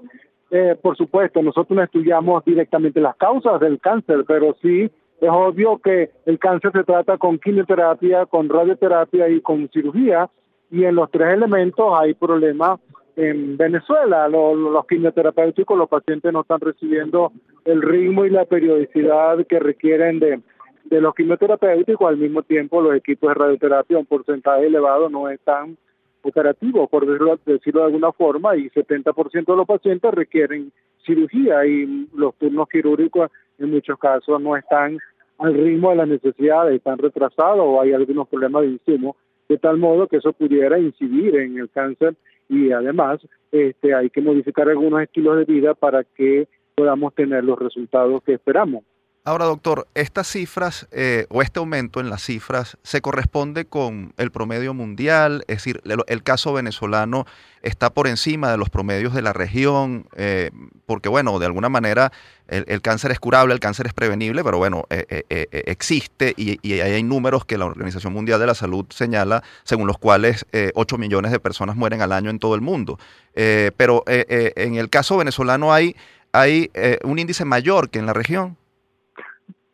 eh, 0.51 0.75
por 0.81 0.97
supuesto, 0.97 1.41
nosotros 1.41 1.77
no 1.77 1.81
estudiamos 1.81 2.43
directamente 2.43 2.99
las 2.99 3.15
causas 3.15 3.57
del 3.61 3.79
cáncer, 3.79 4.25
pero 4.27 4.53
sí 4.61 4.91
es 5.21 5.29
obvio 5.29 5.77
que 5.77 6.11
el 6.25 6.39
cáncer 6.39 6.73
se 6.73 6.83
trata 6.83 7.17
con 7.17 7.39
quimioterapia, 7.39 8.25
con 8.25 8.49
radioterapia 8.49 9.29
y 9.29 9.39
con 9.39 9.69
cirugía, 9.69 10.29
y 10.69 10.83
en 10.83 10.95
los 10.95 11.09
tres 11.09 11.35
elementos 11.35 11.93
hay 11.97 12.13
problemas 12.15 12.81
en 13.15 13.57
Venezuela. 13.57 14.27
Los, 14.27 14.85
quimioterapéuticos, 14.87 15.77
los 15.77 15.89
pacientes 15.89 16.31
no 16.31 16.41
están 16.41 16.59
recibiendo 16.59 17.31
el 17.65 17.81
ritmo 17.81 18.25
y 18.25 18.29
la 18.29 18.45
periodicidad 18.45 19.45
que 19.47 19.59
requieren 19.59 20.19
de, 20.19 20.41
los 20.89 21.15
quimioterapéuticos, 21.15 22.07
al 22.07 22.17
mismo 22.17 22.43
tiempo 22.43 22.81
los 22.81 22.95
equipos 22.95 23.29
de 23.29 23.33
radioterapia, 23.35 23.97
un 23.97 24.05
porcentaje 24.05 24.65
elevado, 24.65 25.09
no 25.09 25.29
están 25.29 25.77
operativo, 26.23 26.87
por 26.87 27.05
decirlo, 27.05 27.81
de 27.81 27.85
alguna 27.85 28.11
forma, 28.11 28.55
y 28.55 28.69
70% 28.69 29.45
de 29.45 29.55
los 29.55 29.67
pacientes 29.67 30.11
requieren 30.13 30.71
cirugía 31.05 31.65
y 31.65 32.07
los 32.13 32.35
turnos 32.35 32.69
quirúrgicos 32.69 33.31
en 33.57 33.71
muchos 33.71 33.97
casos 33.97 34.39
no 34.41 34.55
están 34.55 34.99
al 35.39 35.53
ritmo 35.55 35.89
de 35.89 35.95
las 35.95 36.07
necesidades, 36.07 36.75
están 36.75 36.99
retrasados 36.99 37.59
o 37.59 37.81
hay 37.81 37.93
algunos 37.93 38.27
problemas 38.27 38.61
de 38.61 38.69
insumo, 38.69 39.15
de 39.51 39.57
tal 39.57 39.77
modo 39.77 40.07
que 40.07 40.15
eso 40.15 40.31
pudiera 40.31 40.79
incidir 40.79 41.35
en 41.35 41.57
el 41.57 41.69
cáncer 41.69 42.15
y 42.47 42.71
además 42.71 43.19
este, 43.51 43.93
hay 43.93 44.09
que 44.09 44.21
modificar 44.21 44.69
algunos 44.69 45.01
estilos 45.01 45.35
de 45.35 45.43
vida 45.43 45.73
para 45.73 46.05
que 46.05 46.47
podamos 46.73 47.13
tener 47.15 47.43
los 47.43 47.59
resultados 47.59 48.23
que 48.23 48.35
esperamos. 48.35 48.85
Ahora, 49.23 49.45
doctor, 49.45 49.87
estas 49.93 50.27
cifras 50.27 50.87
eh, 50.91 51.27
o 51.29 51.43
este 51.43 51.59
aumento 51.59 51.99
en 51.99 52.09
las 52.09 52.23
cifras 52.23 52.79
se 52.81 53.01
corresponde 53.01 53.65
con 53.65 54.15
el 54.17 54.31
promedio 54.31 54.73
mundial, 54.73 55.43
es 55.47 55.57
decir, 55.57 55.79
el, 55.85 56.23
caso 56.23 56.53
venezolano 56.53 57.27
está 57.61 57.91
por 57.91 58.07
encima 58.07 58.49
de 58.49 58.57
los 58.57 58.71
promedios 58.71 59.13
de 59.13 59.21
la 59.21 59.31
región, 59.31 60.07
eh, 60.15 60.49
porque 60.87 61.07
bueno, 61.07 61.37
de 61.37 61.45
alguna 61.45 61.69
manera 61.69 62.11
el, 62.47 62.81
cáncer 62.81 63.11
es 63.11 63.19
curable, 63.19 63.53
el 63.53 63.59
cáncer 63.59 63.85
es 63.85 63.93
prevenible, 63.93 64.43
pero 64.43 64.57
bueno, 64.57 64.85
eh, 64.89 65.23
existe 65.51 66.33
y, 66.35 66.57
y, 66.67 66.79
hay 66.79 67.03
números 67.03 67.45
que 67.45 67.59
la 67.59 67.65
Organización 67.65 68.13
Mundial 68.13 68.39
de 68.39 68.47
la 68.47 68.55
Salud 68.55 68.87
señala, 68.89 69.43
según 69.63 69.85
los 69.85 69.99
cuales 69.99 70.47
8 70.73 70.97
millones 70.97 71.31
de 71.31 71.39
personas 71.39 71.75
mueren 71.75 72.01
al 72.01 72.11
año 72.11 72.31
en 72.31 72.39
todo 72.39 72.55
el 72.55 72.61
mundo. 72.61 72.97
pero 73.35 74.03
en 74.07 74.75
el 74.75 74.89
caso 74.89 75.15
venezolano 75.17 75.71
hay, 75.71 75.95
hay 76.31 76.71
un 77.03 77.19
índice 77.19 77.45
mayor 77.45 77.91
que 77.91 77.99
en 77.99 78.07
la 78.07 78.13
región. 78.13 78.57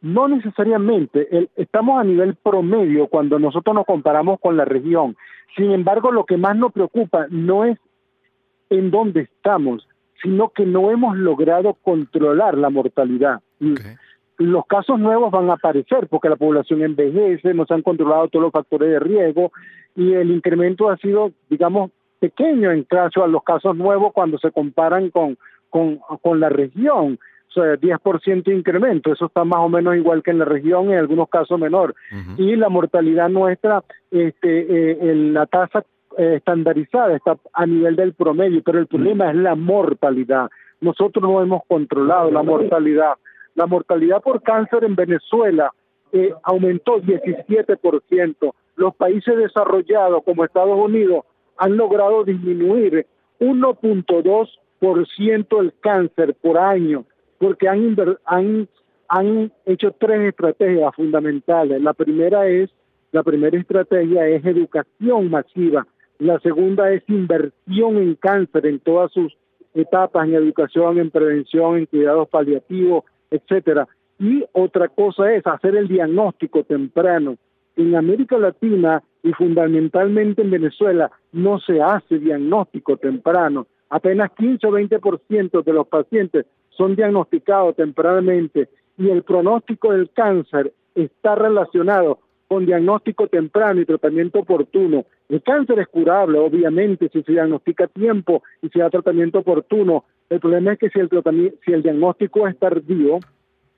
No 0.07 0.29
necesariamente, 0.29 1.49
estamos 1.57 1.99
a 1.99 2.03
nivel 2.05 2.35
promedio 2.35 3.07
cuando 3.07 3.39
nosotros 3.39 3.75
nos 3.75 3.85
comparamos 3.85 4.39
con 4.39 4.55
la 4.55 4.63
región. 4.63 5.17
Sin 5.57 5.71
embargo, 5.71 6.13
lo 6.13 6.25
que 6.25 6.37
más 6.37 6.55
nos 6.55 6.71
preocupa 6.71 7.27
no 7.29 7.65
es 7.65 7.77
en 8.69 8.89
dónde 8.89 9.23
estamos, 9.23 9.85
sino 10.23 10.47
que 10.49 10.65
no 10.65 10.91
hemos 10.91 11.17
logrado 11.17 11.73
controlar 11.73 12.57
la 12.57 12.69
mortalidad. 12.69 13.41
Los 14.37 14.65
casos 14.65 14.97
nuevos 14.97 15.29
van 15.29 15.49
a 15.49 15.55
aparecer 15.55 16.07
porque 16.07 16.29
la 16.29 16.37
población 16.37 16.83
envejece, 16.83 17.53
no 17.53 17.65
se 17.65 17.73
han 17.73 17.81
controlado 17.81 18.29
todos 18.29 18.43
los 18.43 18.53
factores 18.53 18.89
de 18.89 18.99
riesgo 18.99 19.51
y 19.93 20.13
el 20.13 20.31
incremento 20.31 20.89
ha 20.89 20.95
sido, 20.95 21.33
digamos, 21.49 21.91
pequeño 22.19 22.71
en 22.71 22.83
caso 22.83 23.25
a 23.25 23.27
los 23.27 23.43
casos 23.43 23.75
nuevos 23.75 24.13
cuando 24.13 24.37
se 24.37 24.51
comparan 24.51 25.09
con, 25.09 25.37
con, 25.69 25.99
con 26.21 26.39
la 26.39 26.47
región. 26.47 27.19
10% 27.55 28.43
de 28.43 28.55
incremento, 28.55 29.11
eso 29.11 29.25
está 29.25 29.43
más 29.43 29.59
o 29.59 29.69
menos 29.69 29.95
igual 29.95 30.23
que 30.23 30.31
en 30.31 30.39
la 30.39 30.45
región, 30.45 30.91
en 30.91 30.99
algunos 30.99 31.29
casos 31.29 31.59
menor. 31.59 31.95
Y 32.37 32.55
la 32.55 32.69
mortalidad 32.69 33.29
nuestra, 33.29 33.83
este, 34.11 35.01
eh, 35.01 35.15
la 35.15 35.45
tasa 35.45 35.83
eh, 36.17 36.35
estandarizada 36.37 37.15
está 37.15 37.37
a 37.53 37.65
nivel 37.65 37.95
del 37.95 38.13
promedio, 38.13 38.61
pero 38.63 38.79
el 38.79 38.87
problema 38.87 39.29
es 39.29 39.35
la 39.35 39.55
mortalidad. 39.55 40.49
Nosotros 40.81 41.23
no 41.23 41.41
hemos 41.41 41.61
controlado 41.67 42.31
la 42.31 42.43
mortalidad. 42.43 43.13
La 43.55 43.65
mortalidad 43.65 44.21
por 44.21 44.43
cáncer 44.43 44.83
en 44.83 44.95
Venezuela 44.95 45.71
eh, 46.11 46.33
aumentó 46.43 47.01
17%. 47.01 48.53
Los 48.75 48.95
países 48.95 49.35
desarrollados 49.35 50.23
como 50.23 50.45
Estados 50.45 50.77
Unidos 50.77 51.25
han 51.57 51.75
logrado 51.75 52.23
disminuir 52.23 53.07
1.2% 53.39 55.59
el 55.59 55.73
cáncer 55.81 56.35
por 56.41 56.59
año 56.59 57.05
porque 57.37 57.67
han, 57.67 57.95
han, 58.25 58.67
han 59.07 59.51
hecho 59.65 59.91
tres 59.91 60.29
estrategias 60.29 60.93
fundamentales. 60.95 61.81
La 61.81 61.93
primera 61.93 62.47
es, 62.47 62.69
la 63.11 63.23
primera 63.23 63.57
estrategia 63.57 64.27
es 64.27 64.45
educación 64.45 65.29
masiva. 65.29 65.87
La 66.19 66.39
segunda 66.39 66.91
es 66.91 67.03
inversión 67.07 67.97
en 67.97 68.15
cáncer 68.15 68.65
en 68.65 68.79
todas 68.79 69.11
sus 69.11 69.37
etapas, 69.73 70.27
en 70.27 70.33
educación, 70.33 70.97
en 70.97 71.11
prevención, 71.11 71.77
en 71.77 71.85
cuidados 71.85 72.27
paliativos, 72.29 73.03
etcétera. 73.29 73.87
Y 74.19 74.43
otra 74.53 74.87
cosa 74.87 75.31
es 75.33 75.45
hacer 75.45 75.75
el 75.75 75.87
diagnóstico 75.87 76.63
temprano. 76.63 77.37
En 77.75 77.95
América 77.95 78.39
Latina 78.39 79.03
y 79.21 79.31
fundamentalmente 79.33 80.41
en 80.41 80.49
Venezuela 80.49 81.11
no 81.31 81.59
se 81.59 81.81
hace 81.81 82.17
diagnóstico 82.17 82.97
temprano. 82.97 83.67
Apenas 83.89 84.31
15 84.31 84.67
o 84.67 84.71
20% 84.71 85.63
de 85.63 85.73
los 85.73 85.87
pacientes 85.87 86.45
son 86.77 86.95
diagnosticados 86.95 87.75
tempranamente 87.75 88.69
y 88.97 89.09
el 89.09 89.23
pronóstico 89.23 89.91
del 89.91 90.09
cáncer 90.11 90.73
está 90.95 91.35
relacionado 91.35 92.19
con 92.47 92.65
diagnóstico 92.65 93.27
temprano 93.27 93.81
y 93.81 93.85
tratamiento 93.85 94.39
oportuno. 94.39 95.05
El 95.29 95.43
cáncer 95.43 95.79
es 95.79 95.87
curable, 95.87 96.39
obviamente, 96.39 97.09
si 97.09 97.21
se 97.23 97.33
diagnostica 97.33 97.85
a 97.85 97.87
tiempo 97.87 98.43
y 98.61 98.69
se 98.69 98.79
da 98.79 98.89
tratamiento 98.89 99.39
oportuno. 99.39 100.05
El 100.29 100.39
problema 100.39 100.73
es 100.73 100.79
que 100.79 100.89
si 100.89 100.99
el, 100.99 101.09
si 101.65 101.73
el 101.73 101.83
diagnóstico 101.83 102.47
es 102.47 102.57
tardío, 102.57 103.19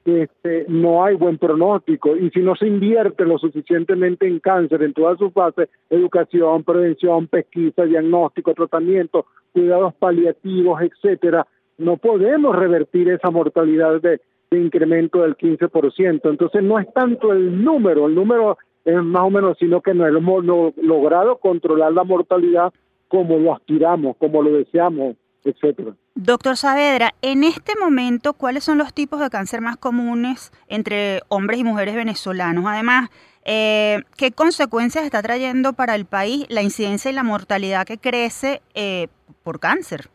este, 0.05 0.65
no 0.67 1.03
hay 1.03 1.15
buen 1.15 1.37
pronóstico 1.37 2.15
y 2.15 2.29
si 2.29 2.39
no 2.39 2.55
se 2.55 2.67
invierte 2.67 3.25
lo 3.25 3.37
suficientemente 3.37 4.27
en 4.27 4.39
cáncer 4.39 4.81
en 4.81 4.93
todas 4.93 5.17
sus 5.19 5.33
fases, 5.33 5.69
educación, 5.89 6.63
prevención, 6.63 7.27
pesquisa, 7.27 7.83
diagnóstico, 7.83 8.53
tratamiento, 8.53 9.25
cuidados 9.51 9.93
paliativos, 9.95 10.81
etcétera, 10.81 11.45
no 11.79 11.97
podemos 11.97 12.55
revertir 12.55 13.09
esa 13.09 13.31
mortalidad 13.31 13.99
de, 14.01 14.21
incremento 14.51 15.21
del 15.21 15.37
15%. 15.37 16.21
Entonces 16.23 16.63
no 16.63 16.79
es 16.79 16.91
tanto 16.93 17.31
el 17.31 17.63
número, 17.63 18.07
el 18.07 18.15
número 18.15 18.57
es 18.83 19.01
más 19.03 19.23
o 19.23 19.29
menos, 19.29 19.57
sino 19.59 19.81
que 19.81 19.93
no 19.93 20.07
hemos 20.07 20.43
logrado 20.43 21.37
controlar 21.37 21.93
la 21.93 22.03
mortalidad 22.03 22.73
como 23.07 23.37
lo 23.37 23.53
aspiramos, 23.53 24.17
como 24.17 24.41
lo 24.41 24.53
deseamos, 24.53 25.15
etcétera. 25.43 25.93
Doctor 26.15 26.57
Saavedra, 26.57 27.13
en 27.21 27.43
este 27.43 27.73
momento, 27.79 28.33
¿cuáles 28.33 28.63
son 28.63 28.77
los 28.77 28.93
tipos 28.93 29.19
de 29.19 29.29
cáncer 29.29 29.61
más 29.61 29.77
comunes 29.77 30.51
entre 30.67 31.21
hombres 31.27 31.59
y 31.59 31.63
mujeres 31.63 31.95
venezolanos? 31.95 32.65
Además, 32.67 33.09
eh, 33.45 34.01
¿qué 34.17 34.31
consecuencias 34.31 35.05
está 35.05 35.21
trayendo 35.21 35.73
para 35.73 35.95
el 35.95 36.05
país 36.05 36.45
la 36.49 36.61
incidencia 36.61 37.09
y 37.11 37.13
la 37.13 37.23
mortalidad 37.23 37.85
que 37.85 37.97
crece 37.97 38.61
eh, 38.73 39.07
por 39.43 39.59
cáncer? 39.59 40.09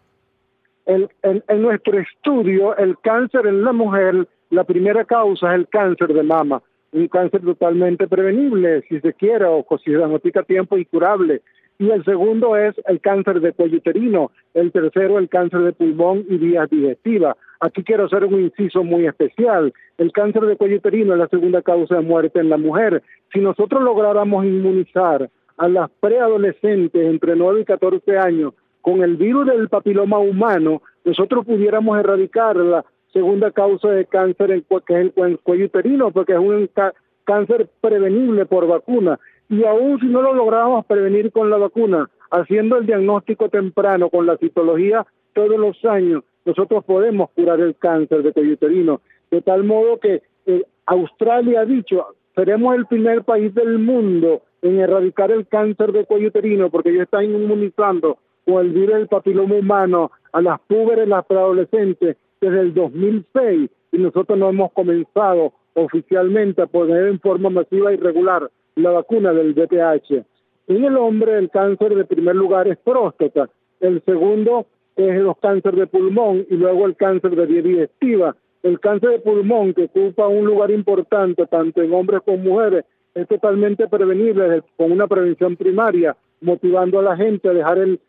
En 0.87 1.63
nuestro 1.63 1.99
estudio, 1.99 2.77
el 2.77 2.99
cáncer 2.99 3.47
en 3.47 3.65
la 3.65 3.73
mujer, 3.73 4.29
la 4.51 4.65
primera 4.65 5.05
causa 5.05 5.53
es 5.53 5.61
el 5.61 5.69
cáncer 5.69 6.09
de 6.09 6.23
mama, 6.23 6.63
un 6.93 7.09
cáncer 7.09 7.43
totalmente 7.43 8.07
prevenible, 8.07 8.83
si 8.89 9.01
se 9.01 9.13
quiere, 9.15 9.47
o 9.47 9.65
si 9.79 9.91
se 9.91 9.97
diagnostica 9.97 10.41
a 10.41 10.45
tiempo 10.45 10.77
y 10.77 10.85
curable 10.85 11.43
y 11.79 11.91
el 11.91 12.05
segundo 12.05 12.57
es 12.57 12.75
el 12.87 13.01
cáncer 13.01 13.41
de 13.41 13.53
cuello 13.53 13.79
uterino, 13.79 14.31
el 14.55 14.71
tercero 14.71 15.19
el 15.19 15.29
cáncer 15.29 15.61
de 15.61 15.73
pulmón 15.73 16.25
y 16.29 16.37
vías 16.37 16.71
digestivas. 16.71 17.37
Aquí 17.61 17.83
quiero 17.83 18.05
hacer 18.05 18.25
un 18.25 18.41
inciso 18.41 18.85
muy 18.85 19.07
especial. 19.07 19.73
El 19.99 20.13
cáncer 20.13 20.43
de 20.43 20.57
cuello 20.57 20.77
uterino 20.77 21.15
es 21.15 21.19
la 21.19 21.29
segunda 21.29 21.63
causa 21.63 21.97
de 21.97 22.03
muerte 22.03 22.39
en 22.39 22.49
la 22.49 22.59
mujer. 22.59 23.03
Si 23.33 23.41
nosotros 23.41 23.83
lográramos 23.83 24.45
inmunizar 24.45 25.29
a 25.57 25.69
las 25.69 25.91
preadolescentes 26.01 27.07
entre 27.07 27.35
9 27.37 27.63
y 27.63 27.65
14 27.65 28.19
años 28.19 28.55
con 28.85 29.03
el 29.03 29.17
virus 29.17 29.47
del 29.47 29.71
papiloma 29.71 30.19
humano, 30.19 30.83
nosotros 31.07 31.47
pudiéramos 31.47 31.99
erradicar 31.99 32.55
la 32.57 32.85
segunda 33.15 33.51
causa 33.51 33.89
de 33.89 34.05
cáncer, 34.05 34.63
que 34.87 35.01
es 35.01 35.13
el 35.17 35.39
cuello 35.39 35.65
uterino, 35.65 36.11
porque 36.11 36.35
es 36.35 36.39
un 36.39 36.69
cáncer 37.25 37.71
prevenible 37.81 38.45
por 38.45 38.67
vacuna 38.67 39.19
y 39.49 39.65
aún 39.65 39.99
si 40.01 40.07
no 40.07 40.21
lo 40.21 40.35
logramos 40.35 40.85
prevenir 40.85 41.33
con 41.33 41.49
la 41.49 41.57
vacuna, 41.57 42.11
haciendo 42.31 42.77
el 42.77 42.85
diagnóstico 42.85 43.49
temprano 43.49 44.11
con 44.11 44.27
la 44.27 44.37
citología 44.37 45.07
todos 45.33 45.59
los 45.59 45.83
años, 45.87 46.23
nosotros 46.45 46.85
podemos 46.85 47.31
curar 47.31 47.61
el 47.61 47.77
cáncer 47.77 48.23
de 48.23 48.33
cuello 48.35 48.53
uterino. 48.53 49.01
De 49.31 49.41
tal 49.41 49.65
modo 49.65 49.99
que 49.99 50.21
eh, 50.45 50.63
Australia 50.85 51.61
ha 51.61 51.65
dicho, 51.65 52.05
seremos 52.35 52.77
el 52.77 52.85
primer 52.85 53.23
país 53.23 53.55
del 53.55 53.79
mundo 53.79 54.43
en 54.61 54.79
erradicar 54.79 55.31
el 55.31 55.47
cáncer 55.47 55.93
de 55.93 56.05
cuello 56.05 56.29
uterino 56.29 56.69
porque 56.69 56.91
ellos 56.91 57.05
están 57.05 57.25
inmunizando 57.25 58.19
con 58.45 58.67
el 58.67 58.73
virus 58.73 58.97
del 58.97 59.09
papiloma 59.09 59.57
humano 59.57 60.11
a 60.33 60.41
las 60.41 60.61
púberes, 60.61 61.09
las 61.09 61.25
preadolescentes 61.27 62.17
desde 62.41 62.61
el 62.61 62.75
2006 62.75 63.71
y 63.93 63.99
nosotros 63.99 64.39
no 64.39 64.51
hemos 64.51 64.73
comenzado 64.73 65.53
oficialmente 65.75 66.63
a 66.63 66.67
poner 66.67 67.09
en 67.09 67.21
forma 67.21 67.51
masiva 67.51 67.93
y 67.93 67.97
regular 67.97 68.51
la 68.77 68.91
vacuna 68.91 69.33
del 69.33 69.55
BPH. 69.55 70.25
En 70.67 70.85
el 70.85 70.97
hombre 70.97 71.39
el 71.39 71.51
cáncer 71.51 71.95
de 71.95 72.05
primer 72.05 72.35
lugar 72.35 72.69
es 72.69 72.79
próstata, 72.79 73.49
el 73.81 74.03
segundo 74.05 74.67
es 74.97 75.21
los 75.21 75.37
cánceres 75.39 75.81
de 75.81 75.87
pulmón 75.87 76.47
y 76.49 76.57
luego 76.57 76.87
el 76.87 76.97
cáncer 76.97 77.35
de 77.35 77.47
vía 77.47 77.63
digestiva. 77.63 78.37
El 78.63 78.81
cáncer 78.81 79.11
de 79.11 79.19
pulmón, 79.19 79.75
que 79.75 79.85
ocupa 79.85 80.27
un 80.27 80.47
lugar 80.47 80.71
importante 80.71 81.47
tanto 81.47 81.83
en 81.83 81.93
hombres 81.93 82.23
como 82.25 82.39
mujeres, 82.39 82.85
es 83.15 83.29
totalmente 83.29 83.89
prevenible 83.89 84.63
con 84.77 84.91
una 84.91 85.07
prevención 85.07 85.57
primaria, 85.57 86.17
motivando 86.41 86.99
a 86.99 87.03
la 87.03 87.17
gente 87.17 87.49
a 87.49 87.53
dejar 87.53 87.79
el, 87.79 88.01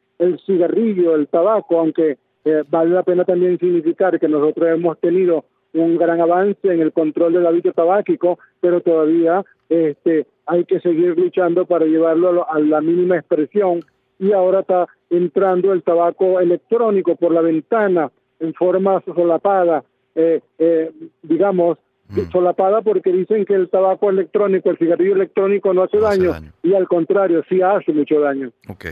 cigarrillo, 0.45 1.15
el 1.15 1.27
tabaco, 1.27 1.79
aunque 1.79 2.17
eh, 2.45 2.63
vale 2.69 2.91
la 2.91 3.03
pena 3.03 3.25
también 3.25 3.57
significar 3.57 4.19
que 4.19 4.27
nosotros 4.27 4.69
hemos 4.69 4.99
tenido 4.99 5.45
un 5.73 5.97
gran 5.97 6.21
avance 6.21 6.71
en 6.71 6.79
el 6.79 6.93
control 6.93 7.33
del 7.33 7.45
hábito 7.45 7.73
tabáquico, 7.73 8.39
pero 8.61 8.81
todavía 8.81 9.43
este, 9.67 10.25
hay 10.45 10.63
que 10.65 10.79
seguir 10.79 11.17
luchando 11.17 11.65
para 11.65 11.85
llevarlo 11.85 12.49
a 12.49 12.59
la 12.59 12.81
mínima 12.81 13.17
expresión. 13.17 13.81
Y 14.19 14.31
ahora 14.31 14.61
está 14.61 14.87
entrando 15.09 15.73
el 15.73 15.83
tabaco 15.83 16.39
electrónico 16.39 17.15
por 17.15 17.33
la 17.33 17.41
ventana 17.41 18.11
en 18.39 18.53
forma 18.53 19.01
solapada, 19.01 19.83
eh, 20.15 20.41
eh, 20.57 20.91
digamos, 21.23 21.77
mm. 22.09 22.31
solapada 22.31 22.81
porque 22.81 23.11
dicen 23.11 23.45
que 23.45 23.53
el 23.53 23.69
tabaco 23.69 24.09
electrónico, 24.09 24.69
el 24.69 24.77
cigarrillo 24.77 25.13
electrónico 25.13 25.73
no 25.73 25.83
hace, 25.83 25.99
daño, 25.99 26.33
y 26.63 26.73
al 26.73 26.87
contrario, 26.87 27.43
sí 27.49 27.61
hace 27.61 27.91
mucho 27.91 28.19
daño. 28.19 28.51
Ok. 28.67 28.85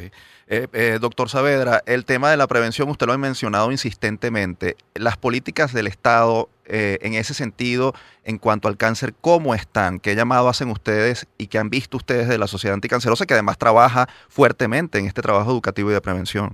Eh, 0.48 0.98
doctor 1.02 1.30
Saavedra, 1.30 1.82
el 1.86 2.06
tema 2.06 2.30
de 2.30 2.38
la 2.38 2.48
prevención, 2.48 2.90
usted 2.90 3.08
lo 3.08 3.14
ha 3.14 3.18
mencionado 3.18 3.72
insistentemente. 3.72 4.76
Las 4.94 5.18
políticas 5.18 5.74
del 5.74 5.88
Estado 5.88 6.50
eh, 6.66 6.98
en 7.02 7.14
ese 7.14 7.34
sentido 7.34 7.94
en 8.24 8.38
cuanto 8.38 8.70
al 8.70 8.78
cáncer, 8.78 9.14
¿cómo 9.20 9.54
están? 9.54 10.00
¿Qué 10.00 10.16
llamado 10.16 10.48
hacen 10.48 10.70
ustedes 10.70 11.28
y 11.38 11.48
qué 11.48 11.58
han 11.58 11.70
visto 11.70 11.98
ustedes 11.98 12.30
de 12.30 12.38
la 12.38 12.48
Sociedad 12.48 12.76
Anticancerosa, 12.76 13.26
que 13.26 13.34
además 13.34 13.58
trabaja 13.58 14.08
fuertemente 14.30 14.98
en 14.98 15.06
este 15.06 15.22
trabajo 15.22 15.52
educativo 15.52 15.92
y 15.92 15.94
de 15.94 16.02
prevención? 16.02 16.52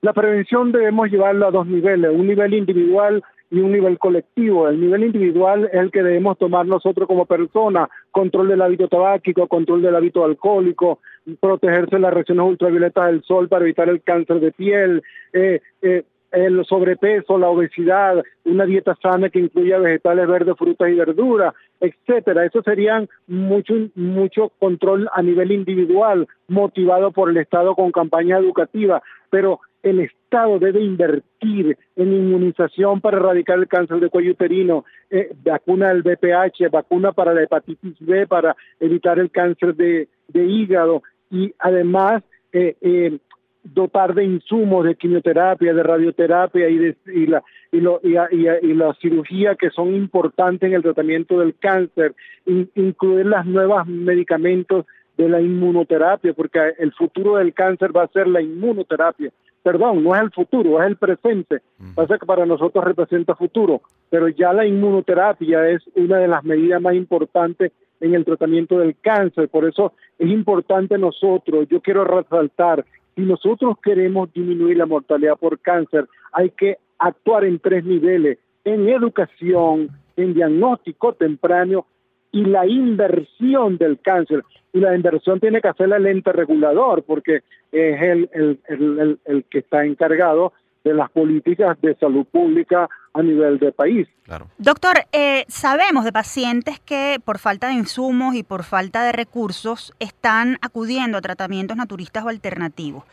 La 0.00 0.14
prevención 0.14 0.72
debemos 0.72 1.10
llevarla 1.10 1.48
a 1.48 1.50
dos 1.50 1.66
niveles, 1.66 2.10
un 2.14 2.26
nivel 2.26 2.54
individual 2.54 3.22
y 3.50 3.60
un 3.60 3.72
nivel 3.72 3.98
colectivo. 3.98 4.68
El 4.68 4.80
nivel 4.80 5.04
individual 5.04 5.66
es 5.72 5.80
el 5.80 5.90
que 5.90 6.02
debemos 6.02 6.38
tomar 6.38 6.66
nosotros 6.66 7.06
como 7.06 7.26
personas, 7.26 7.88
control 8.10 8.48
del 8.48 8.62
hábito 8.62 8.88
tabáquico, 8.88 9.46
control 9.46 9.82
del 9.82 9.96
hábito 9.96 10.24
alcohólico, 10.24 11.00
protegerse 11.40 11.96
de 11.96 12.02
las 12.02 12.14
reacciones 12.14 12.46
ultravioletas 12.46 13.06
del 13.06 13.22
sol 13.22 13.48
para 13.48 13.64
evitar 13.64 13.88
el 13.88 14.02
cáncer 14.02 14.40
de 14.40 14.52
piel, 14.52 15.02
eh, 15.32 15.60
eh, 15.82 16.04
el 16.32 16.64
sobrepeso, 16.66 17.38
la 17.38 17.48
obesidad, 17.48 18.22
una 18.44 18.66
dieta 18.66 18.96
sana 19.00 19.30
que 19.30 19.38
incluya 19.38 19.78
vegetales 19.78 20.26
verdes, 20.26 20.56
frutas 20.58 20.90
y 20.90 20.94
verduras, 20.94 21.54
etcétera. 21.80 22.44
Eso 22.44 22.62
serían 22.62 23.08
mucho 23.26 23.74
mucho 23.94 24.50
control 24.58 25.08
a 25.14 25.22
nivel 25.22 25.52
individual, 25.52 26.26
motivado 26.48 27.12
por 27.12 27.30
el 27.30 27.36
Estado 27.38 27.74
con 27.74 27.92
campaña 27.92 28.38
educativa, 28.38 29.02
pero 29.30 29.60
el 29.86 30.00
Estado 30.00 30.58
debe 30.58 30.80
invertir 30.80 31.78
en 31.94 32.12
inmunización 32.12 33.00
para 33.00 33.18
erradicar 33.18 33.58
el 33.58 33.68
cáncer 33.68 34.00
de 34.00 34.08
cuello 34.08 34.32
uterino, 34.32 34.84
eh, 35.10 35.30
vacuna 35.44 35.90
del 35.90 36.02
BPH, 36.02 36.68
vacuna 36.72 37.12
para 37.12 37.32
la 37.32 37.44
hepatitis 37.44 37.94
B 38.00 38.26
para 38.26 38.56
evitar 38.80 39.20
el 39.20 39.30
cáncer 39.30 39.76
de, 39.76 40.08
hígado 40.34 41.04
y 41.30 41.54
además 41.60 42.24
eh, 42.52 42.74
eh, 42.80 43.18
dotar 43.62 44.14
de 44.14 44.24
insumos 44.24 44.84
de 44.84 44.96
quimioterapia, 44.96 45.72
de 45.72 45.82
radioterapia 45.82 46.68
y, 46.68 46.78
de, 46.78 46.96
y, 47.06 47.26
la, 47.26 48.94
cirugía 49.00 49.54
que 49.54 49.70
son 49.70 49.94
importantes 49.94 50.68
en 50.68 50.74
el 50.74 50.82
tratamiento 50.82 51.38
del 51.38 51.54
cáncer, 51.56 52.14
incluir 52.44 53.26
las 53.26 53.46
nuevas 53.46 53.86
medicamentos 53.86 54.84
de 55.16 55.28
la 55.28 55.40
inmunoterapia, 55.40 56.32
porque 56.34 56.74
el 56.78 56.92
futuro 56.92 57.36
del 57.36 57.54
cáncer 57.54 57.96
va 57.96 58.04
a 58.04 58.08
ser 58.08 58.26
la 58.28 58.42
inmunoterapia. 58.42 59.30
Perdón, 59.66 60.04
no 60.04 60.14
es 60.14 60.22
el 60.22 60.30
futuro, 60.30 60.80
es 60.80 60.86
el 60.86 60.96
presente. 60.96 61.60
Pasa 61.96 62.18
que 62.18 62.24
para 62.24 62.46
nosotros 62.46 62.84
representa 62.84 63.34
futuro, 63.34 63.80
pero 64.08 64.28
ya 64.28 64.52
la 64.52 64.64
inmunoterapia 64.64 65.68
es 65.68 65.82
una 65.96 66.18
de 66.18 66.28
las 66.28 66.44
medidas 66.44 66.80
más 66.80 66.94
importantes 66.94 67.72
en 67.98 68.14
el 68.14 68.24
tratamiento 68.24 68.78
del 68.78 68.94
cáncer. 69.00 69.48
Por 69.48 69.66
eso 69.66 69.94
es 70.20 70.30
importante 70.30 70.96
nosotros, 70.98 71.66
yo 71.68 71.80
quiero 71.80 72.04
resaltar 72.04 72.84
si 73.16 73.22
nosotros 73.22 73.74
queremos 73.82 74.32
disminuir 74.32 74.76
la 74.76 74.86
mortalidad 74.86 75.34
por 75.34 75.58
cáncer, 75.58 76.06
hay 76.30 76.50
que 76.50 76.76
actuar 77.00 77.44
en 77.44 77.58
tres 77.58 77.84
niveles, 77.84 78.38
en 78.64 78.88
educación, 78.88 79.88
en 80.16 80.32
diagnóstico 80.34 81.14
temprano 81.14 81.86
y 82.36 82.44
la 82.44 82.66
inversión 82.66 83.78
del 83.78 83.98
cáncer. 84.00 84.44
Y 84.74 84.80
la 84.80 84.94
inversión 84.94 85.40
tiene 85.40 85.62
que 85.62 85.68
hacer 85.68 85.90
el 85.90 86.06
ente 86.06 86.32
regulador, 86.32 87.02
porque 87.02 87.36
es 87.72 88.02
el, 88.02 88.28
el, 88.34 88.60
el, 88.68 89.18
el 89.24 89.44
que 89.44 89.60
está 89.60 89.86
encargado 89.86 90.52
de 90.84 90.92
las 90.92 91.10
políticas 91.10 91.80
de 91.80 91.94
salud 91.96 92.26
pública 92.26 92.88
a 93.14 93.22
nivel 93.22 93.58
de 93.58 93.72
país. 93.72 94.06
Doctor, 94.58 94.96
eh, 95.12 95.46
sabemos 95.48 96.04
de 96.04 96.12
pacientes 96.12 96.78
que 96.78 97.18
por 97.24 97.38
falta 97.38 97.68
de 97.68 97.74
insumos 97.74 98.34
y 98.34 98.42
por 98.42 98.62
falta 98.64 99.02
de 99.02 99.12
recursos 99.12 99.94
están 99.98 100.58
acudiendo 100.60 101.16
a 101.16 101.22
tratamientos 101.22 101.78
naturistas 101.78 102.22
o 102.24 102.28
alternativos. 102.28 103.04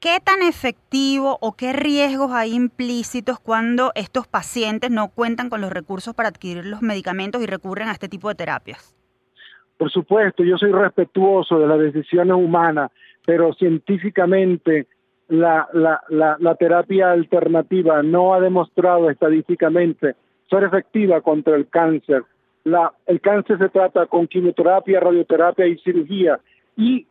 ¿Qué 0.00 0.16
tan 0.24 0.40
efectivo 0.40 1.36
o 1.42 1.52
qué 1.52 1.74
riesgos 1.74 2.32
hay 2.32 2.54
implícitos 2.54 3.38
cuando 3.38 3.92
estos 3.94 4.26
pacientes 4.26 4.90
no 4.90 5.08
cuentan 5.08 5.50
con 5.50 5.60
los 5.60 5.70
recursos 5.70 6.14
para 6.14 6.30
adquirir 6.30 6.64
los 6.64 6.80
medicamentos 6.80 7.42
y 7.42 7.46
recurren 7.46 7.88
a 7.88 7.92
este 7.92 8.08
tipo 8.08 8.30
de 8.30 8.34
terapias? 8.34 8.96
Por 9.76 9.90
supuesto, 9.90 10.42
yo 10.42 10.56
soy 10.56 10.72
respetuoso 10.72 11.58
de 11.58 11.66
las 11.66 11.78
decisiones 11.78 12.34
humanas, 12.34 12.90
pero 13.26 13.52
científicamente 13.52 14.86
la, 15.28 15.68
terapia 16.58 17.10
alternativa 17.10 18.02
no 18.02 18.32
ha 18.32 18.40
demostrado 18.40 19.10
estadísticamente 19.10 20.14
ser 20.48 20.64
efectiva 20.64 21.20
contra 21.20 21.56
el 21.56 21.68
cáncer. 21.68 22.24
El 23.06 23.20
cáncer 23.20 23.58
se 23.58 23.68
trata 23.68 24.06
con 24.06 24.26
quimioterapia, 24.26 24.98
radioterapia 24.98 25.66
y 25.66 25.76
cirugía 25.80 26.40
y 26.74 27.06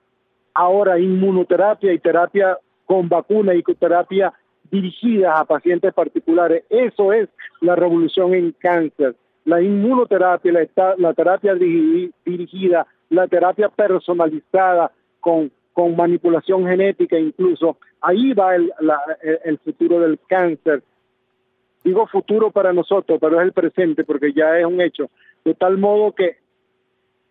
ahora 0.55 0.99
inmunoterapia 0.99 1.93
y 1.93 1.99
terapia 1.99 2.57
con 2.89 3.07
vacuna 3.07 3.53
y 3.53 3.61
terapia 3.61 4.33
dirigida 4.71 5.39
a 5.39 5.45
pacientes 5.45 5.93
particulares. 5.93 6.63
Eso 6.71 7.13
es 7.13 7.29
la 7.61 7.75
revolución 7.75 8.33
en 8.33 8.51
cáncer 8.53 9.15
la 9.49 9.61
inmunoterapia, 9.61 10.53
la, 10.97 11.13
terapia 11.13 11.55
dirigida, 11.55 12.85
la 13.09 13.27
terapia 13.27 13.69
personalizada 13.69 14.91
con, 15.19 15.51
con 15.73 15.95
manipulación 15.95 16.67
genética 16.67 17.17
incluso, 17.17 17.77
ahí 18.01 18.33
va 18.33 18.55
el 18.55 19.57
futuro 19.63 20.01
del 20.01 20.19
cáncer. 20.27 20.83
Digo 21.83 22.05
futuro 22.07 22.51
para 22.51 22.73
nosotros, 22.73 23.17
pero 23.19 23.39
es 23.39 23.45
el 23.45 23.53
presente 23.53 24.03
porque 24.03 24.33
ya 24.33 24.59
es 24.59 24.65
un 24.65 24.81
hecho. 24.81 25.09
De 25.43 25.55
tal 25.55 25.77
modo 25.77 26.11
que, 26.11 26.37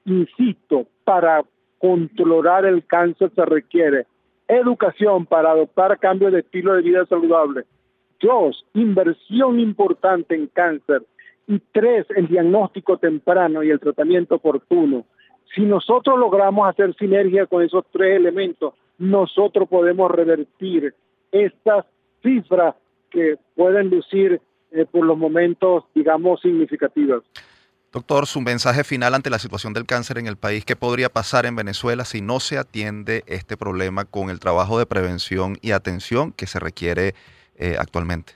insisto, 0.07 0.87
para 1.05 1.45
controlar 1.79 2.65
el 2.65 2.85
cáncer 2.85 3.31
se 3.35 3.45
requiere 3.45 4.07
educación 4.49 5.27
para 5.27 5.51
adoptar 5.51 5.99
cambios 5.99 6.33
de 6.33 6.41
estilo 6.41 6.75
de 6.75 6.83
vida 6.83 7.07
saludable. 7.07 7.65
Dos, 8.21 8.65
inversión 8.75 9.61
importante 9.61 10.35
en 10.35 10.49
cáncer 10.49 11.03
y 11.47 11.61
tres, 11.73 12.07
el 12.17 12.27
diagnóstico 12.27 12.99
temprano 12.99 13.63
y 13.63 13.71
el 13.71 13.79
tratamiento 13.79 14.37
oportuno. 14.37 15.05
Si 15.55 15.63
nosotros 15.63 16.19
logramos 16.19 16.69
hacer 16.69 16.95
sinergia 16.97 17.47
con 17.47 17.63
esos 17.63 17.85
tres 17.91 18.17
elementos, 18.17 18.75
nosotros 18.99 19.69
podemos 19.69 20.11
revertir 20.11 20.95
estas 21.31 21.87
cifras 22.23 22.75
que 23.11 23.37
pueden 23.55 23.91
lucir 23.91 24.41
eh, 24.73 24.85
por 24.85 25.07
los 25.07 25.17
momentos, 25.17 25.85
digamos, 25.95 26.41
significativas. 26.41 27.23
Doctor, 27.91 28.27
su 28.27 28.43
mensaje 28.43 28.85
final 28.85 29.15
ante 29.15 29.31
la 29.31 29.39
situación 29.39 29.73
del 29.73 29.87
cáncer 29.87 30.19
en 30.19 30.27
el 30.27 30.37
país, 30.37 30.63
¿qué 30.67 30.77
podría 30.77 31.09
pasar 31.09 31.47
en 31.47 31.57
Venezuela 31.57 32.05
si 32.05 32.21
no 32.21 32.39
se 32.39 32.59
atiende 32.59 33.23
este 33.27 33.57
problema 33.57 34.05
con 34.05 34.29
el 34.29 34.41
trabajo 34.41 34.79
de 34.79 34.85
prevención 34.85 35.57
y 35.63 35.71
atención 35.71 36.33
que 36.33 36.47
se 36.47 36.61
requiere 36.61 37.15
eh, 37.57 37.77
actualmente? 37.79 38.35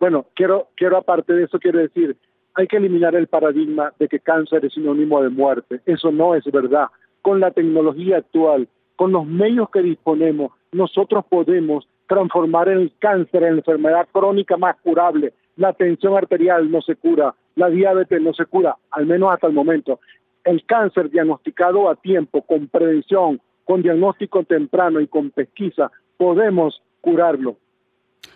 Bueno, 0.00 0.26
quiero, 0.34 0.68
quiero 0.74 0.96
aparte 0.96 1.32
de 1.32 1.44
eso, 1.44 1.60
quiero 1.60 1.78
decir, 1.78 2.16
hay 2.54 2.66
que 2.66 2.78
eliminar 2.78 3.14
el 3.14 3.28
paradigma 3.28 3.92
de 4.00 4.08
que 4.08 4.18
cáncer 4.18 4.64
es 4.64 4.72
sinónimo 4.72 5.22
de 5.22 5.28
muerte. 5.28 5.80
Eso 5.86 6.10
no 6.10 6.34
es 6.34 6.44
verdad. 6.46 6.88
Con 7.22 7.38
la 7.38 7.52
tecnología 7.52 8.16
actual, 8.16 8.68
con 8.96 9.12
los 9.12 9.26
medios 9.26 9.70
que 9.70 9.82
disponemos, 9.82 10.50
nosotros 10.72 11.24
podemos 11.28 11.86
transformar 12.08 12.68
el 12.68 12.92
cáncer 12.98 13.44
en 13.44 13.58
enfermedad 13.58 14.08
crónica 14.10 14.56
más 14.56 14.74
curable. 14.82 15.34
La 15.56 15.72
tensión 15.72 16.16
arterial 16.16 16.68
no 16.68 16.82
se 16.82 16.96
cura, 16.96 17.32
la 17.56 17.68
diabetes 17.68 18.22
no 18.22 18.32
se 18.32 18.46
cura, 18.46 18.76
al 18.90 19.06
menos 19.06 19.32
hasta 19.32 19.48
el 19.48 19.52
momento. 19.52 19.98
El 20.44 20.64
cáncer 20.64 21.10
diagnosticado 21.10 21.90
a 21.90 21.96
tiempo, 21.96 22.42
con 22.42 22.68
prevención, 22.68 23.40
con 23.64 23.82
diagnóstico 23.82 24.44
temprano 24.44 25.00
y 25.00 25.08
con 25.08 25.30
pesquisa, 25.30 25.90
podemos 26.16 26.80
curarlo. 27.00 27.56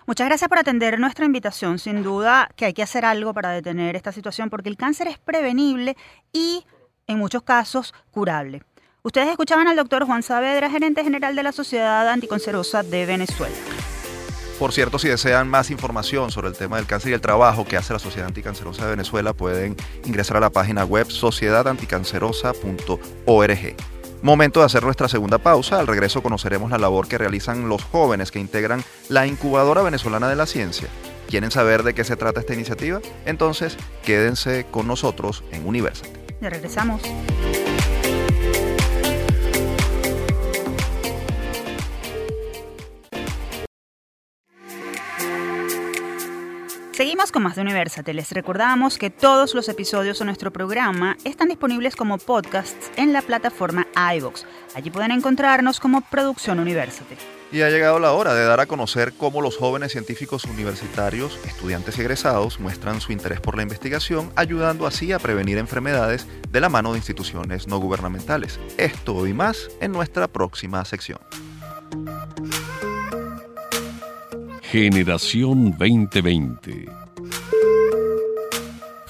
Muchas 0.07 0.27
gracias 0.27 0.49
por 0.49 0.59
atender 0.59 0.99
nuestra 0.99 1.25
invitación. 1.25 1.79
Sin 1.79 2.03
duda 2.03 2.49
que 2.57 2.65
hay 2.65 2.73
que 2.73 2.83
hacer 2.83 3.05
algo 3.05 3.33
para 3.33 3.51
detener 3.51 3.95
esta 3.95 4.11
situación 4.11 4.51
porque 4.51 4.69
el 4.69 4.77
cáncer 4.77 5.07
es 5.07 5.19
prevenible 5.19 5.97
y 6.33 6.65
en 7.07 7.19
muchos 7.19 7.43
casos 7.43 7.95
curable. 8.11 8.63
Ustedes 9.03 9.29
escuchaban 9.29 9.69
al 9.69 9.77
doctor 9.77 10.05
Juan 10.05 10.23
Saavedra, 10.23 10.71
gerente 10.71 11.05
general 11.05 11.37
de 11.37 11.43
la 11.43 11.53
Sociedad 11.53 12.09
Anticancerosa 12.09 12.83
de 12.83 13.07
Venezuela. 13.07 13.55
Por 14.61 14.73
cierto, 14.73 14.99
si 14.99 15.09
desean 15.09 15.49
más 15.49 15.71
información 15.71 16.31
sobre 16.31 16.49
el 16.49 16.55
tema 16.55 16.77
del 16.77 16.85
cáncer 16.85 17.13
y 17.13 17.15
el 17.15 17.23
trabajo 17.23 17.65
que 17.65 17.79
hace 17.79 17.95
la 17.95 17.99
Sociedad 17.99 18.29
Anticancerosa 18.29 18.85
de 18.85 18.91
Venezuela, 18.91 19.33
pueden 19.33 19.75
ingresar 20.05 20.37
a 20.37 20.41
la 20.41 20.51
página 20.51 20.85
web 20.85 21.11
sociedadanticancerosa.org. 21.11 23.77
Momento 24.21 24.61
de 24.61 24.67
hacer 24.67 24.83
nuestra 24.83 25.09
segunda 25.09 25.39
pausa. 25.39 25.81
Al 25.81 25.87
regreso 25.87 26.23
conoceremos 26.23 26.71
la 26.71 26.77
labor 26.77 27.09
que 27.09 27.17
realizan 27.17 27.71
los 27.71 27.83
jóvenes 27.85 28.31
que 28.31 28.39
integran 28.39 28.85
la 29.09 29.27
incubadora 29.27 29.81
venezolana 29.81 30.29
de 30.29 30.37
la 30.37 30.45
ciencia. 30.45 30.89
¿Quieren 31.27 31.51
saber 31.51 31.83
de 31.83 31.95
qué 31.95 32.05
se 32.05 32.17
trata 32.17 32.41
esta 32.41 32.53
iniciativa? 32.53 33.01
Entonces, 33.25 33.79
quédense 34.05 34.67
con 34.71 34.87
nosotros 34.87 35.43
en 35.53 35.67
Universate. 35.67 36.13
Ya 36.43 36.51
regresamos. 36.51 37.01
Seguimos 47.01 47.33
con 47.33 47.43
más 47.43 47.57
de 47.57 47.63
Universate. 47.63 48.13
Les 48.13 48.31
recordamos 48.31 48.99
que 48.99 49.09
todos 49.09 49.55
los 49.55 49.71
episodios 49.71 50.19
de 50.19 50.27
nuestro 50.27 50.53
programa 50.53 51.17
están 51.25 51.49
disponibles 51.49 51.97
como 51.97 52.19
podcasts 52.19 52.91
en 52.99 53.15
la 53.15 53.23
plataforma 53.23 53.87
iVoox. 54.19 54.45
Allí 54.75 54.91
pueden 54.91 55.11
encontrarnos 55.11 55.81
como 55.81 56.03
Producción 56.03 56.61
Universate. 56.61 57.17
Y 57.53 57.63
ha 57.63 57.71
llegado 57.71 58.01
la 58.01 58.13
hora 58.13 58.35
de 58.35 58.45
dar 58.45 58.61
a 58.61 58.67
conocer 58.67 59.15
cómo 59.15 59.41
los 59.41 59.57
jóvenes 59.57 59.93
científicos 59.93 60.45
universitarios, 60.45 61.41
estudiantes 61.47 61.97
y 61.97 62.03
egresados 62.03 62.61
muestran 62.61 63.01
su 63.01 63.13
interés 63.13 63.41
por 63.41 63.57
la 63.57 63.63
investigación, 63.63 64.31
ayudando 64.37 64.87
así 64.87 65.11
a 65.13 65.19
prevenir 65.19 65.57
enfermedades 65.57 66.27
de 66.51 66.61
la 66.61 66.69
mano 66.69 66.93
de 66.93 66.99
instituciones 66.99 67.67
no 67.67 67.79
gubernamentales. 67.79 68.61
Esto 68.77 69.27
y 69.27 69.33
más 69.33 69.71
en 69.81 69.93
nuestra 69.93 70.29
próxima 70.29 70.85
sección. 70.85 71.19
Generación 74.71 75.73
2020 75.77 77.00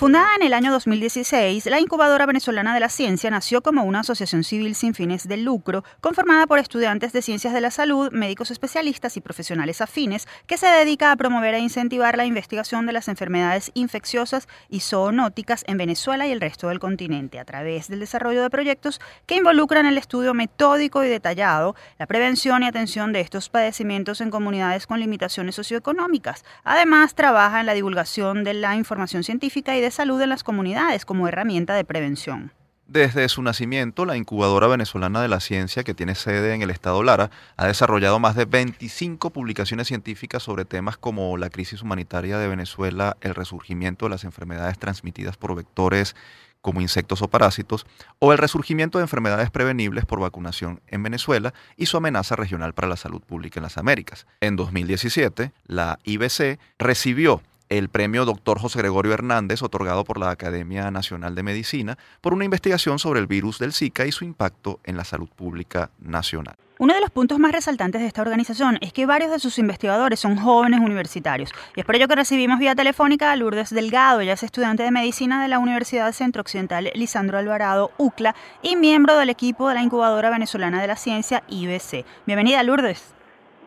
Fundada 0.00 0.34
en 0.34 0.46
el 0.46 0.54
año 0.54 0.72
2016, 0.72 1.66
la 1.66 1.78
Incubadora 1.78 2.24
Venezolana 2.24 2.72
de 2.72 2.80
la 2.80 2.88
Ciencia 2.88 3.30
nació 3.30 3.62
como 3.62 3.84
una 3.84 4.00
asociación 4.00 4.44
civil 4.44 4.74
sin 4.74 4.94
fines 4.94 5.28
de 5.28 5.36
lucro, 5.36 5.84
conformada 6.00 6.46
por 6.46 6.58
estudiantes 6.58 7.12
de 7.12 7.20
ciencias 7.20 7.52
de 7.52 7.60
la 7.60 7.70
salud, 7.70 8.10
médicos 8.10 8.50
especialistas 8.50 9.18
y 9.18 9.20
profesionales 9.20 9.82
afines, 9.82 10.26
que 10.46 10.56
se 10.56 10.68
dedica 10.68 11.12
a 11.12 11.16
promover 11.16 11.52
e 11.52 11.58
incentivar 11.58 12.16
la 12.16 12.24
investigación 12.24 12.86
de 12.86 12.94
las 12.94 13.08
enfermedades 13.08 13.72
infecciosas 13.74 14.48
y 14.70 14.80
zoonóticas 14.80 15.64
en 15.66 15.76
Venezuela 15.76 16.26
y 16.26 16.32
el 16.32 16.40
resto 16.40 16.68
del 16.68 16.78
continente, 16.78 17.38
a 17.38 17.44
través 17.44 17.88
del 17.88 18.00
desarrollo 18.00 18.40
de 18.40 18.48
proyectos 18.48 19.02
que 19.26 19.36
involucran 19.36 19.84
el 19.84 19.98
estudio 19.98 20.32
metódico 20.32 21.04
y 21.04 21.08
detallado, 21.10 21.76
la 21.98 22.06
prevención 22.06 22.62
y 22.62 22.66
atención 22.66 23.12
de 23.12 23.20
estos 23.20 23.50
padecimientos 23.50 24.22
en 24.22 24.30
comunidades 24.30 24.86
con 24.86 24.98
limitaciones 24.98 25.56
socioeconómicas. 25.56 26.42
Además, 26.64 27.14
trabaja 27.14 27.60
en 27.60 27.66
la 27.66 27.74
divulgación 27.74 28.44
de 28.44 28.54
la 28.54 28.76
información 28.76 29.24
científica 29.24 29.76
y 29.76 29.82
de 29.82 29.89
salud 29.90 30.20
en 30.20 30.28
las 30.28 30.44
comunidades 30.44 31.04
como 31.04 31.28
herramienta 31.28 31.74
de 31.74 31.84
prevención. 31.84 32.52
Desde 32.90 33.28
su 33.28 33.40
nacimiento, 33.40 34.04
la 34.04 34.16
incubadora 34.16 34.66
venezolana 34.66 35.22
de 35.22 35.28
la 35.28 35.38
ciencia, 35.38 35.84
que 35.84 35.94
tiene 35.94 36.16
sede 36.16 36.54
en 36.54 36.62
el 36.62 36.70
estado 36.70 37.04
Lara, 37.04 37.30
ha 37.56 37.68
desarrollado 37.68 38.18
más 38.18 38.34
de 38.34 38.46
25 38.46 39.30
publicaciones 39.30 39.86
científicas 39.86 40.42
sobre 40.42 40.64
temas 40.64 40.96
como 40.96 41.36
la 41.36 41.50
crisis 41.50 41.82
humanitaria 41.82 42.36
de 42.36 42.48
Venezuela, 42.48 43.16
el 43.20 43.36
resurgimiento 43.36 44.06
de 44.06 44.10
las 44.10 44.24
enfermedades 44.24 44.76
transmitidas 44.76 45.36
por 45.36 45.54
vectores 45.54 46.16
como 46.62 46.80
insectos 46.80 47.22
o 47.22 47.28
parásitos, 47.28 47.86
o 48.18 48.32
el 48.32 48.38
resurgimiento 48.38 48.98
de 48.98 49.04
enfermedades 49.04 49.50
prevenibles 49.50 50.04
por 50.04 50.18
vacunación 50.18 50.80
en 50.88 51.04
Venezuela 51.04 51.54
y 51.76 51.86
su 51.86 51.96
amenaza 51.96 52.34
regional 52.34 52.74
para 52.74 52.88
la 52.88 52.96
salud 52.96 53.22
pública 53.22 53.60
en 53.60 53.64
las 53.64 53.78
Américas. 53.78 54.26
En 54.40 54.56
2017, 54.56 55.52
la 55.66 56.00
IBC 56.02 56.58
recibió 56.78 57.40
el 57.70 57.88
premio 57.88 58.24
Dr. 58.24 58.58
José 58.58 58.80
Gregorio 58.80 59.14
Hernández, 59.14 59.62
otorgado 59.62 60.04
por 60.04 60.18
la 60.18 60.30
Academia 60.30 60.90
Nacional 60.90 61.34
de 61.34 61.44
Medicina, 61.44 61.96
por 62.20 62.34
una 62.34 62.44
investigación 62.44 62.98
sobre 62.98 63.20
el 63.20 63.28
virus 63.28 63.58
del 63.58 63.72
Zika 63.72 64.04
y 64.06 64.12
su 64.12 64.24
impacto 64.24 64.80
en 64.84 64.96
la 64.96 65.04
salud 65.04 65.28
pública 65.28 65.90
nacional. 66.00 66.56
Uno 66.78 66.94
de 66.94 67.00
los 67.00 67.10
puntos 67.10 67.38
más 67.38 67.52
resaltantes 67.52 68.00
de 68.00 68.06
esta 68.06 68.22
organización 68.22 68.78
es 68.80 68.92
que 68.92 69.04
varios 69.06 69.30
de 69.30 69.38
sus 69.38 69.58
investigadores 69.58 70.18
son 70.18 70.36
jóvenes 70.36 70.80
universitarios. 70.80 71.52
Y 71.76 71.80
es 71.80 71.86
por 71.86 71.94
ello 71.94 72.08
que 72.08 72.16
recibimos 72.16 72.58
vía 72.58 72.74
telefónica 72.74 73.30
a 73.30 73.36
Lourdes 73.36 73.70
Delgado, 73.70 74.20
ella 74.20 74.32
es 74.32 74.42
estudiante 74.42 74.82
de 74.82 74.90
medicina 74.90 75.42
de 75.42 75.48
la 75.48 75.58
Universidad 75.58 76.10
Centro 76.12 76.40
Occidental 76.40 76.90
Lisandro 76.94 77.38
Alvarado, 77.38 77.92
UCLA, 77.98 78.34
y 78.62 78.76
miembro 78.76 79.16
del 79.16 79.28
equipo 79.28 79.68
de 79.68 79.74
la 79.74 79.82
Incubadora 79.82 80.30
Venezolana 80.30 80.80
de 80.80 80.86
la 80.86 80.96
Ciencia, 80.96 81.44
IBC. 81.48 82.04
Bienvenida, 82.26 82.62
Lourdes. 82.62 83.14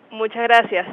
Muchas 0.10 0.44
gracias. 0.44 0.88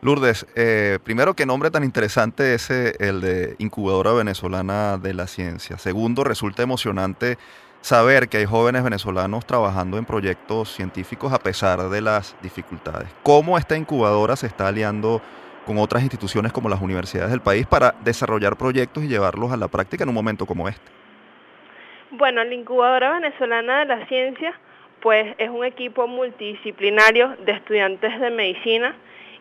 Lourdes, 0.00 0.46
eh, 0.54 1.00
primero, 1.02 1.34
qué 1.34 1.44
nombre 1.44 1.72
tan 1.72 1.82
interesante 1.82 2.54
es 2.54 2.70
el 2.70 3.20
de 3.20 3.56
Incubadora 3.58 4.12
Venezolana 4.12 4.96
de 4.96 5.12
la 5.12 5.26
Ciencia. 5.26 5.76
Segundo, 5.76 6.22
resulta 6.22 6.62
emocionante 6.62 7.36
saber 7.80 8.28
que 8.28 8.36
hay 8.36 8.44
jóvenes 8.44 8.84
venezolanos 8.84 9.44
trabajando 9.44 9.98
en 9.98 10.04
proyectos 10.04 10.72
científicos 10.72 11.32
a 11.32 11.40
pesar 11.40 11.88
de 11.88 12.00
las 12.00 12.36
dificultades. 12.42 13.08
¿Cómo 13.24 13.58
esta 13.58 13.76
incubadora 13.76 14.36
se 14.36 14.46
está 14.46 14.68
aliando 14.68 15.20
con 15.66 15.78
otras 15.78 16.04
instituciones 16.04 16.52
como 16.52 16.68
las 16.68 16.80
universidades 16.80 17.32
del 17.32 17.40
país 17.40 17.66
para 17.66 17.96
desarrollar 18.04 18.56
proyectos 18.56 19.02
y 19.02 19.08
llevarlos 19.08 19.50
a 19.50 19.56
la 19.56 19.66
práctica 19.66 20.04
en 20.04 20.10
un 20.10 20.14
momento 20.14 20.46
como 20.46 20.68
este? 20.68 20.90
Bueno, 22.12 22.44
la 22.44 22.54
incubadora 22.54 23.14
venezolana 23.14 23.80
de 23.80 23.84
la 23.86 24.06
ciencia 24.06 24.54
pues 25.00 25.34
es 25.38 25.50
un 25.50 25.64
equipo 25.64 26.06
multidisciplinario 26.06 27.36
de 27.44 27.52
estudiantes 27.52 28.20
de 28.20 28.30
medicina 28.30 28.96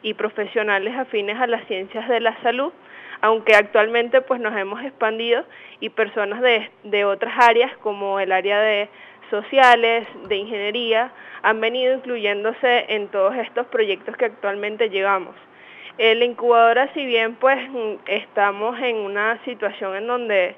y 0.08 0.14
profesionales 0.14 0.96
afines 0.96 1.38
a 1.38 1.48
las 1.48 1.68
ciencias 1.68 2.08
de 2.08 2.22
la 2.22 2.42
salud, 2.42 2.72
aunque 3.20 3.56
actualmente 3.56 4.22
pues 4.22 4.40
nos 4.40 4.56
hemos 4.56 4.82
expandido 4.82 5.44
y 5.82 5.90
personas 5.90 6.42
de, 6.42 6.72
de 6.86 7.04
otras 7.04 7.34
áreas 7.38 7.76
como 7.80 8.18
el 8.22 8.32
área 8.32 8.62
de 8.62 8.88
sociales, 9.30 10.08
de 10.30 10.38
ingeniería, 10.38 11.12
han 11.42 11.60
venido 11.60 11.94
incluyéndose 11.94 12.86
en 12.88 13.10
todos 13.10 13.36
estos 13.36 13.68
proyectos 13.68 14.16
que 14.16 14.24
actualmente 14.24 14.90
llevamos. 14.90 15.36
La 15.98 16.24
incubadora, 16.24 16.88
si 16.94 17.06
bien 17.06 17.36
pues 17.36 17.60
estamos 18.06 18.80
en 18.80 18.96
una 18.96 19.44
situación 19.44 19.98
en 19.98 20.08
donde 20.08 20.56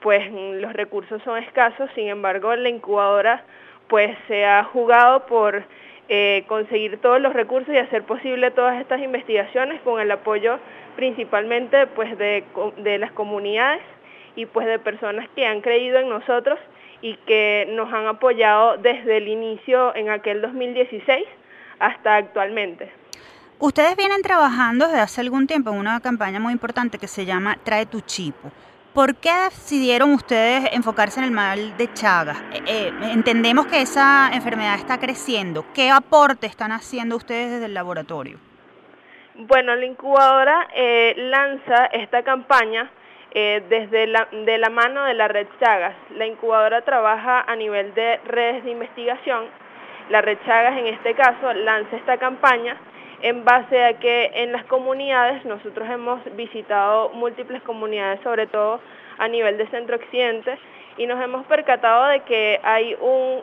pues 0.00 0.28
los 0.32 0.72
recursos 0.72 1.22
son 1.22 1.38
escasos, 1.38 1.88
sin 1.94 2.08
embargo 2.08 2.52
la 2.56 2.68
incubadora 2.68 3.44
pues 3.86 4.18
se 4.26 4.44
ha 4.44 4.64
jugado 4.64 5.24
por 5.26 5.62
eh, 6.08 6.44
conseguir 6.46 6.98
todos 7.00 7.20
los 7.20 7.32
recursos 7.32 7.74
y 7.74 7.78
hacer 7.78 8.04
posible 8.04 8.50
todas 8.50 8.80
estas 8.80 9.00
investigaciones 9.00 9.80
con 9.82 10.00
el 10.00 10.10
apoyo 10.10 10.58
principalmente 10.96 11.86
pues 11.88 12.16
de, 12.18 12.44
de 12.78 12.98
las 12.98 13.12
comunidades 13.12 13.82
y 14.36 14.46
pues 14.46 14.66
de 14.66 14.78
personas 14.78 15.28
que 15.36 15.46
han 15.46 15.60
creído 15.60 15.98
en 15.98 16.08
nosotros 16.08 16.58
y 17.02 17.16
que 17.26 17.66
nos 17.70 17.92
han 17.92 18.06
apoyado 18.06 18.76
desde 18.78 19.18
el 19.18 19.28
inicio 19.28 19.94
en 19.94 20.10
aquel 20.10 20.42
2016 20.42 21.24
hasta 21.78 22.16
actualmente. 22.16 22.90
Ustedes 23.60 23.96
vienen 23.96 24.22
trabajando 24.22 24.86
desde 24.86 25.00
hace 25.00 25.20
algún 25.20 25.46
tiempo 25.46 25.70
en 25.70 25.78
una 25.78 26.00
campaña 26.00 26.38
muy 26.40 26.52
importante 26.52 26.98
que 26.98 27.08
se 27.08 27.24
llama 27.24 27.58
Trae 27.64 27.86
tu 27.86 28.00
chipo. 28.00 28.50
¿Por 28.98 29.14
qué 29.14 29.30
decidieron 29.44 30.10
ustedes 30.10 30.70
enfocarse 30.72 31.20
en 31.20 31.26
el 31.26 31.30
mal 31.30 31.76
de 31.76 31.86
Chagas? 31.92 32.42
Eh, 32.52 32.62
eh, 32.66 32.92
entendemos 33.12 33.68
que 33.68 33.80
esa 33.80 34.28
enfermedad 34.32 34.74
está 34.74 34.98
creciendo. 34.98 35.64
¿Qué 35.72 35.88
aporte 35.88 36.48
están 36.48 36.72
haciendo 36.72 37.14
ustedes 37.14 37.52
desde 37.52 37.66
el 37.66 37.74
laboratorio? 37.74 38.40
Bueno, 39.36 39.76
la 39.76 39.86
incubadora 39.86 40.66
eh, 40.74 41.14
lanza 41.16 41.86
esta 41.92 42.24
campaña 42.24 42.90
desde 43.32 44.08
la, 44.08 44.26
de 44.32 44.58
la 44.58 44.68
mano 44.68 45.04
de 45.04 45.14
la 45.14 45.28
red 45.28 45.46
Chagas. 45.60 45.94
La 46.16 46.26
incubadora 46.26 46.82
trabaja 46.82 47.42
a 47.42 47.54
nivel 47.54 47.94
de 47.94 48.16
redes 48.26 48.64
de 48.64 48.72
investigación. 48.72 49.44
La 50.10 50.22
red 50.22 50.38
Chagas 50.44 50.76
en 50.76 50.88
este 50.88 51.14
caso 51.14 51.52
lanza 51.52 51.94
esta 51.94 52.16
campaña 52.16 52.76
en 53.22 53.44
base 53.44 53.84
a 53.84 53.98
que 53.98 54.30
en 54.34 54.52
las 54.52 54.64
comunidades, 54.64 55.44
nosotros 55.44 55.88
hemos 55.90 56.20
visitado 56.36 57.10
múltiples 57.10 57.62
comunidades, 57.62 58.20
sobre 58.22 58.46
todo 58.46 58.80
a 59.18 59.28
nivel 59.28 59.58
de 59.58 59.66
centro 59.68 59.96
occidente, 59.96 60.58
y 60.96 61.06
nos 61.06 61.22
hemos 61.22 61.46
percatado 61.46 62.06
de 62.06 62.20
que 62.20 62.60
hay 62.62 62.96
un 63.00 63.42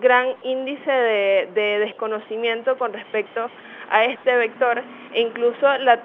gran 0.00 0.34
índice 0.42 0.90
de, 0.90 1.78
desconocimiento 1.80 2.76
con 2.78 2.92
respecto 2.92 3.50
a 3.90 4.04
este 4.04 4.34
vector 4.36 4.82
e 5.12 5.20
incluso 5.20 5.78
la, 5.78 6.00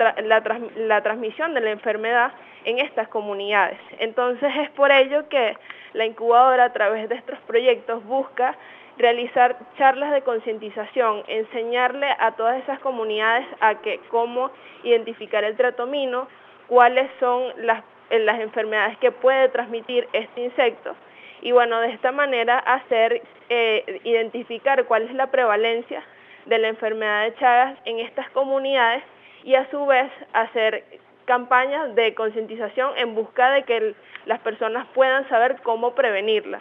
la 0.75 1.01
transmisión 1.01 1.53
de 1.53 1.61
la 1.61 1.71
enfermedad 1.71 2.31
en 2.65 2.79
estas 2.79 3.07
comunidades. 3.07 3.79
Entonces 3.99 4.51
es 4.57 4.69
por 4.71 4.91
ello 4.91 5.27
que 5.29 5.55
la 5.93 6.05
incubadora 6.05 6.65
a 6.65 6.73
través 6.73 7.07
de 7.09 7.15
estos 7.15 7.39
proyectos 7.47 8.03
busca 8.05 8.55
realizar 8.99 9.57
charlas 9.77 10.11
de 10.11 10.21
concientización, 10.21 11.23
enseñarle 11.27 12.07
a 12.19 12.33
todas 12.33 12.61
esas 12.61 12.79
comunidades 12.79 13.47
a 13.61 13.75
que 13.75 13.99
cómo 14.09 14.51
identificar 14.83 15.43
el 15.45 15.55
tratomino, 15.55 16.27
cuáles 16.67 17.09
son 17.21 17.43
las, 17.59 17.81
las 18.11 18.39
enfermedades 18.41 18.97
que 18.97 19.11
puede 19.11 19.47
transmitir 19.49 20.07
este 20.11 20.41
insecto. 20.41 20.95
Y 21.41 21.53
bueno, 21.53 21.79
de 21.79 21.91
esta 21.93 22.11
manera 22.11 22.59
hacer 22.59 23.21
eh, 23.47 24.01
identificar 24.03 24.83
cuál 24.85 25.03
es 25.03 25.13
la 25.13 25.27
prevalencia 25.27 26.03
de 26.45 26.57
la 26.57 26.67
enfermedad 26.67 27.23
de 27.23 27.35
Chagas 27.35 27.77
en 27.85 27.99
estas 27.99 28.29
comunidades 28.31 29.01
y 29.45 29.55
a 29.55 29.69
su 29.71 29.85
vez 29.85 30.11
hacer 30.33 30.83
campañas 31.23 31.95
de 31.95 32.13
concientización 32.15 32.97
en 32.97 33.15
busca 33.15 33.51
de 33.51 33.63
que 33.63 33.95
las 34.25 34.39
personas 34.39 34.85
puedan 34.93 35.27
saber 35.29 35.61
cómo 35.63 35.95
prevenirla 35.95 36.59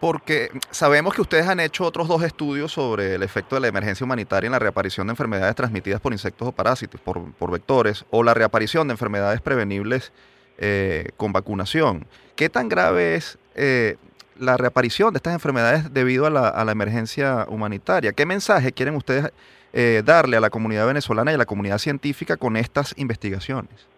porque 0.00 0.50
sabemos 0.70 1.14
que 1.14 1.20
ustedes 1.20 1.46
han 1.46 1.60
hecho 1.60 1.84
otros 1.84 2.08
dos 2.08 2.22
estudios 2.22 2.72
sobre 2.72 3.14
el 3.14 3.22
efecto 3.22 3.54
de 3.54 3.60
la 3.60 3.68
emergencia 3.68 4.04
humanitaria 4.04 4.48
en 4.48 4.52
la 4.52 4.58
reaparición 4.58 5.06
de 5.06 5.12
enfermedades 5.12 5.54
transmitidas 5.54 6.00
por 6.00 6.12
insectos 6.12 6.48
o 6.48 6.52
parásitos, 6.52 7.00
por, 7.02 7.50
vectores, 7.50 8.06
o 8.08 8.22
la 8.22 8.32
reaparición 8.32 8.88
de 8.88 8.92
enfermedades 8.92 9.42
prevenibles 9.42 10.10
eh, 10.56 11.10
con 11.18 11.32
vacunación. 11.32 12.06
¿Qué 12.34 12.48
tan 12.48 12.70
grave 12.70 13.16
es 13.16 13.38
eh, 13.54 13.96
la 14.38 14.56
reaparición 14.56 15.12
de 15.12 15.18
estas 15.18 15.34
enfermedades 15.34 15.92
debido 15.92 16.24
a 16.24 16.30
la, 16.30 16.72
emergencia 16.72 17.46
humanitaria? 17.50 18.14
¿Qué 18.14 18.24
mensaje 18.24 18.72
quieren 18.72 18.96
ustedes 18.96 19.30
eh, 19.74 20.02
darle 20.02 20.38
a 20.38 20.40
la 20.40 20.48
comunidad 20.48 20.86
venezolana 20.86 21.30
y 21.30 21.34
a 21.34 21.38
la 21.38 21.46
comunidad 21.46 21.76
científica 21.76 22.38
con 22.38 22.56
estas 22.56 22.94
investigaciones? 22.96 23.89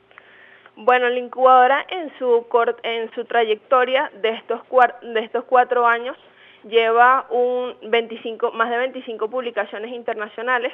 Bueno, 0.77 1.11
la 1.11 1.19
incubadora 1.19 1.85
en 1.91 2.11
su, 2.19 2.47
en 2.83 3.11
su 3.15 3.27
trayectoria 3.27 4.11
de 4.23 4.31
estos, 4.31 4.63
de 5.03 5.21
estos 5.21 5.45
cuatro 5.45 5.87
años 5.87 6.17
lleva 6.65 7.27
un 7.29 7.77
25, 7.83 8.53
más 8.53 8.71
de 8.71 8.79
25 8.79 9.29
publicaciones 9.29 9.93
internacionales 9.93 10.73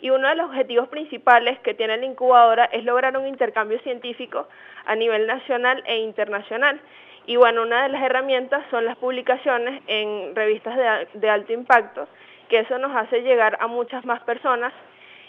y 0.00 0.10
uno 0.10 0.28
de 0.28 0.36
los 0.36 0.50
objetivos 0.50 0.88
principales 0.88 1.58
que 1.60 1.74
tiene 1.74 1.96
la 1.96 2.06
incubadora 2.06 2.66
es 2.66 2.84
lograr 2.84 3.16
un 3.16 3.26
intercambio 3.26 3.80
científico 3.80 4.46
a 4.86 4.94
nivel 4.94 5.26
nacional 5.26 5.82
e 5.84 5.98
internacional. 5.98 6.80
Y 7.26 7.34
bueno, 7.34 7.62
una 7.62 7.82
de 7.82 7.88
las 7.88 8.02
herramientas 8.04 8.64
son 8.70 8.84
las 8.84 8.96
publicaciones 8.98 9.82
en 9.88 10.34
revistas 10.36 10.76
de, 10.76 11.08
de 11.18 11.28
alto 11.28 11.52
impacto, 11.52 12.06
que 12.48 12.60
eso 12.60 12.78
nos 12.78 12.94
hace 12.96 13.22
llegar 13.22 13.58
a 13.60 13.66
muchas 13.66 14.04
más 14.04 14.22
personas. 14.22 14.72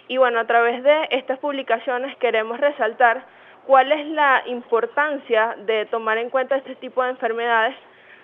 Y 0.08 0.18
bueno, 0.18 0.40
a 0.40 0.46
través 0.46 0.84
de 0.84 1.08
estas 1.10 1.40
publicaciones 1.40 2.16
queremos 2.18 2.60
resaltar 2.60 3.26
¿Cuál 3.72 3.90
es 3.94 4.06
la 4.08 4.44
importancia 4.48 5.56
de 5.60 5.86
tomar 5.86 6.18
en 6.18 6.30
cuenta 6.30 6.58
este 6.58 6.76
tipo 6.76 7.02
de 7.04 7.12
enfermedades, 7.12 7.74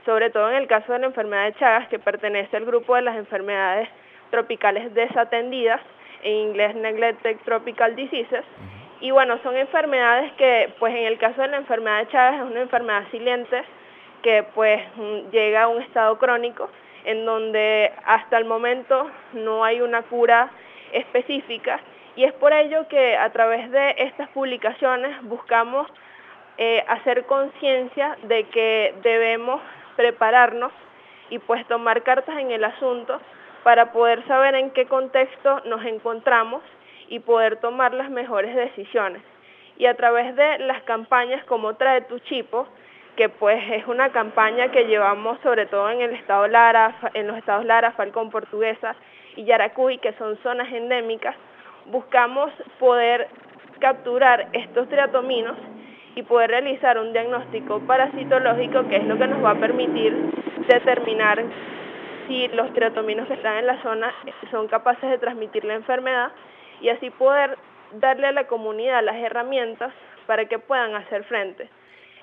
sobre 0.06 0.30
todo 0.30 0.50
en 0.50 0.58
el 0.58 0.68
caso 0.68 0.92
de 0.92 1.00
la 1.00 1.06
enfermedad 1.06 1.46
de 1.46 1.54
Chagas, 1.54 1.88
que 1.88 2.00
pertenece 2.00 2.58
al 2.58 2.66
grupo 2.66 2.96
de 2.96 3.04
las 3.04 3.16
enfermedades 3.16 3.88
tropicales 4.30 4.94
desatendidas, 4.94 5.80
en 6.22 6.50
inglés 6.50 6.76
Neglected 6.76 7.38
Tropical 7.46 7.96
Diseases? 7.96 8.44
Y 9.00 9.12
bueno, 9.12 9.40
son 9.42 9.56
enfermedades 9.56 10.34
que, 10.34 10.74
pues 10.80 10.94
en 10.94 11.06
el 11.06 11.18
caso 11.18 11.42
de 11.42 11.48
la 11.48 11.56
enfermedad 11.56 12.00
de 12.00 12.10
Chagas, 12.10 12.42
es 12.42 12.52
una 12.52 12.60
enfermedad 12.60 13.04
silente 13.10 13.64
que 14.24 14.44
pues 14.54 14.82
llega 15.32 15.64
a 15.64 15.68
un 15.70 15.82
estado 15.82 16.18
crónico 16.18 16.70
en 17.06 17.26
donde 17.26 17.94
hasta 18.04 18.38
el 18.38 18.44
momento 18.44 19.10
no 19.32 19.64
hay 19.64 19.80
una 19.80 20.02
cura 20.02 20.50
específica 20.92 21.80
y 22.18 22.24
es 22.24 22.34
por 22.34 22.52
ello 22.52 22.88
que 22.88 23.16
a 23.16 23.32
través 23.32 23.70
de 23.70 23.96
estas 24.00 24.28
publicaciones 24.30 25.22
buscamos 25.22 25.88
eh, 26.58 26.84
hacer 26.88 27.26
conciencia 27.28 28.18
de 28.24 28.46
que 28.46 28.96
debemos 29.04 29.62
prepararnos 29.96 30.72
y 31.30 31.38
pues 31.38 31.66
tomar 31.68 32.02
cartas 32.02 32.40
en 32.40 32.50
el 32.50 32.64
asunto 32.64 33.22
para 33.64 33.92
poder 33.92 34.26
saber 34.28 34.56
en 34.56 34.72
qué 34.72 34.88
contexto 34.88 35.62
nos 35.66 35.86
encontramos 35.86 36.64
y 37.08 37.20
poder 37.20 37.58
tomar 37.58 37.94
las 37.94 38.10
mejores 38.10 38.56
decisiones. 38.56 39.22
Y 39.78 39.86
a 39.86 39.96
través 39.96 40.36
de 40.36 40.58
las 40.60 40.82
campañas 40.84 41.46
como 41.46 41.76
Trae 41.76 42.02
tu 42.02 42.18
Chipo, 42.20 42.68
que 43.16 43.30
pues 43.30 43.64
es 43.72 43.86
una 43.86 44.12
campaña 44.12 44.72
que 44.72 44.86
llevamos 44.86 45.38
sobre 45.44 45.68
todo 45.68 45.92
en 45.92 46.02
el 46.02 46.14
estado 46.14 46.48
Lara, 46.48 46.96
en 47.14 47.28
los 47.28 47.38
estados 47.38 47.64
Lara, 47.64 47.92
Falcón 47.92 48.32
Portuguesa 48.32 48.96
y 49.36 49.44
Yaracuy, 49.44 50.00
que 50.00 50.14
son 50.14 50.36
zonas 50.38 50.72
endémicas, 50.74 51.36
buscamos 51.92 52.52
poder 52.80 53.28
capturar 53.80 54.50
estos 54.54 54.90
triatominos 54.90 55.58
y 56.16 56.24
poder 56.24 56.50
realizar 56.50 56.98
un 56.98 57.14
diagnóstico 57.14 57.80
parasitológico 57.82 58.88
que 58.88 58.98
es 58.98 59.06
lo 59.06 59.18
que 59.18 59.28
nos 59.28 59.44
va 59.44 59.52
a 59.52 59.60
permitir 59.60 60.14
determinar 60.68 61.44
si 62.28 62.48
los 62.50 62.74
triatominos 62.74 63.28
que 63.28 63.36
están 63.36 63.58
en 63.58 63.68
la 63.68 63.82
zona 63.82 64.14
son 64.52 64.68
capaces 64.68 65.10
de 65.10 65.18
transmitir 65.18 65.64
la 65.64 65.76
enfermedad 65.76 66.32
y 66.82 66.90
así 66.90 67.10
poder 67.12 67.58
darle 67.94 68.28
a 68.28 68.32
la 68.32 68.48
comunidad 68.48 69.04
las 69.04 69.16
herramientas 69.18 69.94
para 70.26 70.46
que 70.46 70.60
puedan 70.60 70.96
hacer 70.96 71.24
frente. 71.24 71.70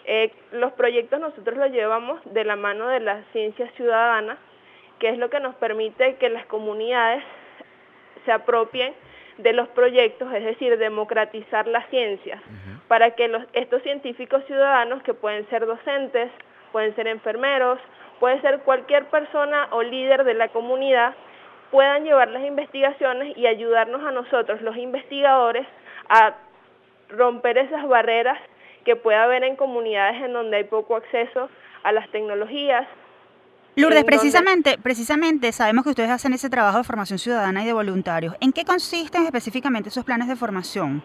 Eh, 0.05 0.31
los 0.53 0.73
proyectos 0.73 1.19
nosotros 1.19 1.57
los 1.57 1.71
llevamos 1.71 2.21
de 2.27 2.45
la 2.45 2.57
mano 2.57 2.89
de 2.89 3.01
la 3.01 3.23
ciencia 3.33 3.71
ciudadana, 3.77 4.37
que 4.99 5.09
es 5.09 5.19
lo 5.19 5.31
que 5.31 5.41
nos 5.41 5.55
permite 5.55 6.17
que 6.17 6.29
las 6.29 6.45
comunidades 6.47 7.25
se 8.27 8.33
apropien 8.33 8.95
de 9.39 9.53
los 9.53 9.69
proyectos, 9.69 10.33
es 10.33 10.45
decir, 10.45 10.79
democratizar 10.79 11.67
la 11.67 11.83
ciencia, 11.89 12.41
para 12.89 13.13
que 13.13 13.29
los, 13.29 13.43
estos 13.53 13.83
científicos 13.83 14.45
ciudadanos, 14.47 15.03
que 15.03 15.15
pueden 15.15 15.49
ser 15.51 15.67
docentes, 15.67 16.31
pueden 16.73 16.95
ser 16.95 17.09
enfermeros, 17.09 17.79
puede 18.21 18.41
ser 18.41 18.61
cualquier 18.61 19.07
persona 19.07 19.69
o 19.71 19.83
líder 19.83 20.25
de 20.25 20.35
la 20.35 20.49
comunidad, 20.49 21.15
puedan 21.71 22.05
llevar 22.05 22.29
las 22.29 22.45
investigaciones 22.45 23.37
y 23.37 23.47
ayudarnos 23.47 24.05
a 24.05 24.13
nosotros, 24.13 24.61
los 24.63 24.77
investigadores, 24.77 25.67
a 26.09 26.35
romper 27.09 27.59
esas 27.59 27.87
barreras 27.89 28.39
que 28.85 28.97
puede 28.97 29.17
haber 29.17 29.45
en 29.45 29.57
comunidades 29.57 30.23
en 30.23 30.33
donde 30.33 30.59
hay 30.59 30.65
poco 30.65 30.97
acceso 30.97 31.49
a 31.83 31.93
las 31.93 32.09
tecnologías. 32.11 32.87
Lourdes, 33.77 34.05
precisamente, 34.05 34.79
precisamente 34.81 35.51
sabemos 35.51 35.83
que 35.83 35.91
ustedes 35.91 36.11
hacen 36.11 36.33
ese 36.33 36.49
trabajo 36.49 36.79
de 36.79 36.85
formación 36.85 37.19
ciudadana 37.19 37.63
y 37.65 37.67
de 37.67 37.73
voluntarios. 37.73 38.37
¿En 38.41 38.53
qué 38.53 38.65
consisten 38.65 39.25
específicamente 39.25 39.89
esos 39.89 40.05
planes 40.05 40.29
de 40.29 40.37
formación? 40.37 41.03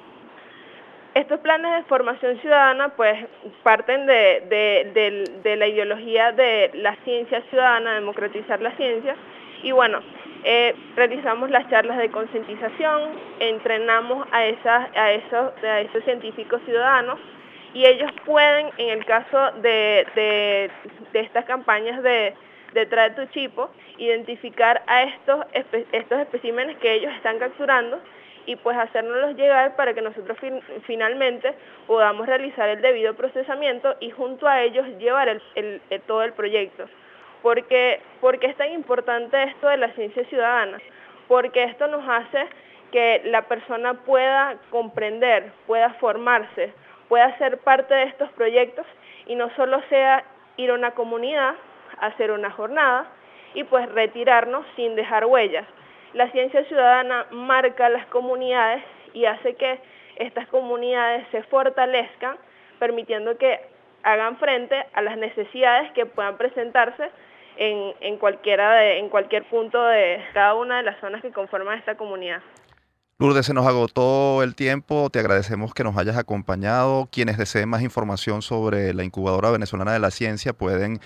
Estos 1.15 1.39
planes 1.39 1.71
de 1.75 1.83
formación 1.89 2.39
ciudadana 2.39 2.89
pues 2.89 3.25
parten 3.63 4.05
de, 4.05 5.55
la 5.57 5.67
ideología 5.67 6.31
de 6.31 6.69
la 6.75 6.95
ciencia 7.03 7.41
ciudadana, 7.49 7.95
democratizar 7.95 8.61
la 8.61 8.75
ciencia 8.77 9.15
y 9.63 9.71
bueno, 9.71 9.99
eh, 10.43 10.75
realizamos 10.95 11.49
las 11.49 11.67
charlas 11.69 11.97
de 11.97 12.11
concientización, 12.11 13.09
entrenamos 13.39 14.27
a, 14.31 14.45
esas, 14.45 14.95
a, 14.95 15.11
esos, 15.11 15.63
a 15.63 15.81
esos 15.81 16.03
científicos 16.03 16.61
ciudadanos 16.65 17.19
y 17.73 17.85
ellos 17.85 18.11
pueden, 18.25 18.69
en 18.77 18.89
el 18.89 19.05
caso 19.05 19.51
de, 19.61 20.05
de, 20.15 20.71
estas 21.19 21.45
campañas 21.45 22.01
de, 22.03 22.35
de 22.73 22.85
Trae 22.85 23.11
tu 23.11 23.25
Chipo, 23.27 23.69
identificar 23.97 24.81
a 24.87 25.03
estos, 25.03 25.45
estos 25.91 26.19
especímenes 26.19 26.77
que 26.77 26.93
ellos 26.93 27.13
están 27.15 27.39
capturando 27.39 27.99
y 28.45 28.55
pues 28.55 28.77
hacérnoslos 28.77 29.35
llegar 29.35 29.75
para 29.75 29.93
que 29.93 30.01
nosotros 30.01 30.37
finalmente 30.85 31.53
podamos 31.87 32.25
realizar 32.25 32.67
el 32.69 32.81
debido 32.81 33.13
procesamiento 33.13 33.95
y 33.99 34.09
junto 34.11 34.47
a 34.47 34.63
ellos 34.63 34.87
llevar 34.97 35.29
el, 35.29 35.81
todo 36.07 36.23
el 36.23 36.33
proyecto. 36.33 36.85
Porque, 37.41 38.01
porque 38.19 38.47
es 38.47 38.57
tan 38.57 38.71
importante 38.71 39.43
esto 39.43 39.67
de 39.67 39.77
la 39.77 39.91
ciencia 39.93 40.25
ciudadana, 40.25 40.79
porque 41.27 41.63
esto 41.63 41.87
nos 41.87 42.03
hace 42.09 42.47
que 42.91 43.21
la 43.25 43.43
persona 43.43 43.93
pueda 43.93 44.57
comprender, 44.71 45.51
pueda 45.67 45.93
formarse, 45.93 46.73
pueda 47.07 47.37
ser 47.37 47.59
parte 47.59 47.93
de 47.93 48.03
estos 48.03 48.31
proyectos 48.31 48.85
y 49.27 49.35
no 49.35 49.49
solo 49.55 49.81
sea 49.89 50.23
ir 50.57 50.71
a 50.71 50.73
una 50.73 50.91
comunidad, 50.91 51.53
hacer 52.01 52.31
una 52.31 52.51
jornada 52.51 53.07
y 53.53 53.63
pues 53.63 53.89
retirarnos 53.91 54.65
sin 54.75 54.95
dejar 54.95 55.25
huellas. 55.25 55.65
La 56.13 56.31
ciencia 56.31 56.63
ciudadana 56.65 57.27
marca 57.31 57.89
las 57.89 58.05
comunidades 58.07 58.83
y 59.13 59.25
hace 59.25 59.55
que 59.55 59.79
estas 60.15 60.47
comunidades 60.47 61.25
se 61.31 61.43
fortalezcan, 61.43 62.37
permitiendo 62.79 63.37
que 63.37 63.59
hagan 64.03 64.37
frente 64.37 64.75
a 64.93 65.01
las 65.01 65.17
necesidades 65.17 65.91
que 65.93 66.05
puedan 66.05 66.37
presentarse 66.37 67.09
en, 67.57 68.17
cualquiera 68.17 68.73
de, 68.75 68.99
en 68.99 69.09
cualquier 69.09 69.43
punto 69.49 69.83
de 69.83 70.23
cada 70.33 70.55
una 70.55 70.77
de 70.77 70.83
las 70.83 70.99
zonas 70.99 71.21
que 71.21 71.31
conforman 71.31 71.77
esta 71.77 71.95
comunidad. 71.95 72.41
Lourdes, 73.17 73.45
se 73.45 73.53
nos 73.53 73.67
agotó 73.67 74.43
el 74.43 74.55
tiempo, 74.55 75.09
te 75.09 75.19
agradecemos 75.19 75.73
que 75.73 75.83
nos 75.83 75.97
hayas 75.97 76.17
acompañado. 76.17 77.09
Quienes 77.11 77.37
deseen 77.37 77.67
más 77.67 77.81
información 77.81 78.41
sobre 78.41 78.93
la 78.93 79.03
incubadora 79.03 79.51
venezolana 79.51 79.91
de 79.91 79.99
la 79.99 80.09
ciencia 80.09 80.53
pueden 80.53 81.01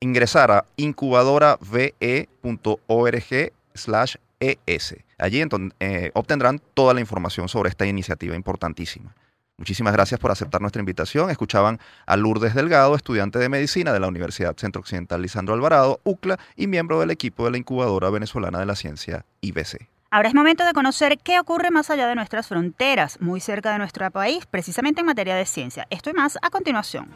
ingresar 0.00 0.50
a 0.50 0.64
incubadorave.org 0.76 3.52
slash 3.74 4.16
ES. 4.40 4.96
Allí 5.18 5.42
eh, 5.80 6.10
obtendrán 6.14 6.60
toda 6.74 6.94
la 6.94 7.00
información 7.00 7.48
sobre 7.48 7.70
esta 7.70 7.86
iniciativa 7.86 8.36
importantísima. 8.36 9.14
Muchísimas 9.58 9.94
gracias 9.94 10.20
por 10.20 10.30
aceptar 10.30 10.60
nuestra 10.60 10.80
invitación. 10.80 11.30
Escuchaban 11.30 11.80
a 12.04 12.16
Lourdes 12.16 12.54
Delgado, 12.54 12.94
estudiante 12.94 13.38
de 13.38 13.48
medicina 13.48 13.94
de 13.94 14.00
la 14.00 14.08
Universidad 14.08 14.54
Centro 14.56 14.80
Occidental 14.80 15.22
Lisandro 15.22 15.54
Alvarado, 15.54 16.00
UCLA, 16.04 16.38
y 16.56 16.66
miembro 16.66 17.00
del 17.00 17.10
equipo 17.10 17.46
de 17.46 17.52
la 17.52 17.56
incubadora 17.56 18.10
venezolana 18.10 18.58
de 18.58 18.66
la 18.66 18.76
ciencia, 18.76 19.24
IBC. 19.40 19.88
Ahora 20.10 20.28
es 20.28 20.34
momento 20.34 20.64
de 20.64 20.72
conocer 20.72 21.18
qué 21.18 21.40
ocurre 21.40 21.70
más 21.70 21.90
allá 21.90 22.06
de 22.06 22.14
nuestras 22.14 22.46
fronteras, 22.46 23.18
muy 23.20 23.40
cerca 23.40 23.72
de 23.72 23.78
nuestro 23.78 24.08
país, 24.10 24.44
precisamente 24.46 25.00
en 25.00 25.06
materia 25.06 25.34
de 25.34 25.46
ciencia. 25.46 25.86
Esto 25.88 26.10
y 26.10 26.12
más 26.12 26.38
a 26.42 26.50
continuación. 26.50 27.08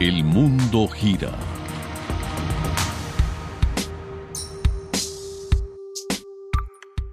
El 0.00 0.22
mundo 0.22 0.86
gira 0.86 1.32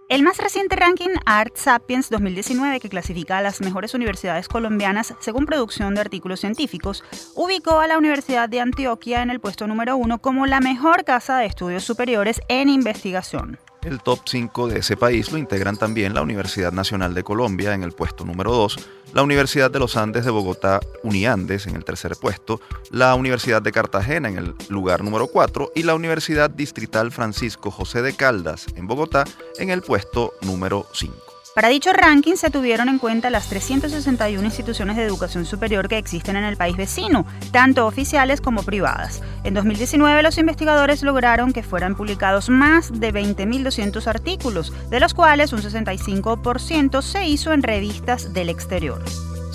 El 0.08 0.22
más 0.22 0.38
reciente 0.38 0.76
ranking 0.76 1.10
Art 1.26 1.56
Sapiens 1.56 2.12
2019, 2.12 2.80
que 2.80 2.90
clasifica 2.90 3.40
a 3.40 3.42
las 3.42 3.60
mejores 3.62 3.96
universidades 3.96 4.48
colombianas 4.48 5.16
según 5.20 5.48
producción 5.48 5.96
de 5.96 6.02
artículos 6.02 6.42
científicos, 6.42 7.04
ubicó 7.34 7.80
a 7.80 7.88
la 7.88 7.98
Universidad 7.98 8.50
de 8.50 8.60
Antioquia 8.60 9.24
en 9.24 9.32
el 9.32 9.40
puesto 9.40 9.66
número 9.66 9.98
uno 9.98 10.20
como 10.20 10.46
la 10.46 10.60
mejor 10.60 11.06
casa 11.06 11.40
de 11.40 11.48
estudios 11.48 11.84
superiores 11.84 12.40
en 12.50 12.70
investigación. 12.70 13.58
El 13.86 14.02
top 14.02 14.22
5 14.26 14.68
de 14.68 14.80
ese 14.80 14.98
país 14.98 15.32
lo 15.32 15.38
integran 15.38 15.78
también 15.78 16.16
la 16.16 16.24
Universidad 16.24 16.72
Nacional 16.72 17.14
de 17.14 17.24
Colombia 17.24 17.76
en 17.76 17.84
el 17.84 17.92
puesto 17.92 18.26
número 18.26 18.52
2, 18.52 18.78
la 19.14 19.22
Universidad 19.22 19.70
de 19.70 19.78
los 19.78 19.96
Andes 19.96 20.26
de 20.26 20.32
Bogotá 20.32 20.80
Uniandes 21.04 21.68
en 21.68 21.76
el 21.76 21.86
tercer 21.86 22.16
puesto, 22.20 22.60
la 22.90 23.14
Universidad 23.14 23.62
de 23.62 23.72
Cartagena 23.72 24.28
en 24.28 24.40
el 24.40 24.56
lugar 24.70 25.04
número 25.04 25.28
4 25.28 25.74
y 25.76 25.84
la 25.84 25.94
Universidad 25.94 26.50
Distrital 26.50 27.12
Francisco 27.12 27.70
José 27.70 28.02
de 28.02 28.16
Caldas 28.16 28.66
en 28.76 28.88
Bogotá 28.88 29.24
en 29.60 29.70
el 29.70 29.84
puesto 29.84 30.34
número 30.42 30.88
5. 30.92 31.25
Para 31.56 31.70
dicho 31.70 31.93
ranking 31.93 32.36
se 32.36 32.49
tuvieron 32.49 32.89
en 32.89 32.99
cuenta 32.99 33.30
las 33.30 33.47
361 33.47 34.43
instituciones 34.43 34.97
de 34.97 35.03
educación 35.03 35.45
superior 35.45 35.88
que 35.88 35.97
existen 35.97 36.36
en 36.36 36.43
el 36.43 36.58
país 36.58 36.76
vecino, 36.76 37.26
tanto 37.53 37.88
oficiales 37.88 38.41
como 38.41 38.64
privadas. 38.64 39.22
En 39.45 39.53
2019 39.53 40.22
los 40.22 40.38
investigadores 40.38 41.01
lograron 41.01 41.53
que 41.53 41.64
fueran 41.64 41.95
publicados 41.95 42.49
más 42.49 42.99
de 42.99 43.14
20.200 43.14 44.06
artículos, 44.08 44.74
de 44.89 44.99
los 44.99 45.14
cuales 45.14 45.53
un 45.53 45.62
65% 45.62 47.01
se 47.01 47.26
hizo 47.26 47.53
en 47.53 47.64
revistas 47.64 48.34
del 48.34 48.49
exterior. 48.49 49.01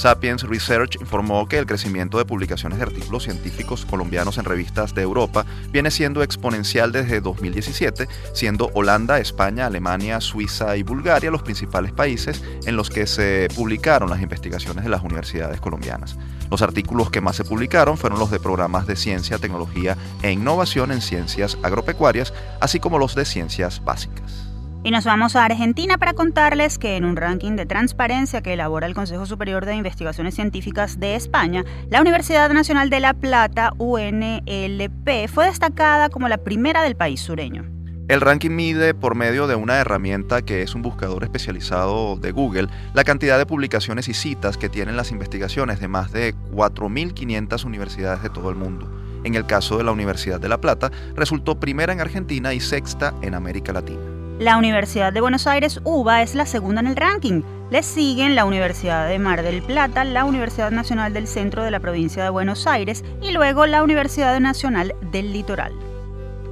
Sapiens 0.01 0.45
Research 0.45 0.97
informó 0.99 1.47
que 1.47 1.59
el 1.59 1.67
crecimiento 1.67 2.17
de 2.17 2.25
publicaciones 2.25 2.79
de 2.79 2.85
artículos 2.85 3.25
científicos 3.25 3.85
colombianos 3.85 4.39
en 4.39 4.47
revistas 4.47 4.95
de 4.95 5.03
Europa 5.03 5.45
viene 5.73 5.91
siendo 5.91 6.23
exponencial 6.23 6.91
desde 6.91 7.21
2017, 7.21 8.09
siendo 8.33 8.71
Holanda, 8.73 9.19
España, 9.19 9.67
Alemania, 9.67 10.23
Suiza 10.23 10.75
y 10.79 10.83
Bulgaria 10.85 11.31
los 11.31 11.43
principales 11.43 11.93
países 11.93 12.43
en 12.65 12.77
los 12.77 12.89
que 12.89 13.07
se 13.07 13.49
publicaron 13.55 14.09
las 14.09 14.23
investigaciones 14.23 14.85
de 14.85 14.91
las 14.91 15.03
universidades 15.03 15.61
colombianas. 15.61 16.17
Los 16.51 16.63
artículos 16.63 17.11
que 17.11 17.21
más 17.21 17.37
se 17.37 17.45
publicaron 17.45 17.99
fueron 17.99 18.19
los 18.19 18.31
de 18.31 18.41
programas 18.41 18.87
de 18.87 18.97
ciencia, 18.97 19.37
tecnología 19.37 19.99
e 20.23 20.33
innovación 20.33 20.93
en 20.93 21.03
ciencias 21.03 21.59
agropecuarias, 21.63 22.33
así 22.59 22.81
como 22.81 22.99
los 22.99 23.15
de 23.15 23.27
ciencias 23.27 23.85
básicas. 23.85 24.50
Y 24.83 24.93
nos 24.93 25.05
vamos 25.05 25.37
a 25.37 25.45
Argentina 25.45 25.99
para 25.99 26.15
contarles 26.15 26.79
que 26.79 26.97
en 26.97 27.05
un 27.05 27.17
ranking 27.17 27.55
de 27.55 27.67
transparencia 27.67 28.41
que 28.41 28.55
elabora 28.55 28.87
el 28.87 28.95
Consejo 28.95 29.27
Superior 29.27 29.67
de 29.67 29.75
Investigaciones 29.75 30.35
Científicas 30.35 30.99
de 30.99 31.17
España, 31.17 31.67
la 31.91 32.01
Universidad 32.01 32.51
Nacional 32.51 32.89
de 32.89 33.01
La 33.01 33.13
Plata, 33.13 33.75
UNLP, 33.77 35.29
fue 35.29 35.45
destacada 35.45 36.09
como 36.09 36.29
la 36.29 36.39
primera 36.39 36.83
del 36.83 36.97
país 36.97 37.21
sureño. 37.21 37.67
El 38.09 38.23
ranking 38.23 38.51
mide 38.51 38.95
por 38.95 39.15
medio 39.15 39.47
de 39.47 39.55
una 39.55 39.77
herramienta 39.77 40.43
que 40.43 40.63
es 40.63 40.75
un 40.75 40.81
buscador 40.81 41.25
especializado 41.25 42.17
de 42.17 42.33
Google 42.33 42.69
la 42.95 43.05
cantidad 43.05 43.37
de 43.37 43.47
publicaciones 43.47 44.09
y 44.09 44.15
citas 44.15 44.57
que 44.57 44.71
tienen 44.71 44.97
las 44.97 45.13
investigaciones 45.13 45.79
de 45.79 45.89
más 45.89 46.11
de 46.11 46.35
4.500 46.53 47.65
universidades 47.67 48.23
de 48.23 48.31
todo 48.31 48.49
el 48.49 48.57
mundo. 48.57 48.91
En 49.25 49.35
el 49.35 49.45
caso 49.45 49.77
de 49.77 49.85
la 49.85 49.93
Universidad 49.93 50.41
de 50.41 50.49
La 50.49 50.61
Plata, 50.61 50.91
resultó 51.15 51.61
primera 51.61 51.93
en 51.93 52.01
Argentina 52.01 52.55
y 52.55 52.61
sexta 52.61 53.15
en 53.21 53.35
América 53.35 53.75
Latina. 53.75 54.01
La 54.41 54.57
Universidad 54.57 55.13
de 55.13 55.21
Buenos 55.21 55.47
Aires, 55.47 55.83
UBA, 55.85 56.23
es 56.23 56.35
la 56.35 56.47
segunda 56.47 56.81
en 56.81 56.87
el 56.87 56.97
ranking. 56.97 57.43
Le 57.71 57.83
siguen 57.83 58.35
la 58.35 58.47
Universidad 58.47 59.07
de 59.07 59.19
Mar 59.19 59.43
del 59.43 59.63
Plata, 59.63 60.03
la 60.03 60.25
Universidad 60.25 60.71
Nacional 60.71 61.13
del 61.13 61.27
Centro 61.27 61.63
de 61.63 61.71
la 61.71 61.79
Provincia 61.79 62.25
de 62.25 62.31
Buenos 62.31 62.67
Aires 62.67 63.05
y 63.21 63.33
luego 63.33 63.67
la 63.67 63.83
Universidad 63.83 64.41
Nacional 64.41 64.95
del 65.13 65.35
Litoral. 65.35 65.75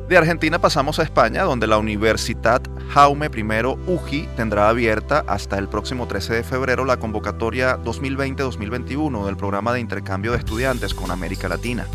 De 0.07 0.18
Argentina 0.18 0.59
pasamos 0.59 0.99
a 0.99 1.03
España, 1.03 1.45
donde 1.45 1.66
la 1.66 1.78
Universidad 1.78 2.61
Jaume 2.91 3.30
I 3.34 3.43
UJI 3.86 4.28
tendrá 4.36 4.68
abierta 4.68 5.24
hasta 5.26 5.57
el 5.57 5.68
próximo 5.68 6.07
13 6.07 6.34
de 6.34 6.45
febrero 6.45 6.84
la 6.84 6.99
convocatoria 6.99 7.78
2020-2021 7.78 9.24
del 9.24 9.39
programa 9.39 9.72
de 9.72 9.80
intercambio 9.80 10.32
de 10.32 10.39
estudiantes 10.39 10.93
con 10.93 11.11
América 11.11 11.49
Latina. 11.49 11.86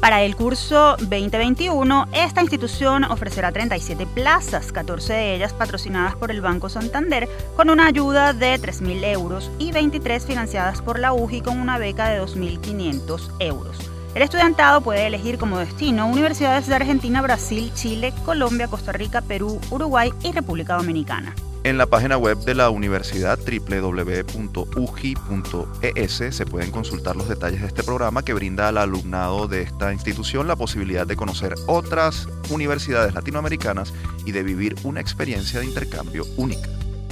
Para 0.00 0.22
el 0.22 0.36
curso 0.36 0.96
2021, 0.98 2.06
esta 2.12 2.40
institución 2.40 3.02
ofrecerá 3.02 3.50
37 3.50 4.06
plazas, 4.06 4.70
14 4.70 5.12
de 5.12 5.34
ellas 5.34 5.52
patrocinadas 5.52 6.14
por 6.14 6.30
el 6.30 6.40
Banco 6.40 6.68
Santander, 6.68 7.28
con 7.56 7.68
una 7.68 7.86
ayuda 7.86 8.32
de 8.32 8.60
3.000 8.60 9.04
euros 9.04 9.50
y 9.58 9.72
23 9.72 10.24
financiadas 10.24 10.82
por 10.82 11.00
la 11.00 11.12
UJI 11.12 11.40
con 11.40 11.58
una 11.58 11.78
beca 11.78 12.08
de 12.10 12.22
2.500 12.22 13.30
euros. 13.40 13.76
El 14.14 14.22
estudiantado 14.22 14.82
puede 14.82 15.06
elegir 15.06 15.36
como 15.36 15.58
destino 15.58 16.06
universidades 16.06 16.68
de 16.68 16.76
Argentina, 16.76 17.20
Brasil, 17.20 17.72
Chile, 17.74 18.14
Colombia, 18.24 18.68
Costa 18.68 18.92
Rica, 18.92 19.20
Perú, 19.20 19.60
Uruguay 19.70 20.12
y 20.22 20.30
República 20.30 20.76
Dominicana. 20.76 21.34
En 21.68 21.76
la 21.76 21.84
página 21.84 22.16
web 22.16 22.38
de 22.38 22.54
la 22.54 22.70
universidad 22.70 23.38
www.ugi.es 23.38 24.34
se 26.34 26.46
pueden 26.46 26.70
consultar 26.70 27.14
los 27.14 27.28
detalles 27.28 27.60
de 27.60 27.66
este 27.66 27.82
programa 27.82 28.24
que 28.24 28.32
brinda 28.32 28.68
al 28.68 28.78
alumnado 28.78 29.48
de 29.48 29.60
esta 29.60 29.92
institución 29.92 30.48
la 30.48 30.56
posibilidad 30.56 31.06
de 31.06 31.14
conocer 31.14 31.54
otras 31.66 32.26
universidades 32.48 33.12
latinoamericanas 33.12 33.92
y 34.24 34.32
de 34.32 34.44
vivir 34.44 34.76
una 34.82 35.02
experiencia 35.02 35.60
de 35.60 35.66
intercambio 35.66 36.24
única. 36.38 36.70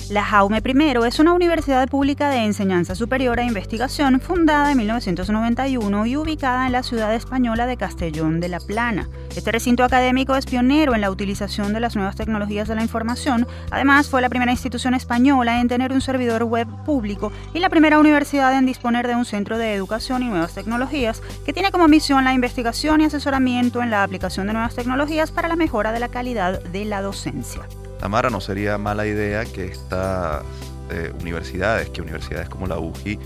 La 0.09 0.25
Jaume 0.25 0.63
I 0.65 1.05
es 1.05 1.19
una 1.19 1.33
universidad 1.33 1.89
pública 1.89 2.31
de 2.31 2.45
enseñanza 2.45 2.95
superior 2.95 3.41
e 3.41 3.45
investigación 3.45 4.21
fundada 4.21 4.71
en 4.71 4.79
1991 4.79 6.07
y 6.07 6.17
ubicada 6.17 6.67
en 6.67 6.73
la 6.73 6.85
ciudad 6.85 7.13
española 7.13 7.67
de 7.67 7.77
Castellón 7.77 8.39
de 8.39 8.49
la 8.49 8.61
Plana. 8.61 9.09
Este 9.35 9.51
recinto 9.51 9.83
académico 9.83 10.37
es 10.37 10.47
pionero 10.47 10.95
en 10.95 11.01
la 11.01 11.11
utilización 11.11 11.73
de 11.73 11.81
las 11.81 11.97
nuevas 11.97 12.15
tecnologías 12.15 12.69
de 12.69 12.77
la 12.77 12.83
información. 12.83 13.49
Además, 13.73 14.09
fue 14.09 14.23
la 14.23 14.29
primera 14.29 14.53
institución 14.53 14.95
española 14.95 15.61
en 15.61 15.67
tener 15.67 15.93
un 15.93 16.01
servidor 16.01 16.45
web 16.45 16.69
público 16.85 17.33
y 17.53 17.59
la 17.59 17.69
primera 17.69 17.99
universidad 17.99 18.57
en 18.57 18.65
disponer 18.65 19.09
de 19.09 19.17
un 19.17 19.25
centro 19.25 19.59
de 19.59 19.75
educación 19.75 20.23
y 20.23 20.29
nuevas 20.29 20.55
tecnologías 20.55 21.21
que 21.45 21.53
tiene 21.53 21.73
como 21.73 21.89
misión 21.89 22.23
la 22.23 22.33
investigación 22.33 23.01
y 23.01 23.07
asesoramiento 23.07 23.83
en 23.83 23.91
la 23.91 24.05
aplicación 24.05 24.47
de 24.47 24.53
nuevas 24.53 24.77
tecnologías 24.77 25.33
para 25.33 25.49
la 25.49 25.57
mejora 25.57 25.91
de 25.91 25.99
la 25.99 26.11
calidad 26.11 26.63
de 26.63 26.85
la 26.85 27.03
docencia. 27.03 27.63
Tamara, 27.99 28.31
no 28.31 28.41
sería 28.41 28.79
mala 28.79 29.07
idea 29.07 29.45
que 29.45 29.67
estas 29.67 30.43
eh, 30.91 31.13
universidades, 31.21 31.91
que 31.91 32.03
universidades 32.03 32.49
como 32.49 32.67
la 32.67 32.79
UJI 32.79 33.19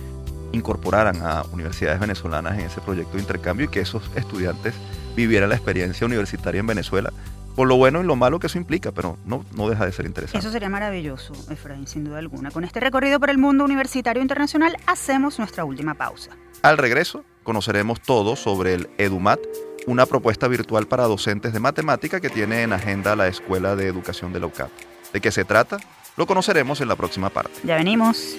incorporaran 0.52 1.22
a 1.22 1.42
universidades 1.52 2.00
venezolanas 2.00 2.58
en 2.58 2.66
ese 2.66 2.80
proyecto 2.80 3.14
de 3.14 3.20
intercambio 3.20 3.66
y 3.66 3.68
que 3.68 3.80
esos 3.80 4.02
estudiantes 4.16 4.74
vivieran 5.14 5.48
la 5.48 5.56
experiencia 5.56 6.06
universitaria 6.06 6.60
en 6.60 6.66
Venezuela, 6.66 7.12
por 7.54 7.68
lo 7.68 7.76
bueno 7.76 8.00
y 8.00 8.04
lo 8.04 8.16
malo 8.16 8.38
que 8.38 8.46
eso 8.46 8.58
implica, 8.58 8.92
pero 8.92 9.18
no, 9.26 9.44
no 9.54 9.68
deja 9.68 9.84
de 9.84 9.92
ser 9.92 10.06
interesante. 10.06 10.38
Eso 10.38 10.50
sería 10.50 10.68
maravilloso, 10.68 11.34
Efraín, 11.50 11.86
sin 11.86 12.04
duda 12.04 12.18
alguna. 12.18 12.50
Con 12.50 12.64
este 12.64 12.80
recorrido 12.80 13.20
por 13.20 13.30
el 13.30 13.38
mundo 13.38 13.64
universitario 13.64 14.22
internacional 14.22 14.76
hacemos 14.86 15.38
nuestra 15.38 15.64
última 15.64 15.94
pausa. 15.94 16.30
Al 16.62 16.78
regreso, 16.78 17.24
conoceremos 17.42 18.00
todo 18.00 18.36
sobre 18.36 18.74
el 18.74 18.90
EduMat, 18.98 19.40
una 19.86 20.06
propuesta 20.06 20.48
virtual 20.48 20.86
para 20.86 21.04
docentes 21.04 21.52
de 21.52 21.60
matemática 21.60 22.20
que 22.20 22.30
tiene 22.30 22.62
en 22.62 22.72
agenda 22.72 23.16
la 23.16 23.28
Escuela 23.28 23.76
de 23.76 23.86
Educación 23.86 24.32
de 24.32 24.40
la 24.40 24.46
UCAP. 24.46 24.70
¿De 25.12 25.20
qué 25.20 25.30
se 25.30 25.44
trata? 25.44 25.78
Lo 26.16 26.26
conoceremos 26.26 26.80
en 26.80 26.88
la 26.88 26.96
próxima 26.96 27.30
parte. 27.30 27.52
Ya 27.64 27.76
venimos. 27.76 28.36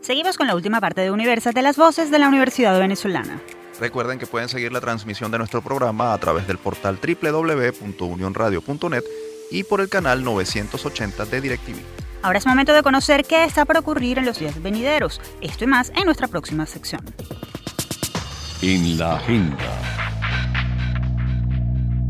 Seguimos 0.00 0.36
con 0.36 0.48
la 0.48 0.56
última 0.56 0.80
parte 0.80 1.02
de 1.02 1.12
Universate 1.12 1.54
de 1.54 1.62
las 1.62 1.76
voces 1.76 2.10
de 2.10 2.18
la 2.18 2.26
Universidad 2.26 2.76
Venezolana. 2.78 3.40
Recuerden 3.78 4.18
que 4.18 4.26
pueden 4.26 4.48
seguir 4.48 4.72
la 4.72 4.80
transmisión 4.80 5.30
de 5.30 5.38
nuestro 5.38 5.62
programa 5.62 6.12
a 6.12 6.18
través 6.18 6.48
del 6.48 6.58
portal 6.58 6.98
www.unionradio.net 7.00 9.04
y 9.50 9.64
por 9.64 9.80
el 9.80 9.88
canal 9.88 10.24
980 10.24 11.24
de 11.26 11.40
DirecTV. 11.40 11.76
Ahora 12.22 12.38
es 12.38 12.46
momento 12.46 12.72
de 12.72 12.82
conocer 12.82 13.24
qué 13.24 13.44
está 13.44 13.64
por 13.64 13.78
ocurrir 13.78 14.18
en 14.18 14.26
los 14.26 14.38
días 14.38 14.62
venideros. 14.62 15.20
Esto 15.40 15.64
y 15.64 15.66
más 15.66 15.90
en 15.96 16.04
nuestra 16.04 16.28
próxima 16.28 16.66
sección. 16.66 17.02
En 18.62 18.98
la 18.98 19.16
agenda. 19.16 19.80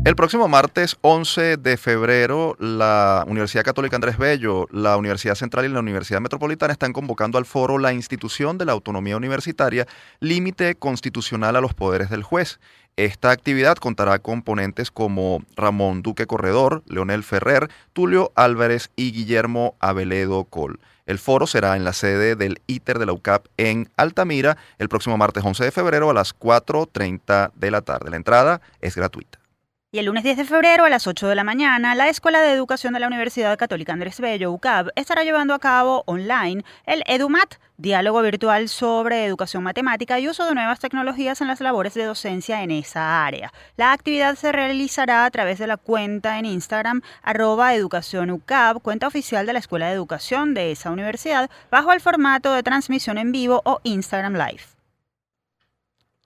El 0.03 0.15
próximo 0.15 0.47
martes 0.47 0.97
11 1.01 1.57
de 1.57 1.77
febrero, 1.77 2.55
la 2.57 3.23
Universidad 3.27 3.63
Católica 3.63 3.95
Andrés 3.95 4.17
Bello, 4.17 4.67
la 4.71 4.97
Universidad 4.97 5.35
Central 5.35 5.65
y 5.65 5.69
la 5.69 5.79
Universidad 5.79 6.19
Metropolitana 6.19 6.73
están 6.73 6.91
convocando 6.91 7.37
al 7.37 7.45
foro 7.45 7.77
La 7.77 7.93
institución 7.93 8.57
de 8.57 8.65
la 8.65 8.71
autonomía 8.71 9.15
universitaria, 9.15 9.85
límite 10.19 10.73
constitucional 10.73 11.55
a 11.55 11.61
los 11.61 11.75
poderes 11.75 12.09
del 12.09 12.23
juez. 12.23 12.59
Esta 13.01 13.31
actividad 13.31 13.77
contará 13.77 14.19
con 14.19 14.43
ponentes 14.43 14.91
como 14.91 15.41
Ramón 15.55 16.03
Duque 16.03 16.27
Corredor, 16.27 16.83
Leonel 16.85 17.23
Ferrer, 17.23 17.67
Tulio 17.93 18.31
Álvarez 18.35 18.91
y 18.95 19.11
Guillermo 19.11 19.73
Aveledo 19.79 20.43
Col. 20.43 20.79
El 21.07 21.17
foro 21.17 21.47
será 21.47 21.75
en 21.75 21.83
la 21.83 21.93
sede 21.93 22.35
del 22.35 22.61
ITER 22.67 22.99
de 22.99 23.07
la 23.07 23.13
UCAP 23.13 23.47
en 23.57 23.89
Altamira 23.97 24.55
el 24.77 24.87
próximo 24.87 25.17
martes 25.17 25.43
11 25.43 25.63
de 25.63 25.71
febrero 25.71 26.11
a 26.11 26.13
las 26.13 26.37
4.30 26.37 27.53
de 27.55 27.71
la 27.71 27.81
tarde. 27.81 28.11
La 28.11 28.17
entrada 28.17 28.61
es 28.81 28.95
gratuita. 28.95 29.40
Y 29.93 29.99
el 29.99 30.05
lunes 30.05 30.23
10 30.23 30.37
de 30.37 30.45
febrero 30.45 30.85
a 30.85 30.89
las 30.89 31.05
8 31.05 31.27
de 31.27 31.35
la 31.35 31.43
mañana, 31.43 31.95
la 31.95 32.07
Escuela 32.07 32.41
de 32.41 32.53
Educación 32.53 32.93
de 32.93 33.01
la 33.01 33.07
Universidad 33.07 33.57
Católica 33.57 33.91
Andrés 33.91 34.21
Bello, 34.21 34.49
UCAB, 34.53 34.91
estará 34.95 35.25
llevando 35.25 35.53
a 35.53 35.59
cabo 35.59 36.03
online 36.05 36.63
el 36.85 37.03
EduMat, 37.07 37.55
diálogo 37.75 38.21
virtual 38.21 38.69
sobre 38.69 39.25
educación 39.25 39.63
matemática 39.63 40.17
y 40.17 40.29
uso 40.29 40.45
de 40.45 40.55
nuevas 40.55 40.79
tecnologías 40.79 41.41
en 41.41 41.49
las 41.49 41.59
labores 41.59 41.93
de 41.93 42.05
docencia 42.05 42.63
en 42.63 42.71
esa 42.71 43.25
área. 43.25 43.51
La 43.75 43.91
actividad 43.91 44.35
se 44.35 44.53
realizará 44.53 45.25
a 45.25 45.31
través 45.31 45.59
de 45.59 45.67
la 45.67 45.75
cuenta 45.75 46.39
en 46.39 46.45
Instagram 46.45 47.01
arroba 47.21 47.73
cuenta 48.81 49.07
oficial 49.07 49.45
de 49.45 49.51
la 49.51 49.59
Escuela 49.59 49.87
de 49.87 49.93
Educación 49.93 50.53
de 50.53 50.71
esa 50.71 50.89
universidad, 50.89 51.49
bajo 51.69 51.91
el 51.91 51.99
formato 51.99 52.53
de 52.53 52.63
transmisión 52.63 53.17
en 53.17 53.33
vivo 53.33 53.61
o 53.65 53.81
Instagram 53.83 54.35
Live. 54.35 54.80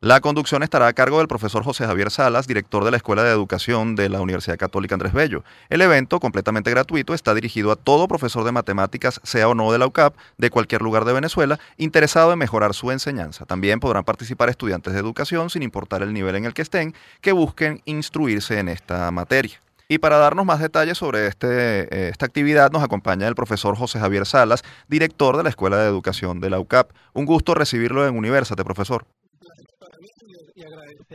La 0.05 0.21
conducción 0.21 0.61
estará 0.61 0.85
a 0.85 0.93
cargo 0.93 1.17
del 1.17 1.27
profesor 1.27 1.63
José 1.63 1.87
Javier 1.87 2.11
Salas, 2.11 2.45
director 2.45 2.83
de 2.83 2.91
la 2.91 2.97
Escuela 2.97 3.23
de 3.23 3.31
Educación 3.31 3.95
de 3.95 4.07
la 4.07 4.21
Universidad 4.21 4.55
Católica 4.55 4.93
Andrés 4.93 5.13
Bello. 5.13 5.43
El 5.67 5.81
evento, 5.81 6.19
completamente 6.19 6.69
gratuito, 6.69 7.15
está 7.15 7.33
dirigido 7.33 7.71
a 7.71 7.75
todo 7.75 8.07
profesor 8.07 8.43
de 8.43 8.51
matemáticas, 8.51 9.19
sea 9.23 9.49
o 9.49 9.55
no 9.55 9.71
de 9.71 9.79
la 9.79 9.87
UCAP, 9.87 10.15
de 10.37 10.51
cualquier 10.51 10.83
lugar 10.83 11.05
de 11.05 11.13
Venezuela, 11.13 11.59
interesado 11.77 12.31
en 12.31 12.37
mejorar 12.37 12.75
su 12.75 12.91
enseñanza. 12.91 13.47
También 13.47 13.79
podrán 13.79 14.03
participar 14.03 14.47
estudiantes 14.49 14.93
de 14.93 14.99
educación, 14.99 15.49
sin 15.49 15.63
importar 15.63 16.03
el 16.03 16.13
nivel 16.13 16.35
en 16.35 16.45
el 16.45 16.53
que 16.53 16.61
estén, 16.61 16.93
que 17.19 17.31
busquen 17.31 17.81
instruirse 17.85 18.59
en 18.59 18.69
esta 18.69 19.09
materia. 19.09 19.59
Y 19.87 19.97
para 19.97 20.19
darnos 20.19 20.45
más 20.45 20.59
detalles 20.59 20.99
sobre 20.99 21.25
este, 21.25 21.47
eh, 21.47 22.09
esta 22.09 22.27
actividad 22.27 22.71
nos 22.71 22.83
acompaña 22.83 23.27
el 23.27 23.33
profesor 23.33 23.75
José 23.75 23.99
Javier 23.99 24.27
Salas, 24.27 24.61
director 24.87 25.35
de 25.35 25.41
la 25.41 25.49
Escuela 25.49 25.77
de 25.77 25.87
Educación 25.87 26.41
de 26.41 26.51
la 26.51 26.59
UCAP. 26.59 26.91
Un 27.13 27.25
gusto 27.25 27.55
recibirlo 27.55 28.07
en 28.07 28.15
Universate, 28.15 28.63
profesor 28.63 29.07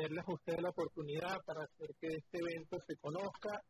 agradecerles 0.00 0.24
a 0.26 0.32
ustedes 0.32 0.62
la 0.62 0.70
oportunidad 0.70 1.36
para 1.46 1.64
hacer 1.64 1.88
que 2.00 2.08
este 2.08 2.38
evento 2.38 2.78
se 2.86 2.96
conozca 2.96 3.60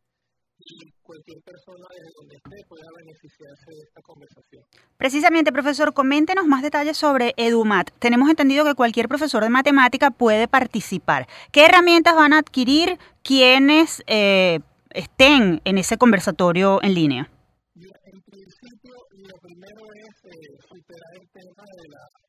y 0.62 0.92
cualquier 1.02 1.40
persona 1.42 1.86
desde 1.90 2.10
donde 2.20 2.36
esté 2.36 2.68
pueda 2.68 2.84
beneficiarse 2.98 3.70
de 3.70 3.82
esta 3.82 4.02
conversación. 4.02 4.62
Precisamente, 4.98 5.52
profesor, 5.52 5.94
coméntenos 5.94 6.46
más 6.46 6.62
detalles 6.62 6.98
sobre 6.98 7.32
EduMat. 7.38 7.90
Tenemos 7.98 8.28
entendido 8.28 8.64
que 8.64 8.74
cualquier 8.74 9.08
profesor 9.08 9.42
de 9.42 9.48
matemática 9.48 10.10
puede 10.10 10.48
participar. 10.48 11.26
¿Qué 11.50 11.64
herramientas 11.64 12.14
van 12.14 12.34
a 12.34 12.38
adquirir 12.38 12.98
quienes 13.22 14.02
eh, 14.06 14.60
estén 14.90 15.62
en 15.64 15.78
ese 15.78 15.96
conversatorio 15.96 16.80
en 16.82 16.94
línea? 16.94 17.30
En 17.74 18.20
principio, 18.20 18.94
lo 19.16 19.38
primero 19.40 19.80
es 19.94 20.24
eh, 20.26 20.58
superar 20.68 21.12
el 21.14 21.28
tema 21.30 21.64
de 21.64 21.88
la, 21.88 22.19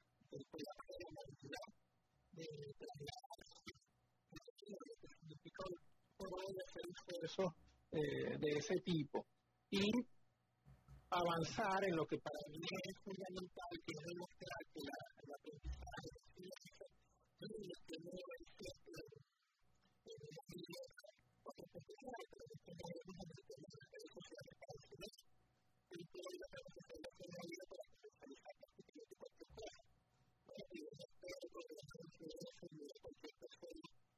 esfuerzos 6.31 7.53
eh, 7.91 8.37
de 8.39 8.49
ese 8.57 8.75
tipo 8.81 9.25
y 9.69 9.91
avanzar 11.09 11.83
en 11.83 11.95
lo 11.95 12.05
que 12.05 12.17
para 12.19 12.39
mí 12.49 12.59
es 12.61 12.95
fundamental, 13.03 13.69
que 13.85 13.91
es 13.91 14.03
demostrar 14.07 14.61
que 14.73 14.79
la, 14.79 14.95
el 15.23 15.33
aprendizaje 15.33 16.11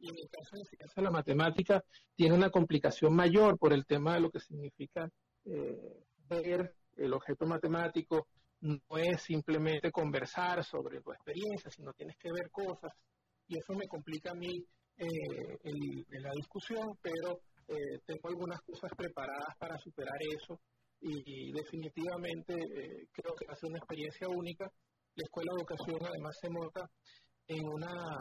y 0.00 0.08
en 0.08 0.18
el 0.18 0.28
caso 0.30 0.56
de 0.56 0.64
ciencia 0.64 1.02
la 1.02 1.10
matemática 1.10 1.82
tiene 2.14 2.34
una 2.34 2.50
complicación 2.50 3.14
mayor 3.14 3.58
por 3.58 3.72
el 3.72 3.86
tema 3.86 4.14
de 4.14 4.20
lo 4.20 4.30
que 4.30 4.40
significa 4.40 5.08
eh, 5.44 6.04
ver 6.28 6.74
el 6.96 7.12
objeto 7.12 7.46
matemático. 7.46 8.28
No 8.60 8.98
es 8.98 9.22
simplemente 9.22 9.90
conversar 9.90 10.62
sobre 10.64 11.00
tu 11.00 11.12
experiencia, 11.12 11.70
sino 11.70 11.92
tienes 11.92 12.16
que 12.18 12.30
ver 12.30 12.50
cosas. 12.50 12.92
Y 13.48 13.58
eso 13.58 13.74
me 13.74 13.88
complica 13.88 14.32
a 14.32 14.34
mí 14.34 14.64
eh, 14.98 16.04
la 16.10 16.30
discusión, 16.32 16.98
pero 17.00 17.40
eh, 17.68 18.00
tengo 18.04 18.28
algunas 18.28 18.60
cosas 18.62 18.90
preparadas 18.96 19.56
para 19.58 19.78
superar 19.78 20.18
eso. 20.20 20.60
Y, 21.00 21.52
definitivamente 21.52 22.52
eh, 22.52 23.08
creo 23.10 23.34
que 23.34 23.46
va 23.46 23.54
a 23.54 23.56
ser 23.56 23.70
una 23.70 23.78
experiencia 23.78 24.28
única. 24.28 24.70
La 25.14 25.24
Escuela 25.24 25.52
de 25.54 25.60
Educación 25.60 25.98
además 26.04 26.36
se 26.38 26.50
monta 26.50 26.90
en 27.46 27.66
una, 27.66 28.18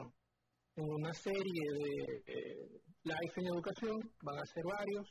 una 0.82 1.14
serie 1.14 1.66
de 1.80 2.24
eh, 2.28 2.82
live 3.04 3.34
en 3.36 3.48
educación, 3.48 3.98
van 4.22 4.38
a 4.38 4.46
ser 4.46 4.64
varios, 4.64 5.08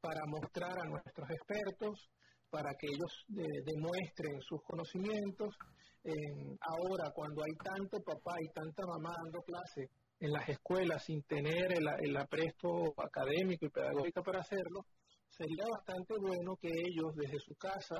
para 0.00 0.20
mostrar 0.26 0.78
a 0.78 0.88
nuestros 0.88 1.30
expertos, 1.30 2.10
para 2.50 2.74
que 2.74 2.86
ellos 2.86 3.24
demuestren 3.28 4.40
sus 4.42 4.60
conocimientos. 4.64 5.54
ahora, 6.60 7.10
cuando 7.14 7.42
hay 7.42 7.52
tanto 7.64 7.98
papá 8.02 8.34
y 8.40 8.52
tanta 8.52 8.82
mamá 8.84 9.14
dando 9.22 9.40
clase 9.42 9.88
en 10.22 10.30
las 10.30 10.48
escuelas 10.48 11.04
sin 11.04 11.20
tener 11.24 11.72
el, 11.72 12.16
apresto 12.16 12.94
académico 12.96 13.66
y 13.66 13.70
pedagógico 13.70 14.22
para 14.22 14.38
hacerlo, 14.40 14.86
sería 15.28 15.64
bastante 15.68 16.14
bueno 16.20 16.54
que 16.60 16.68
ellos 16.68 17.14
desde 17.16 17.40
su 17.40 17.54
casa, 17.56 17.96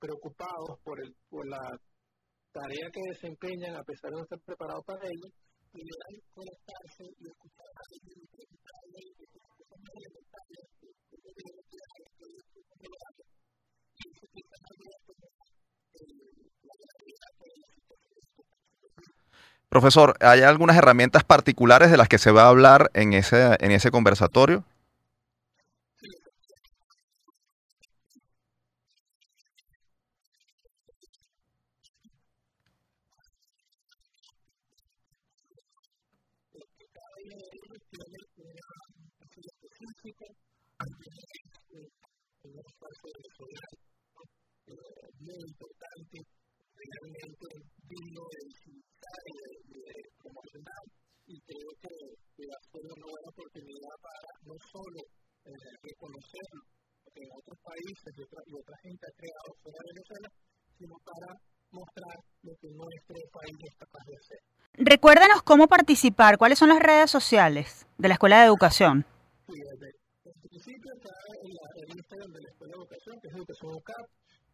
preocupados 0.00 0.80
por, 0.82 0.98
el, 1.00 1.14
por 1.28 1.46
la 1.48 1.60
tarea 2.52 2.90
que 2.90 3.00
desempeñan 3.10 3.76
a 3.76 3.84
pesar 3.84 4.10
de 4.10 4.16
no 4.16 4.22
estar 4.22 4.40
preparados 4.40 4.84
para 4.84 5.06
ello, 5.06 5.30
Profesor, 19.68 20.16
¿hay 20.20 20.42
algunas 20.42 20.76
herramientas 20.76 21.22
particulares 21.22 21.90
de 21.92 21.96
las 21.96 22.08
que 22.08 22.18
se 22.18 22.32
va 22.32 22.42
a 22.44 22.48
hablar 22.48 22.90
en 22.94 23.12
ese, 23.12 23.56
en 23.60 23.70
ese 23.70 23.92
conversatorio? 23.92 24.64
Ser 52.70 52.84
una 52.84 53.06
buena 53.06 53.28
oportunidad 53.30 53.94
para 54.00 54.30
no 54.46 54.56
solo 54.70 55.00
eh, 55.44 55.70
reconocer 55.82 56.46
lo 56.54 57.08
que 57.12 57.20
en 57.22 57.30
otros 57.32 57.58
países 57.62 58.10
y 58.16 58.20
otra, 58.22 58.40
y 58.46 58.52
otra 58.54 58.76
gente 58.82 59.02
ha 59.06 59.14
creado 59.16 59.48
fuera 59.62 59.78
de 59.80 59.90
Venezuela, 59.90 60.28
sino 60.78 60.94
para 61.04 61.28
mostrar 61.70 62.16
lo 62.42 62.52
que 62.60 62.68
nuestro 62.74 63.16
país 63.30 63.56
es 63.62 63.74
capaz 63.78 64.02
de 64.06 64.14
hacer. 64.16 64.40
Recuérdanos 64.74 65.42
cómo 65.42 65.68
participar, 65.68 66.38
cuáles 66.38 66.58
son 66.58 66.70
las 66.70 66.82
redes 66.82 67.10
sociales 67.10 67.86
de 67.98 68.08
la 68.08 68.14
Escuela 68.14 68.40
de 68.40 68.46
Educación. 68.46 69.06
Sí, 69.46 69.54
en 69.54 70.40
principio 70.40 70.90
está 70.94 71.14
en, 71.42 71.50
la, 71.54 71.66
en 71.82 71.88
Instagram 71.98 72.30
de 72.32 72.40
la 72.40 72.48
Escuela 72.50 72.72
de 72.74 72.80
Educación, 72.80 73.14
que 73.20 73.28
es 73.28 73.34
Educación 73.34 73.70
UCAP, 73.74 74.06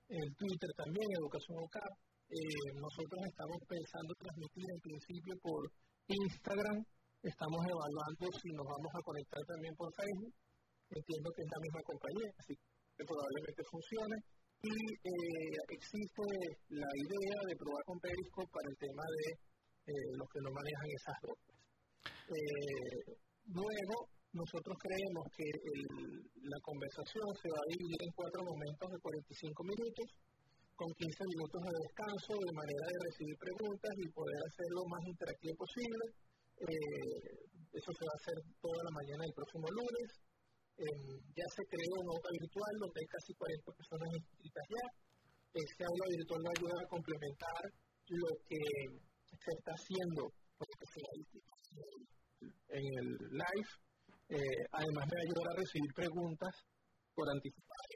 en 0.09 0.35
Twitter 0.35 0.71
también, 0.77 1.07
Educación 1.13 1.57
UCAP. 1.59 1.93
Eh, 2.27 2.69
nosotros 2.75 3.21
estamos 3.23 3.59
pensando 3.69 4.11
transmitir 4.19 4.67
en 4.67 4.81
principio 4.81 5.35
por 5.43 5.71
Instagram, 6.09 6.79
estamos 7.23 7.61
evaluando 7.65 8.25
si 8.41 8.49
nos 8.53 8.67
vamos 8.67 8.93
a 8.93 9.05
conectar 9.05 9.43
también 9.47 9.75
por 9.77 9.89
Facebook. 9.95 10.35
Entiendo 10.91 11.29
que 11.35 11.43
es 11.43 11.51
la 11.51 11.61
misma 11.61 11.83
compañía, 11.83 12.31
así 12.39 12.55
que 12.55 13.05
probablemente 13.05 13.63
funcione. 13.71 14.17
Y 14.63 14.73
eh, 14.73 15.57
existe 15.69 16.27
la 16.71 16.91
idea 16.97 17.39
de 17.45 17.57
probar 17.61 17.83
con 17.85 17.99
Periscope 18.01 18.51
para 18.51 18.69
el 18.71 18.79
tema 18.79 19.05
de 19.05 19.25
eh, 19.93 20.11
los 20.17 20.29
que 20.33 20.41
no 20.41 20.51
manejan 20.51 20.89
esas 20.91 21.19
dos. 21.23 21.39
luego, 23.53 23.97
nosotros 24.37 24.77
creemos 24.77 25.25
que 25.33 25.49
la 26.45 26.61
conversación 26.61 27.27
se 27.41 27.49
va 27.49 27.61
a 27.61 27.71
dividir 27.73 28.01
en 28.05 28.13
cuatro 28.13 28.41
momentos 28.45 28.87
de 28.93 28.99
45 29.01 29.65
minutos, 29.65 30.07
con 30.77 30.93
15 30.93 31.25
minutos 31.33 31.61
de 31.65 31.73
descanso, 31.73 32.33
de 32.37 32.53
manera 32.53 32.85
de 32.85 32.99
recibir 33.09 33.37
preguntas 33.41 33.93
y 33.97 34.13
poder 34.13 34.41
hacerlo 34.45 34.85
lo 34.85 34.93
más 34.93 35.03
interactivo 35.09 35.55
posible. 35.57 36.05
Eh, 36.65 37.47
eso 37.73 37.91
se 37.93 38.05
va 38.07 38.13
a 38.13 38.21
hacer 38.21 38.39
toda 38.61 38.81
la 38.85 38.93
mañana 38.97 39.23
del 39.25 39.37
próximo 39.37 39.67
lunes. 39.69 40.09
Eh, 40.77 41.13
ya 41.37 41.47
se 41.49 41.63
creó 41.69 41.97
un 42.01 42.09
aula 42.09 42.31
virtual 42.33 42.73
donde 42.81 43.01
hay 43.01 43.09
casi 43.09 43.33
40 43.35 43.73
personas 43.73 44.09
inscritas 44.13 44.65
ya. 44.69 44.85
Este 45.57 45.83
aula 45.85 46.07
virtual 46.13 46.41
va 46.45 46.51
a 46.53 46.59
ayudar 46.61 46.79
a 46.85 46.93
complementar 46.93 47.63
lo 48.09 48.31
que 48.49 48.61
se 49.27 49.51
está 49.57 49.73
haciendo 49.73 50.33
en 52.69 52.85
el 52.99 53.09
live 53.31 53.73
eh, 54.29 54.67
además 54.73 55.07
me 55.07 55.17
va 55.17 55.23
a 55.23 55.29
ayudar 55.29 55.47
a 55.53 55.61
recibir 55.61 55.93
preguntas 55.95 56.55
por 57.15 57.31
anticipado. 57.31 57.96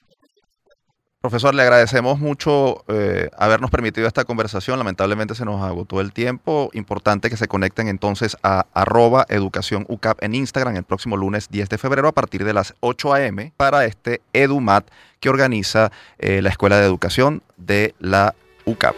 Profesor, 1.21 1.55
le 1.55 1.61
agradecemos 1.61 2.19
mucho 2.19 2.83
eh, 2.89 3.29
habernos 3.37 3.71
permitido 3.71 4.07
esta 4.07 4.25
conversación. 4.25 4.79
Lamentablemente 4.79 5.35
se 5.35 5.45
nos 5.45 5.63
agotó 5.63 6.01
el 6.01 6.15
tiempo. 6.15 6.71
Importante 6.73 7.29
que 7.29 7.37
se 7.37 7.47
conecten 7.47 7.89
entonces 7.89 8.39
a 8.43 8.65
arroba 8.73 9.27
educación 9.29 9.85
UCAP 9.91 10.23
en 10.23 10.35
Instagram 10.35 10.77
el 10.77 10.85
próximo 10.85 11.19
lunes 11.19 11.51
10 11.51 11.69
de 11.69 11.77
febrero 11.77 12.09
a 12.09 12.13
partir 12.13 12.43
de 12.43 12.55
las 12.55 12.75
8 12.81 13.13
a.m. 13.13 13.53
para 13.59 13.85
este 13.85 14.23
EduMat 14.33 14.89
que 15.21 15.29
organiza 15.29 15.93
eh, 16.19 16.41
la 16.41 16.49
Escuela 16.49 16.79
de 16.79 16.87
Educación 16.87 17.43
de 17.59 17.95
la 17.99 18.35
UCAP. 18.65 18.95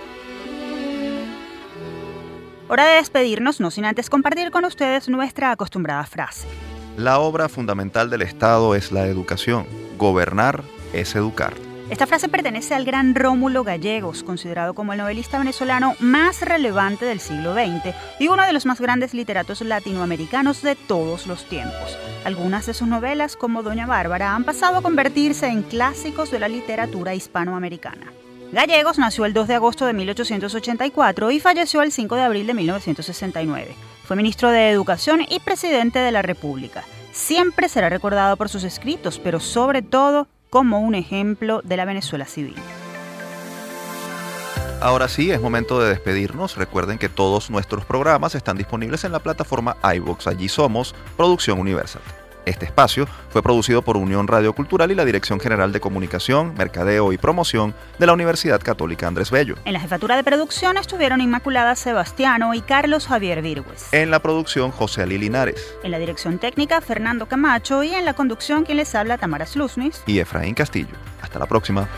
Hora 2.68 2.86
de 2.86 2.94
despedirnos, 2.98 3.58
no 3.58 3.72
sin 3.72 3.84
antes 3.84 4.08
compartir 4.08 4.52
con 4.52 4.64
ustedes 4.64 5.08
nuestra 5.08 5.50
acostumbrada 5.50 6.06
frase. 6.06 6.46
La 6.96 7.18
obra 7.18 7.48
fundamental 7.48 8.10
del 8.10 8.22
Estado 8.22 8.76
es 8.76 8.92
la 8.92 9.06
educación. 9.06 9.66
Gobernar 9.98 10.62
es 10.92 11.16
educar. 11.16 11.71
Esta 11.92 12.06
frase 12.06 12.30
pertenece 12.30 12.74
al 12.74 12.86
gran 12.86 13.14
Rómulo 13.14 13.64
Gallegos, 13.64 14.22
considerado 14.22 14.72
como 14.72 14.94
el 14.94 14.98
novelista 14.98 15.38
venezolano 15.38 15.94
más 16.00 16.40
relevante 16.40 17.04
del 17.04 17.20
siglo 17.20 17.52
XX 17.52 17.94
y 18.18 18.28
uno 18.28 18.46
de 18.46 18.54
los 18.54 18.64
más 18.64 18.80
grandes 18.80 19.12
literatos 19.12 19.60
latinoamericanos 19.60 20.62
de 20.62 20.74
todos 20.74 21.26
los 21.26 21.44
tiempos. 21.50 21.98
Algunas 22.24 22.64
de 22.64 22.72
sus 22.72 22.88
novelas, 22.88 23.36
como 23.36 23.62
Doña 23.62 23.84
Bárbara, 23.84 24.34
han 24.34 24.44
pasado 24.44 24.78
a 24.78 24.80
convertirse 24.80 25.48
en 25.48 25.60
clásicos 25.64 26.30
de 26.30 26.38
la 26.38 26.48
literatura 26.48 27.14
hispanoamericana. 27.14 28.10
Gallegos 28.52 28.98
nació 28.98 29.26
el 29.26 29.34
2 29.34 29.48
de 29.48 29.54
agosto 29.56 29.84
de 29.84 29.92
1884 29.92 31.30
y 31.30 31.40
falleció 31.40 31.82
el 31.82 31.92
5 31.92 32.16
de 32.16 32.22
abril 32.22 32.46
de 32.46 32.54
1969. 32.54 33.74
Fue 34.04 34.16
ministro 34.16 34.48
de 34.48 34.70
Educación 34.70 35.26
y 35.28 35.40
presidente 35.40 35.98
de 35.98 36.10
la 36.10 36.22
República. 36.22 36.84
Siempre 37.12 37.68
será 37.68 37.90
recordado 37.90 38.38
por 38.38 38.48
sus 38.48 38.64
escritos, 38.64 39.18
pero 39.18 39.40
sobre 39.40 39.82
todo 39.82 40.26
como 40.52 40.80
un 40.80 40.94
ejemplo 40.94 41.62
de 41.64 41.78
la 41.78 41.86
Venezuela 41.86 42.26
civil. 42.26 42.54
Ahora 44.82 45.08
sí, 45.08 45.30
es 45.30 45.40
momento 45.40 45.80
de 45.80 45.88
despedirnos. 45.88 46.58
Recuerden 46.58 46.98
que 46.98 47.08
todos 47.08 47.48
nuestros 47.48 47.86
programas 47.86 48.34
están 48.34 48.58
disponibles 48.58 49.04
en 49.04 49.12
la 49.12 49.20
plataforma 49.20 49.78
iVoox. 49.82 50.26
Allí 50.26 50.50
somos 50.50 50.94
Producción 51.16 51.58
Universal. 51.58 52.02
Este 52.44 52.66
espacio 52.66 53.06
fue 53.30 53.42
producido 53.42 53.82
por 53.82 53.96
Unión 53.96 54.26
Radio 54.26 54.52
Cultural 54.52 54.90
y 54.90 54.94
la 54.94 55.04
Dirección 55.04 55.38
General 55.38 55.72
de 55.72 55.80
Comunicación, 55.80 56.54
Mercadeo 56.56 57.12
y 57.12 57.18
Promoción 57.18 57.74
de 57.98 58.06
la 58.06 58.12
Universidad 58.12 58.60
Católica 58.60 59.06
Andrés 59.06 59.30
Bello. 59.30 59.54
En 59.64 59.74
la 59.74 59.80
jefatura 59.80 60.16
de 60.16 60.24
producción 60.24 60.76
estuvieron 60.76 61.20
Inmaculada 61.20 61.76
Sebastiano 61.76 62.54
y 62.54 62.60
Carlos 62.60 63.06
Javier 63.06 63.42
Virgües. 63.42 63.92
En 63.92 64.10
la 64.10 64.20
producción, 64.20 64.72
José 64.72 65.02
Ali 65.02 65.18
Linares. 65.18 65.74
En 65.84 65.92
la 65.92 65.98
dirección 65.98 66.38
técnica, 66.38 66.80
Fernando 66.80 67.26
Camacho. 67.26 67.84
Y 67.84 67.94
en 67.94 68.04
la 68.04 68.14
conducción, 68.14 68.64
quien 68.64 68.78
les 68.78 68.94
habla, 68.94 69.18
Tamara 69.18 69.46
Slusnis. 69.46 70.02
Y 70.06 70.18
Efraín 70.18 70.54
Castillo. 70.54 70.94
Hasta 71.22 71.38
la 71.38 71.46
próxima. 71.46 71.88